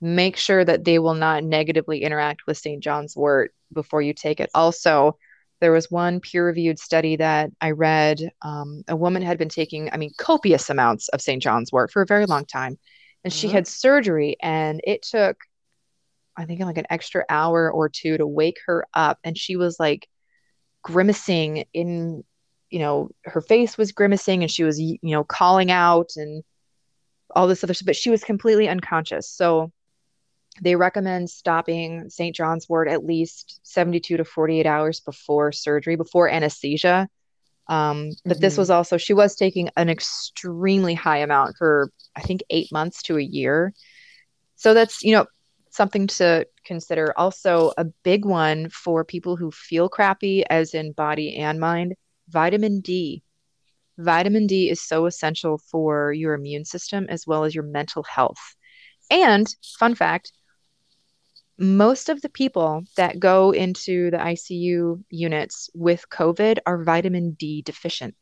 make 0.00 0.36
sure 0.36 0.64
that 0.64 0.84
they 0.84 0.98
will 0.98 1.14
not 1.14 1.44
negatively 1.44 2.02
interact 2.02 2.46
with 2.46 2.58
St. 2.58 2.82
John's 2.82 3.16
wort 3.16 3.54
before 3.72 4.02
you 4.02 4.12
take 4.12 4.40
it. 4.40 4.50
Also, 4.54 5.16
there 5.60 5.72
was 5.72 5.90
one 5.90 6.20
peer 6.20 6.46
reviewed 6.46 6.78
study 6.78 7.16
that 7.16 7.50
I 7.60 7.70
read. 7.70 8.20
Um, 8.42 8.82
a 8.88 8.96
woman 8.96 9.22
had 9.22 9.38
been 9.38 9.48
taking, 9.48 9.90
I 9.92 9.96
mean, 9.96 10.12
copious 10.18 10.68
amounts 10.68 11.08
of 11.08 11.22
St. 11.22 11.42
John's 11.42 11.72
wort 11.72 11.90
for 11.90 12.02
a 12.02 12.06
very 12.06 12.26
long 12.26 12.44
time. 12.44 12.78
And 13.24 13.32
she 13.32 13.48
uh-huh. 13.48 13.56
had 13.56 13.66
surgery, 13.66 14.36
and 14.40 14.80
it 14.84 15.02
took, 15.02 15.36
I 16.36 16.44
think, 16.44 16.60
like 16.60 16.78
an 16.78 16.86
extra 16.90 17.24
hour 17.28 17.70
or 17.70 17.88
two 17.88 18.18
to 18.18 18.26
wake 18.26 18.58
her 18.66 18.86
up. 18.94 19.18
And 19.24 19.36
she 19.36 19.56
was 19.56 19.80
like 19.80 20.08
grimacing 20.82 21.64
in, 21.72 22.22
you 22.70 22.78
know, 22.78 23.08
her 23.24 23.40
face 23.40 23.76
was 23.76 23.92
grimacing 23.92 24.42
and 24.42 24.50
she 24.50 24.62
was, 24.62 24.80
you 24.80 24.98
know, 25.02 25.24
calling 25.24 25.70
out 25.70 26.10
and 26.16 26.44
all 27.34 27.48
this 27.48 27.64
other 27.64 27.74
stuff, 27.74 27.86
but 27.86 27.96
she 27.96 28.10
was 28.10 28.22
completely 28.22 28.68
unconscious. 28.68 29.28
So 29.28 29.72
they 30.62 30.76
recommend 30.76 31.30
stopping 31.30 32.08
St. 32.08 32.34
John's 32.34 32.68
wort 32.68 32.88
at 32.88 33.04
least 33.04 33.60
72 33.62 34.16
to 34.16 34.24
48 34.24 34.66
hours 34.66 35.00
before 35.00 35.52
surgery, 35.52 35.96
before 35.96 36.28
anesthesia. 36.28 37.08
Um, 37.68 38.10
but 38.24 38.34
mm-hmm. 38.34 38.40
this 38.40 38.56
was 38.56 38.70
also, 38.70 38.96
she 38.96 39.12
was 39.12 39.34
taking 39.34 39.70
an 39.76 39.88
extremely 39.88 40.94
high 40.94 41.18
amount 41.18 41.56
for, 41.56 41.90
I 42.14 42.22
think, 42.22 42.42
eight 42.50 42.70
months 42.72 43.02
to 43.04 43.18
a 43.18 43.22
year. 43.22 43.74
So 44.54 44.72
that's, 44.72 45.02
you 45.02 45.12
know, 45.12 45.26
something 45.70 46.06
to 46.06 46.46
consider. 46.64 47.12
Also, 47.16 47.72
a 47.76 47.84
big 47.84 48.24
one 48.24 48.70
for 48.70 49.04
people 49.04 49.36
who 49.36 49.50
feel 49.50 49.88
crappy, 49.88 50.44
as 50.48 50.74
in 50.74 50.92
body 50.92 51.36
and 51.36 51.60
mind 51.60 51.94
vitamin 52.28 52.80
D. 52.80 53.22
Vitamin 53.98 54.46
D 54.46 54.68
is 54.70 54.80
so 54.80 55.06
essential 55.06 55.58
for 55.58 56.12
your 56.12 56.34
immune 56.34 56.64
system 56.64 57.06
as 57.08 57.26
well 57.26 57.44
as 57.44 57.54
your 57.54 57.64
mental 57.64 58.02
health. 58.02 58.56
And, 59.10 59.46
fun 59.78 59.94
fact, 59.94 60.32
most 61.58 62.08
of 62.08 62.20
the 62.20 62.28
people 62.28 62.84
that 62.96 63.18
go 63.18 63.50
into 63.50 64.10
the 64.10 64.18
ICU 64.18 65.02
units 65.10 65.70
with 65.74 66.08
COVID 66.10 66.58
are 66.66 66.84
vitamin 66.84 67.32
D 67.32 67.62
deficient. 67.62 68.14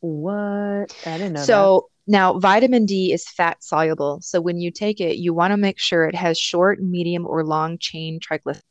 What? 0.00 0.94
I 1.06 1.18
didn't 1.18 1.34
know. 1.34 1.42
So 1.42 1.88
that. 2.06 2.12
now 2.12 2.38
vitamin 2.38 2.86
D 2.86 3.12
is 3.12 3.28
fat 3.28 3.62
soluble. 3.62 4.20
So 4.22 4.40
when 4.40 4.58
you 4.58 4.70
take 4.70 5.00
it, 5.00 5.16
you 5.16 5.32
want 5.32 5.52
to 5.52 5.56
make 5.56 5.78
sure 5.78 6.04
it 6.04 6.14
has 6.14 6.38
short, 6.38 6.82
medium, 6.82 7.26
or 7.26 7.44
long 7.44 7.78
chain 7.78 8.18
triglycerides. 8.18 8.58
I 8.58 8.62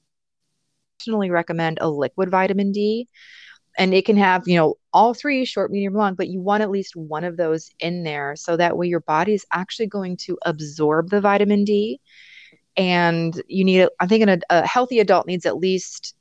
personally, 1.00 1.30
recommend 1.30 1.78
a 1.80 1.90
liquid 1.90 2.30
vitamin 2.30 2.74
D, 2.74 3.08
and 3.78 3.94
it 3.94 4.06
can 4.06 4.18
have 4.18 4.46
you 4.48 4.58
know 4.58 4.76
all 4.92 5.14
three 5.14 5.46
short, 5.46 5.72
medium, 5.72 5.94
long, 5.94 6.16
but 6.16 6.28
you 6.28 6.42
want 6.42 6.64
at 6.64 6.70
least 6.70 6.98
one 6.98 7.24
of 7.24 7.38
those 7.38 7.70
in 7.80 8.04
there, 8.04 8.36
so 8.36 8.58
that 8.58 8.76
way 8.76 8.88
your 8.88 9.00
body 9.00 9.34
is 9.34 9.46
actually 9.54 9.88
going 9.88 10.18
to 10.18 10.38
absorb 10.46 11.10
the 11.10 11.22
vitamin 11.22 11.64
D 11.64 12.02
and 12.78 13.42
you 13.48 13.64
need 13.64 13.88
i 14.00 14.08
think 14.08 14.24
an, 14.24 14.42
a 14.50 14.66
healthy 14.66 15.00
adult 15.00 15.28
needs 15.28 15.46
at 15.46 15.58
least 15.58 16.16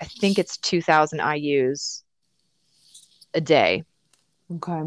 i 0.00 0.04
think 0.04 0.38
it's 0.38 0.56
2000 0.58 1.18
ius 1.20 2.02
a 3.34 3.40
day. 3.40 3.84
Okay. 4.50 4.82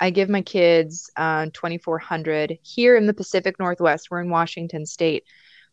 I 0.00 0.10
give 0.10 0.28
my 0.28 0.42
kids 0.42 1.10
uh, 1.16 1.46
2400 1.52 2.58
here 2.62 2.96
in 2.96 3.06
the 3.06 3.14
pacific 3.14 3.58
northwest. 3.58 4.08
We're 4.10 4.20
in 4.20 4.30
washington 4.30 4.86
state. 4.86 5.24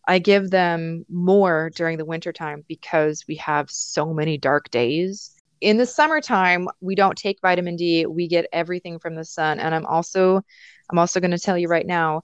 I 0.05 0.19
give 0.19 0.49
them 0.49 1.05
more 1.09 1.69
during 1.75 1.97
the 1.97 2.05
wintertime 2.05 2.63
because 2.67 3.25
we 3.27 3.35
have 3.35 3.69
so 3.69 4.13
many 4.13 4.37
dark 4.37 4.69
days. 4.69 5.31
In 5.61 5.77
the 5.77 5.85
summertime 5.85 6.67
we 6.81 6.95
don't 6.95 7.17
take 7.17 7.41
vitamin 7.41 7.77
d. 7.77 8.05
We 8.05 8.27
get 8.27 8.47
everything 8.51 8.99
from 8.99 9.15
the 9.15 9.25
sun. 9.25 9.59
And 9.59 9.73
i'm 9.73 9.85
also 9.85 10.41
i'm 10.89 10.99
also 10.99 11.19
going 11.19 11.31
to 11.31 11.39
tell 11.39 11.57
you 11.57 11.67
right 11.67 11.87
now 11.87 12.23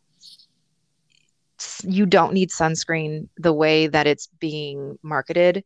you 1.84 2.06
don't 2.06 2.34
need 2.34 2.50
sunscreen 2.50 3.28
the 3.38 3.54
way 3.54 3.88
that 3.88 4.08
it's 4.08 4.28
being 4.40 4.98
marketed. 5.04 5.64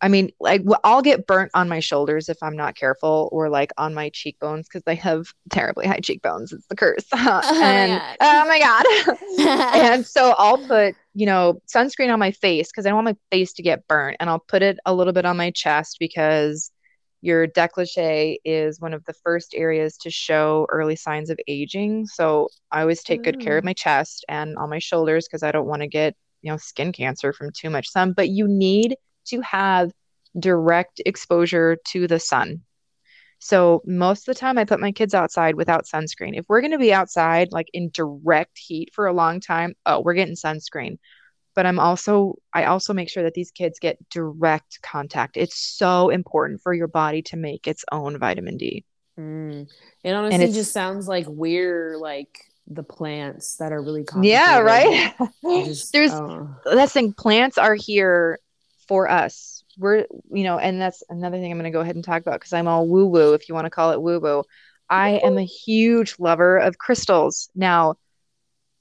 I 0.00 0.08
mean, 0.08 0.30
like 0.38 0.62
I'll 0.84 1.02
get 1.02 1.26
burnt 1.26 1.50
on 1.54 1.68
my 1.68 1.80
shoulders 1.80 2.28
if 2.28 2.36
I'm 2.42 2.56
not 2.56 2.76
careful, 2.76 3.28
or 3.32 3.48
like 3.48 3.72
on 3.76 3.94
my 3.94 4.10
cheekbones 4.10 4.68
because 4.68 4.84
I 4.86 4.94
have 4.94 5.26
terribly 5.50 5.86
high 5.86 6.00
cheekbones. 6.00 6.52
It's 6.52 6.66
the 6.68 6.76
curse. 6.76 7.04
oh 7.12 7.62
and 7.62 7.92
my 7.92 8.16
oh 8.20 8.46
my 8.46 8.58
god! 8.60 9.76
and 9.76 10.06
so 10.06 10.34
I'll 10.38 10.58
put 10.58 10.94
you 11.14 11.26
know 11.26 11.60
sunscreen 11.66 12.12
on 12.12 12.20
my 12.20 12.30
face 12.30 12.68
because 12.68 12.86
I 12.86 12.90
don't 12.90 13.04
want 13.04 13.16
my 13.16 13.36
face 13.36 13.52
to 13.54 13.62
get 13.62 13.88
burnt, 13.88 14.18
and 14.20 14.30
I'll 14.30 14.38
put 14.38 14.62
it 14.62 14.78
a 14.86 14.94
little 14.94 15.12
bit 15.12 15.24
on 15.24 15.36
my 15.36 15.50
chest 15.50 15.96
because 15.98 16.70
your 17.20 17.46
décolleté 17.46 18.36
is 18.44 18.80
one 18.80 18.94
of 18.94 19.04
the 19.04 19.12
first 19.12 19.54
areas 19.54 19.96
to 19.98 20.10
show 20.10 20.66
early 20.70 20.96
signs 20.96 21.30
of 21.30 21.38
aging. 21.48 22.06
So 22.06 22.48
I 22.70 22.82
always 22.82 23.02
take 23.02 23.24
good 23.24 23.40
care 23.40 23.58
of 23.58 23.62
mm. 23.62 23.66
my 23.66 23.72
chest 23.72 24.24
and 24.28 24.56
on 24.56 24.70
my 24.70 24.78
shoulders 24.78 25.26
because 25.26 25.42
I 25.42 25.50
don't 25.50 25.66
want 25.66 25.82
to 25.82 25.88
get, 25.88 26.14
you 26.42 26.50
know, 26.50 26.56
skin 26.56 26.92
cancer 26.92 27.32
from 27.32 27.50
too 27.52 27.70
much 27.70 27.90
sun. 27.90 28.12
But 28.12 28.28
you 28.28 28.46
need 28.46 28.96
to 29.26 29.40
have 29.40 29.90
direct 30.38 31.00
exposure 31.04 31.76
to 31.88 32.06
the 32.06 32.20
sun. 32.20 32.62
So 33.40 33.82
most 33.84 34.28
of 34.28 34.34
the 34.34 34.40
time 34.40 34.58
I 34.58 34.64
put 34.64 34.80
my 34.80 34.92
kids 34.92 35.14
outside 35.14 35.54
without 35.54 35.86
sunscreen. 35.86 36.36
If 36.36 36.46
we're 36.48 36.60
going 36.60 36.72
to 36.72 36.78
be 36.78 36.92
outside 36.92 37.48
like 37.52 37.68
in 37.72 37.90
direct 37.92 38.58
heat 38.58 38.90
for 38.92 39.06
a 39.06 39.12
long 39.12 39.40
time, 39.40 39.74
oh, 39.86 40.00
we're 40.00 40.14
getting 40.14 40.34
sunscreen. 40.34 40.98
But 41.58 41.66
I'm 41.66 41.80
also 41.80 42.36
I 42.54 42.66
also 42.66 42.94
make 42.94 43.08
sure 43.08 43.24
that 43.24 43.34
these 43.34 43.50
kids 43.50 43.80
get 43.80 43.98
direct 44.10 44.80
contact. 44.80 45.36
It's 45.36 45.58
so 45.58 46.08
important 46.08 46.60
for 46.62 46.72
your 46.72 46.86
body 46.86 47.20
to 47.22 47.36
make 47.36 47.66
its 47.66 47.84
own 47.90 48.16
vitamin 48.16 48.58
D. 48.58 48.84
Mm. 49.18 49.66
It 50.04 50.12
honestly 50.12 50.44
it's- 50.44 50.54
just 50.54 50.72
sounds 50.72 51.08
like 51.08 51.26
we're 51.26 51.98
like 51.98 52.44
the 52.68 52.84
plants 52.84 53.56
that 53.56 53.72
are 53.72 53.82
really 53.82 54.06
Yeah, 54.22 54.60
right? 54.60 55.12
Just, 55.42 55.92
There's 55.92 56.12
uh, 56.12 56.46
that's 56.64 56.92
thing 56.92 57.12
plants 57.12 57.58
are 57.58 57.74
here 57.74 58.38
for 58.86 59.10
us 59.10 59.64
we're 59.78 60.06
you 60.30 60.44
know 60.44 60.58
and 60.58 60.80
that's 60.80 61.02
another 61.08 61.38
thing 61.38 61.50
i'm 61.50 61.58
going 61.58 61.70
to 61.70 61.76
go 61.76 61.80
ahead 61.80 61.94
and 61.94 62.04
talk 62.04 62.22
about 62.22 62.40
because 62.40 62.52
i'm 62.52 62.66
all 62.66 62.88
woo 62.88 63.06
woo 63.06 63.34
if 63.34 63.48
you 63.48 63.54
want 63.54 63.66
to 63.66 63.70
call 63.70 63.92
it 63.92 64.00
woo 64.00 64.18
woo 64.18 64.42
i 64.88 65.10
am 65.10 65.36
a 65.36 65.44
huge 65.44 66.14
lover 66.18 66.56
of 66.56 66.78
crystals 66.78 67.50
now 67.54 67.94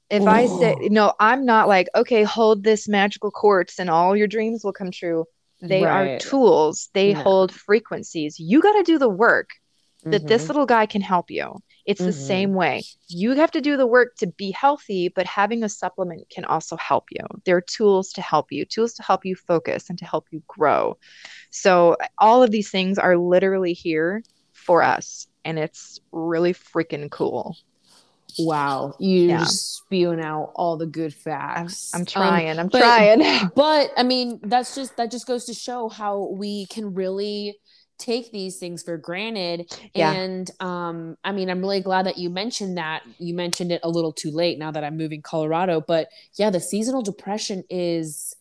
if 0.10 0.28
i 0.28 0.46
say 0.48 0.76
Ooh. 0.82 0.90
no 0.90 1.14
i'm 1.20 1.46
not 1.46 1.68
like 1.68 1.88
okay 1.96 2.24
hold 2.24 2.64
this 2.64 2.88
magical 2.88 3.32
quartz 3.32 3.80
and 3.80 3.90
all 3.90 4.16
your 4.16 4.28
dreams 4.28 4.64
will 4.64 4.74
come 4.74 4.92
true 4.92 5.26
they 5.62 5.84
are 5.84 6.18
tools 6.20 6.90
they 6.94 7.14
No. 7.14 7.22
hold 7.24 7.52
frequencies 7.52 8.40
you 8.40 8.62
got 8.62 8.74
to 8.74 8.84
do 8.84 8.98
the 8.98 9.10
work 9.10 9.50
that 10.04 10.28
this 10.28 10.44
Mhm. 10.44 10.48
little 10.48 10.66
guy 10.66 10.86
can 10.86 11.02
help 11.02 11.30
you. 11.30 11.62
It's 11.86 12.04
the 12.04 12.12
Mhm. 12.12 12.28
same 12.28 12.54
way. 12.54 12.84
You 13.10 13.34
have 13.34 13.52
to 13.52 13.62
do 13.62 13.76
the 13.76 13.88
work 13.88 14.16
to 14.18 14.28
be 14.28 14.52
healthy, 14.52 15.10
but 15.10 15.26
having 15.26 15.64
a 15.64 15.70
supplement 15.70 16.30
can 16.30 16.46
also 16.46 16.78
help 16.78 17.06
you. 17.12 17.26
There 17.46 17.58
are 17.58 17.62
tools 17.62 18.14
to 18.14 18.22
help 18.22 18.52
you, 18.52 18.64
tools 18.66 18.94
to 18.94 19.04
help 19.04 19.26
you 19.26 19.36
focus 19.36 19.90
and 19.90 19.98
to 20.00 20.06
help 20.06 20.28
you 20.32 20.42
grow. 20.48 20.98
So, 21.50 21.98
all 22.20 22.44
of 22.44 22.52
these 22.52 22.70
things 22.70 22.98
are 22.98 23.18
literally 23.18 23.74
here 23.74 24.24
for 24.54 24.82
us, 24.84 25.28
and 25.44 25.58
it's 25.60 26.00
really 26.12 26.54
freaking 26.54 27.10
cool. 27.10 27.58
Wow, 28.40 28.94
you're 29.00 29.30
Yeah. 29.30 29.40
just 29.40 29.78
spewing 29.78 30.22
out 30.22 30.52
all 30.56 30.78
the 30.78 30.86
good 30.86 31.14
I'm, 31.14 31.20
facts. 31.20 31.92
I'm 31.94 32.02
Um, 32.02 32.06
trying. 32.06 32.60
I'm 32.60 32.68
but- 32.68 32.80
trying. 32.80 33.50
but 33.56 33.92
I 33.98 34.04
mean, 34.04 34.40
that's 34.44 34.76
just 34.76 34.98
that 34.98 35.12
just 35.12 35.28
goes 35.28 35.46
to 35.46 35.54
show 35.54 35.90
how 35.90 36.30
we 36.32 36.66
can 36.68 36.94
really 36.94 37.58
take 38.00 38.32
these 38.32 38.58
things 38.60 38.84
for 38.84 38.96
granted. 38.96 39.72
Yeah. 39.96 40.12
And 40.14 40.52
um, 40.60 41.18
I 41.24 41.32
mean, 41.32 41.50
I'm 41.50 41.60
really 41.62 41.82
glad 41.82 42.06
that 42.06 42.18
you 42.20 42.30
mentioned 42.30 42.78
that. 42.78 43.02
You 43.18 43.34
mentioned 43.34 43.72
it 43.72 43.82
a 43.84 43.90
little 43.90 44.14
too 44.14 44.30
late 44.30 44.60
now 44.60 44.70
that 44.70 44.84
I'm 44.84 44.98
moving 44.98 45.24
Colorado. 45.24 45.82
But 45.82 46.10
yeah, 46.36 46.52
the 46.52 46.60
seasonal 46.60 47.02
depression 47.02 47.64
is 47.72 48.36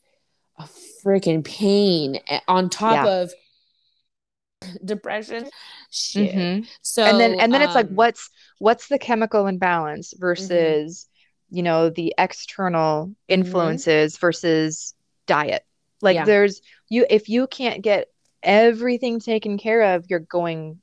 a 0.58 0.68
freaking 1.04 1.42
pain 1.42 2.18
eh, 2.28 2.40
on 2.48 2.68
top 2.68 3.06
Yeah. 3.06 3.12
of 3.22 3.32
depression. 4.84 5.48
Shit. 5.90 6.34
Mhm. 6.34 6.66
So 6.82 7.04
and 7.04 7.20
then 7.20 7.34
and 7.40 7.52
then 7.52 7.62
it's 7.62 7.74
like 7.74 7.86
um, 7.86 7.94
what's 7.94 8.30
what's 8.58 8.88
the 8.88 8.98
chemical 8.98 9.46
imbalance 9.46 10.14
versus 10.18 11.08
you 11.50 11.62
know 11.62 11.90
the 11.90 12.14
external 12.18 13.12
influences 13.28 14.16
versus 14.18 14.94
diet 15.26 15.64
like 16.02 16.14
Yeah. 16.14 16.24
there's 16.24 16.60
you 16.88 17.06
if 17.08 17.28
you 17.28 17.46
can't 17.46 17.82
get 17.82 18.08
everything 18.42 19.20
taken 19.20 19.58
care 19.58 19.94
of 19.94 20.04
you're 20.08 20.20
going 20.20 20.80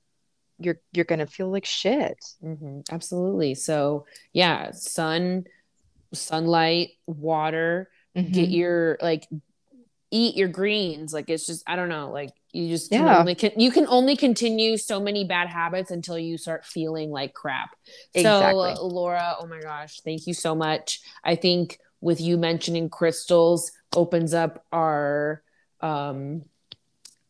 you're 0.60 0.80
you're 0.94 1.06
gonna 1.06 1.28
feel 1.28 1.52
like 1.52 1.66
shit 1.66 2.18
absolutely. 2.92 3.56
So 3.56 4.06
yeah, 4.32 4.72
sun, 4.72 5.46
sunlight, 6.14 6.92
water, 7.08 7.90
get 8.16 8.50
your 8.50 8.98
like 9.02 9.28
eat 10.14 10.36
your 10.36 10.48
greens. 10.48 11.12
Like 11.12 11.30
it's 11.30 11.46
just 11.48 11.64
I 11.68 11.76
don't 11.76 11.90
know, 11.90 12.12
like 12.12 12.30
you 12.52 12.68
just 12.68 12.92
can 12.92 13.04
Yeah. 13.06 13.20
only 13.20 13.34
can 13.36 13.52
you 13.58 13.72
can 13.72 13.88
only 13.88 14.16
continue 14.16 14.78
so 14.78 15.00
many 15.00 15.24
bad 15.26 15.48
habits 15.50 15.90
until 15.92 16.18
you 16.20 16.38
start 16.38 16.66
feeling 16.66 17.10
like 17.10 17.34
crap. 17.34 17.76
Exactly. 18.14 18.76
So 18.76 18.86
Laura, 18.86 19.36
oh 19.40 19.48
my 19.48 19.60
gosh, 19.60 20.02
thank 20.02 20.28
you 20.28 20.34
so 20.34 20.54
much. 20.54 21.02
I 21.24 21.36
think 21.36 21.80
with 22.00 22.22
you 22.22 22.38
mentioning 22.38 22.90
crystals 22.90 23.72
opens 23.96 24.34
up 24.34 24.64
our 24.72 25.42
um 25.82 26.44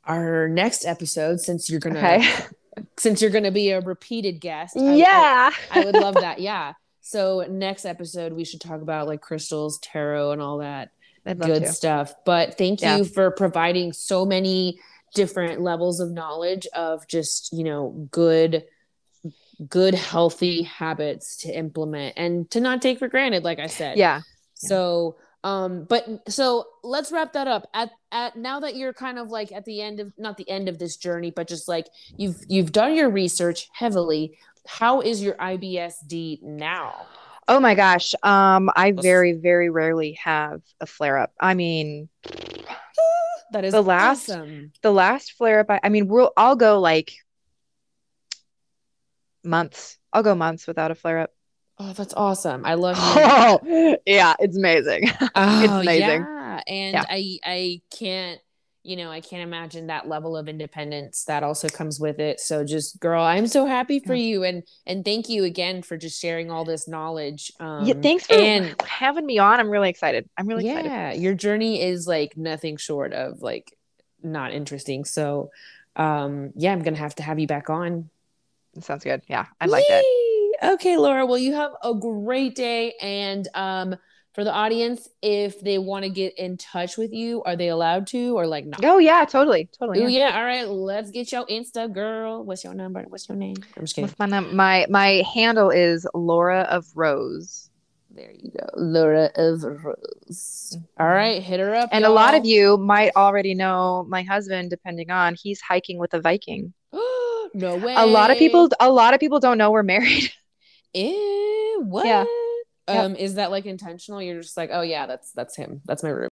our 0.05 0.49
next 0.49 0.85
episode 0.85 1.39
since 1.39 1.69
you're 1.69 1.79
gonna 1.79 1.97
okay 1.99 2.27
since 2.97 3.21
you're 3.21 3.31
gonna 3.31 3.51
be 3.51 3.69
a 3.71 3.79
repeated 3.79 4.41
guest. 4.41 4.75
I- 4.77 4.81
I- 4.81 4.95
yeah 4.95 5.51
I 5.71 5.85
would 5.85 5.95
love 5.95 6.15
that. 6.25 6.39
Yeah. 6.39 6.73
So 7.05 7.45
next 7.49 7.85
episode 7.85 8.33
we 8.33 8.45
should 8.45 8.61
talk 8.61 8.81
about 8.81 9.07
like 9.07 9.21
crystals, 9.21 9.77
tarot, 9.79 10.31
and 10.31 10.41
all 10.41 10.59
that 10.59 10.91
good 11.25 11.63
to. 11.63 11.73
stuff. 11.73 12.13
But 12.25 12.57
thank 12.57 12.81
Yeah. 12.81 12.97
you 12.97 13.05
for 13.05 13.31
providing 13.31 13.93
so 13.93 14.25
many 14.25 14.79
different 15.13 15.61
levels 15.61 15.99
of 15.99 16.11
knowledge 16.11 16.65
of 16.73 17.07
just 17.07 17.53
you 17.53 17.63
know 17.63 18.07
good 18.11 18.65
good 19.69 19.93
healthy 19.93 20.63
habits 20.63 21.37
to 21.37 21.49
implement 21.51 22.15
and 22.17 22.49
to 22.49 22.59
not 22.59 22.81
take 22.81 22.97
for 22.97 23.07
granted 23.07 23.43
like 23.43 23.59
i 23.59 23.67
said 23.67 23.95
yeah 23.97 24.21
so 24.55 25.15
um 25.43 25.85
but 25.87 26.07
so 26.27 26.65
let's 26.83 27.11
wrap 27.11 27.33
that 27.33 27.47
up 27.47 27.69
at 27.75 27.91
at 28.11 28.35
now 28.35 28.59
that 28.59 28.75
you're 28.75 28.91
kind 28.93 29.19
of 29.19 29.29
like 29.29 29.51
at 29.51 29.65
the 29.65 29.81
end 29.81 29.99
of 29.99 30.11
not 30.17 30.35
the 30.37 30.49
end 30.49 30.67
of 30.67 30.79
this 30.79 30.97
journey 30.97 31.29
but 31.29 31.47
just 31.47 31.67
like 31.67 31.87
you've 32.17 32.37
you've 32.47 32.71
done 32.71 32.95
your 32.95 33.09
research 33.09 33.69
heavily 33.73 34.35
how 34.65 34.99
is 34.99 35.21
your 35.21 35.35
ibsd 35.35 36.41
now 36.41 37.05
oh 37.47 37.59
my 37.59 37.75
gosh 37.75 38.13
um 38.23 38.69
i 38.75 38.91
very 38.91 39.33
very 39.33 39.69
rarely 39.69 40.13
have 40.13 40.61
a 40.79 40.85
flare 40.85 41.17
up 41.17 41.33
i 41.39 41.53
mean 41.53 42.07
that 43.51 43.63
is 43.65 43.73
The 43.73 43.81
last- 43.81 44.29
awesome. 44.29 44.71
the 44.81 44.91
last 44.91 45.33
flare 45.33 45.59
up 45.59 45.69
I, 45.69 45.79
I 45.83 45.89
mean 45.89 46.07
we'll 46.07 46.31
I'll 46.37 46.55
go 46.55 46.79
like 46.79 47.13
months. 49.43 49.97
I'll 50.11 50.23
go 50.23 50.35
months 50.35 50.67
without 50.67 50.91
a 50.91 50.95
flare 50.95 51.19
up. 51.19 51.31
oh 51.79 51.91
that's 51.93 52.13
awesome 52.13 52.65
i 52.65 52.75
love 52.75 52.95
Oh, 52.99 53.97
yeah, 54.05 54.35
it's 54.39 54.57
amazing. 54.57 55.09
Oh, 55.35 55.79
amazing. 55.81 55.99
Yeah. 56.21 56.61
And 56.67 56.93
Yeah. 56.93 57.05
I 57.09 57.39
I 57.43 57.81
can't, 57.97 58.39
you 58.83 58.97
know, 58.97 59.09
I 59.09 59.21
can't 59.21 59.43
imagine 59.43 59.87
that 59.87 60.07
level 60.09 60.35
of 60.35 60.49
independence 60.49 61.23
that 61.25 61.41
also 61.41 61.69
comes 61.69 61.99
with 61.99 62.19
it. 62.19 62.39
So 62.39 62.63
just 62.65 62.99
girl, 62.99 63.23
I'm 63.23 63.47
so 63.47 63.65
happy 63.65 63.99
for 63.99 64.13
Yeah. 64.13 64.23
you 64.23 64.43
and 64.43 64.63
and 64.85 65.05
thank 65.05 65.29
you 65.29 65.45
again 65.45 65.81
for 65.81 65.97
just 65.97 66.21
sharing 66.21 66.51
all 66.51 66.65
this 66.65 66.87
knowledge. 66.87 67.51
Um 67.59 67.87
yeah, 67.87 67.93
thanks 68.01 68.25
for 68.27 68.35
and 68.35 68.75
having 68.85 69.25
me 69.25 69.39
on. 69.39 69.59
I'm 69.59 69.69
really 69.69 69.89
excited. 69.89 70.29
I'm 70.37 70.47
really 70.47 70.67
excited. 70.67 70.89
yeah, 70.89 71.13
your 71.13 71.33
journey 71.33 71.81
is 71.81 72.07
like 72.07 72.35
nothing 72.35 72.77
short 72.77 73.13
of 73.13 73.41
like 73.41 73.75
not 74.21 74.51
interesting. 74.53 75.05
So 75.05 75.51
um 75.95 76.51
yeah, 76.55 76.73
I'm 76.73 76.83
gonna 76.83 76.97
have 76.97 77.15
to 77.15 77.23
have 77.23 77.39
you 77.39 77.47
back 77.47 77.69
on. 77.69 78.09
Sounds 78.81 79.03
good. 79.03 79.21
Yeah, 79.27 79.45
I 79.61 79.67
like 79.67 79.85
that. 79.87 80.03
Okay, 80.63 80.97
Laura. 80.97 81.25
Well, 81.25 81.37
you 81.37 81.53
have 81.53 81.71
a 81.83 81.93
great 81.93 82.55
day. 82.55 82.93
And 83.01 83.47
um, 83.53 83.95
for 84.33 84.43
the 84.43 84.51
audience, 84.51 85.07
if 85.21 85.61
they 85.61 85.77
want 85.77 86.03
to 86.03 86.09
get 86.09 86.37
in 86.39 86.57
touch 86.57 86.97
with 86.97 87.13
you, 87.13 87.43
are 87.43 87.55
they 87.55 87.67
allowed 87.67 88.07
to 88.07 88.35
or 88.35 88.47
like 88.47 88.65
not? 88.65 88.83
Oh 88.83 88.97
yeah, 88.97 89.25
totally, 89.25 89.69
totally. 89.77 90.03
Oh 90.03 90.07
yeah. 90.07 90.29
yeah. 90.29 90.37
All 90.37 90.43
right. 90.43 90.67
Let's 90.67 91.11
get 91.11 91.31
your 91.31 91.45
Insta, 91.45 91.91
girl. 91.91 92.43
What's 92.43 92.63
your 92.63 92.73
number? 92.73 93.03
What's 93.07 93.29
your 93.29 93.37
name? 93.37 93.57
I'm 93.77 93.83
just 93.83 93.95
kidding. 93.95 94.07
What's 94.07 94.17
my 94.17 94.25
num- 94.25 94.55
my 94.55 94.87
my 94.89 95.23
handle 95.33 95.69
is 95.69 96.07
Laura 96.15 96.61
of 96.61 96.85
Rose. 96.95 97.69
There 98.09 98.31
you 98.31 98.51
go, 98.51 98.67
Laura 98.75 99.29
of 99.35 99.63
Rose. 99.63 100.77
All 100.99 101.05
mm-hmm. 101.05 101.15
right, 101.15 101.41
hit 101.41 101.59
her 101.59 101.75
up. 101.75 101.89
And 101.91 102.03
a 102.05 102.09
lot 102.09 102.33
of 102.33 102.45
y'all. 102.45 102.53
you 102.53 102.77
might 102.77 103.11
already 103.15 103.53
know 103.53 104.05
my 104.07 104.23
husband, 104.23 104.69
depending 104.71 105.11
on 105.11 105.35
he's 105.35 105.61
hiking 105.61 105.99
with 105.99 106.13
a 106.13 106.21
Viking. 106.21 106.73
no 106.91 107.77
way. 107.77 107.93
A 107.95 108.05
lot 108.05 108.31
of 108.31 108.37
people 108.37 108.69
a 108.79 108.89
lot 108.89 109.13
of 109.13 109.19
people 109.19 109.39
don't 109.39 109.59
know 109.59 109.69
we're 109.69 109.83
married. 109.83 110.31
Ew, 110.95 111.83
what? 111.85 112.05
Yeah. 112.05 112.25
Yep. 112.87 113.05
Um, 113.05 113.15
is 113.15 113.35
that 113.35 113.51
like 113.51 113.65
intentional? 113.65 114.21
You're 114.21 114.41
just 114.41 114.57
like, 114.57 114.69
oh 114.73 114.81
yeah, 114.81 115.05
that's 115.05 115.31
that's 115.31 115.55
him. 115.55 115.81
That's 115.85 116.03
my 116.03 116.09
room. 116.09 116.29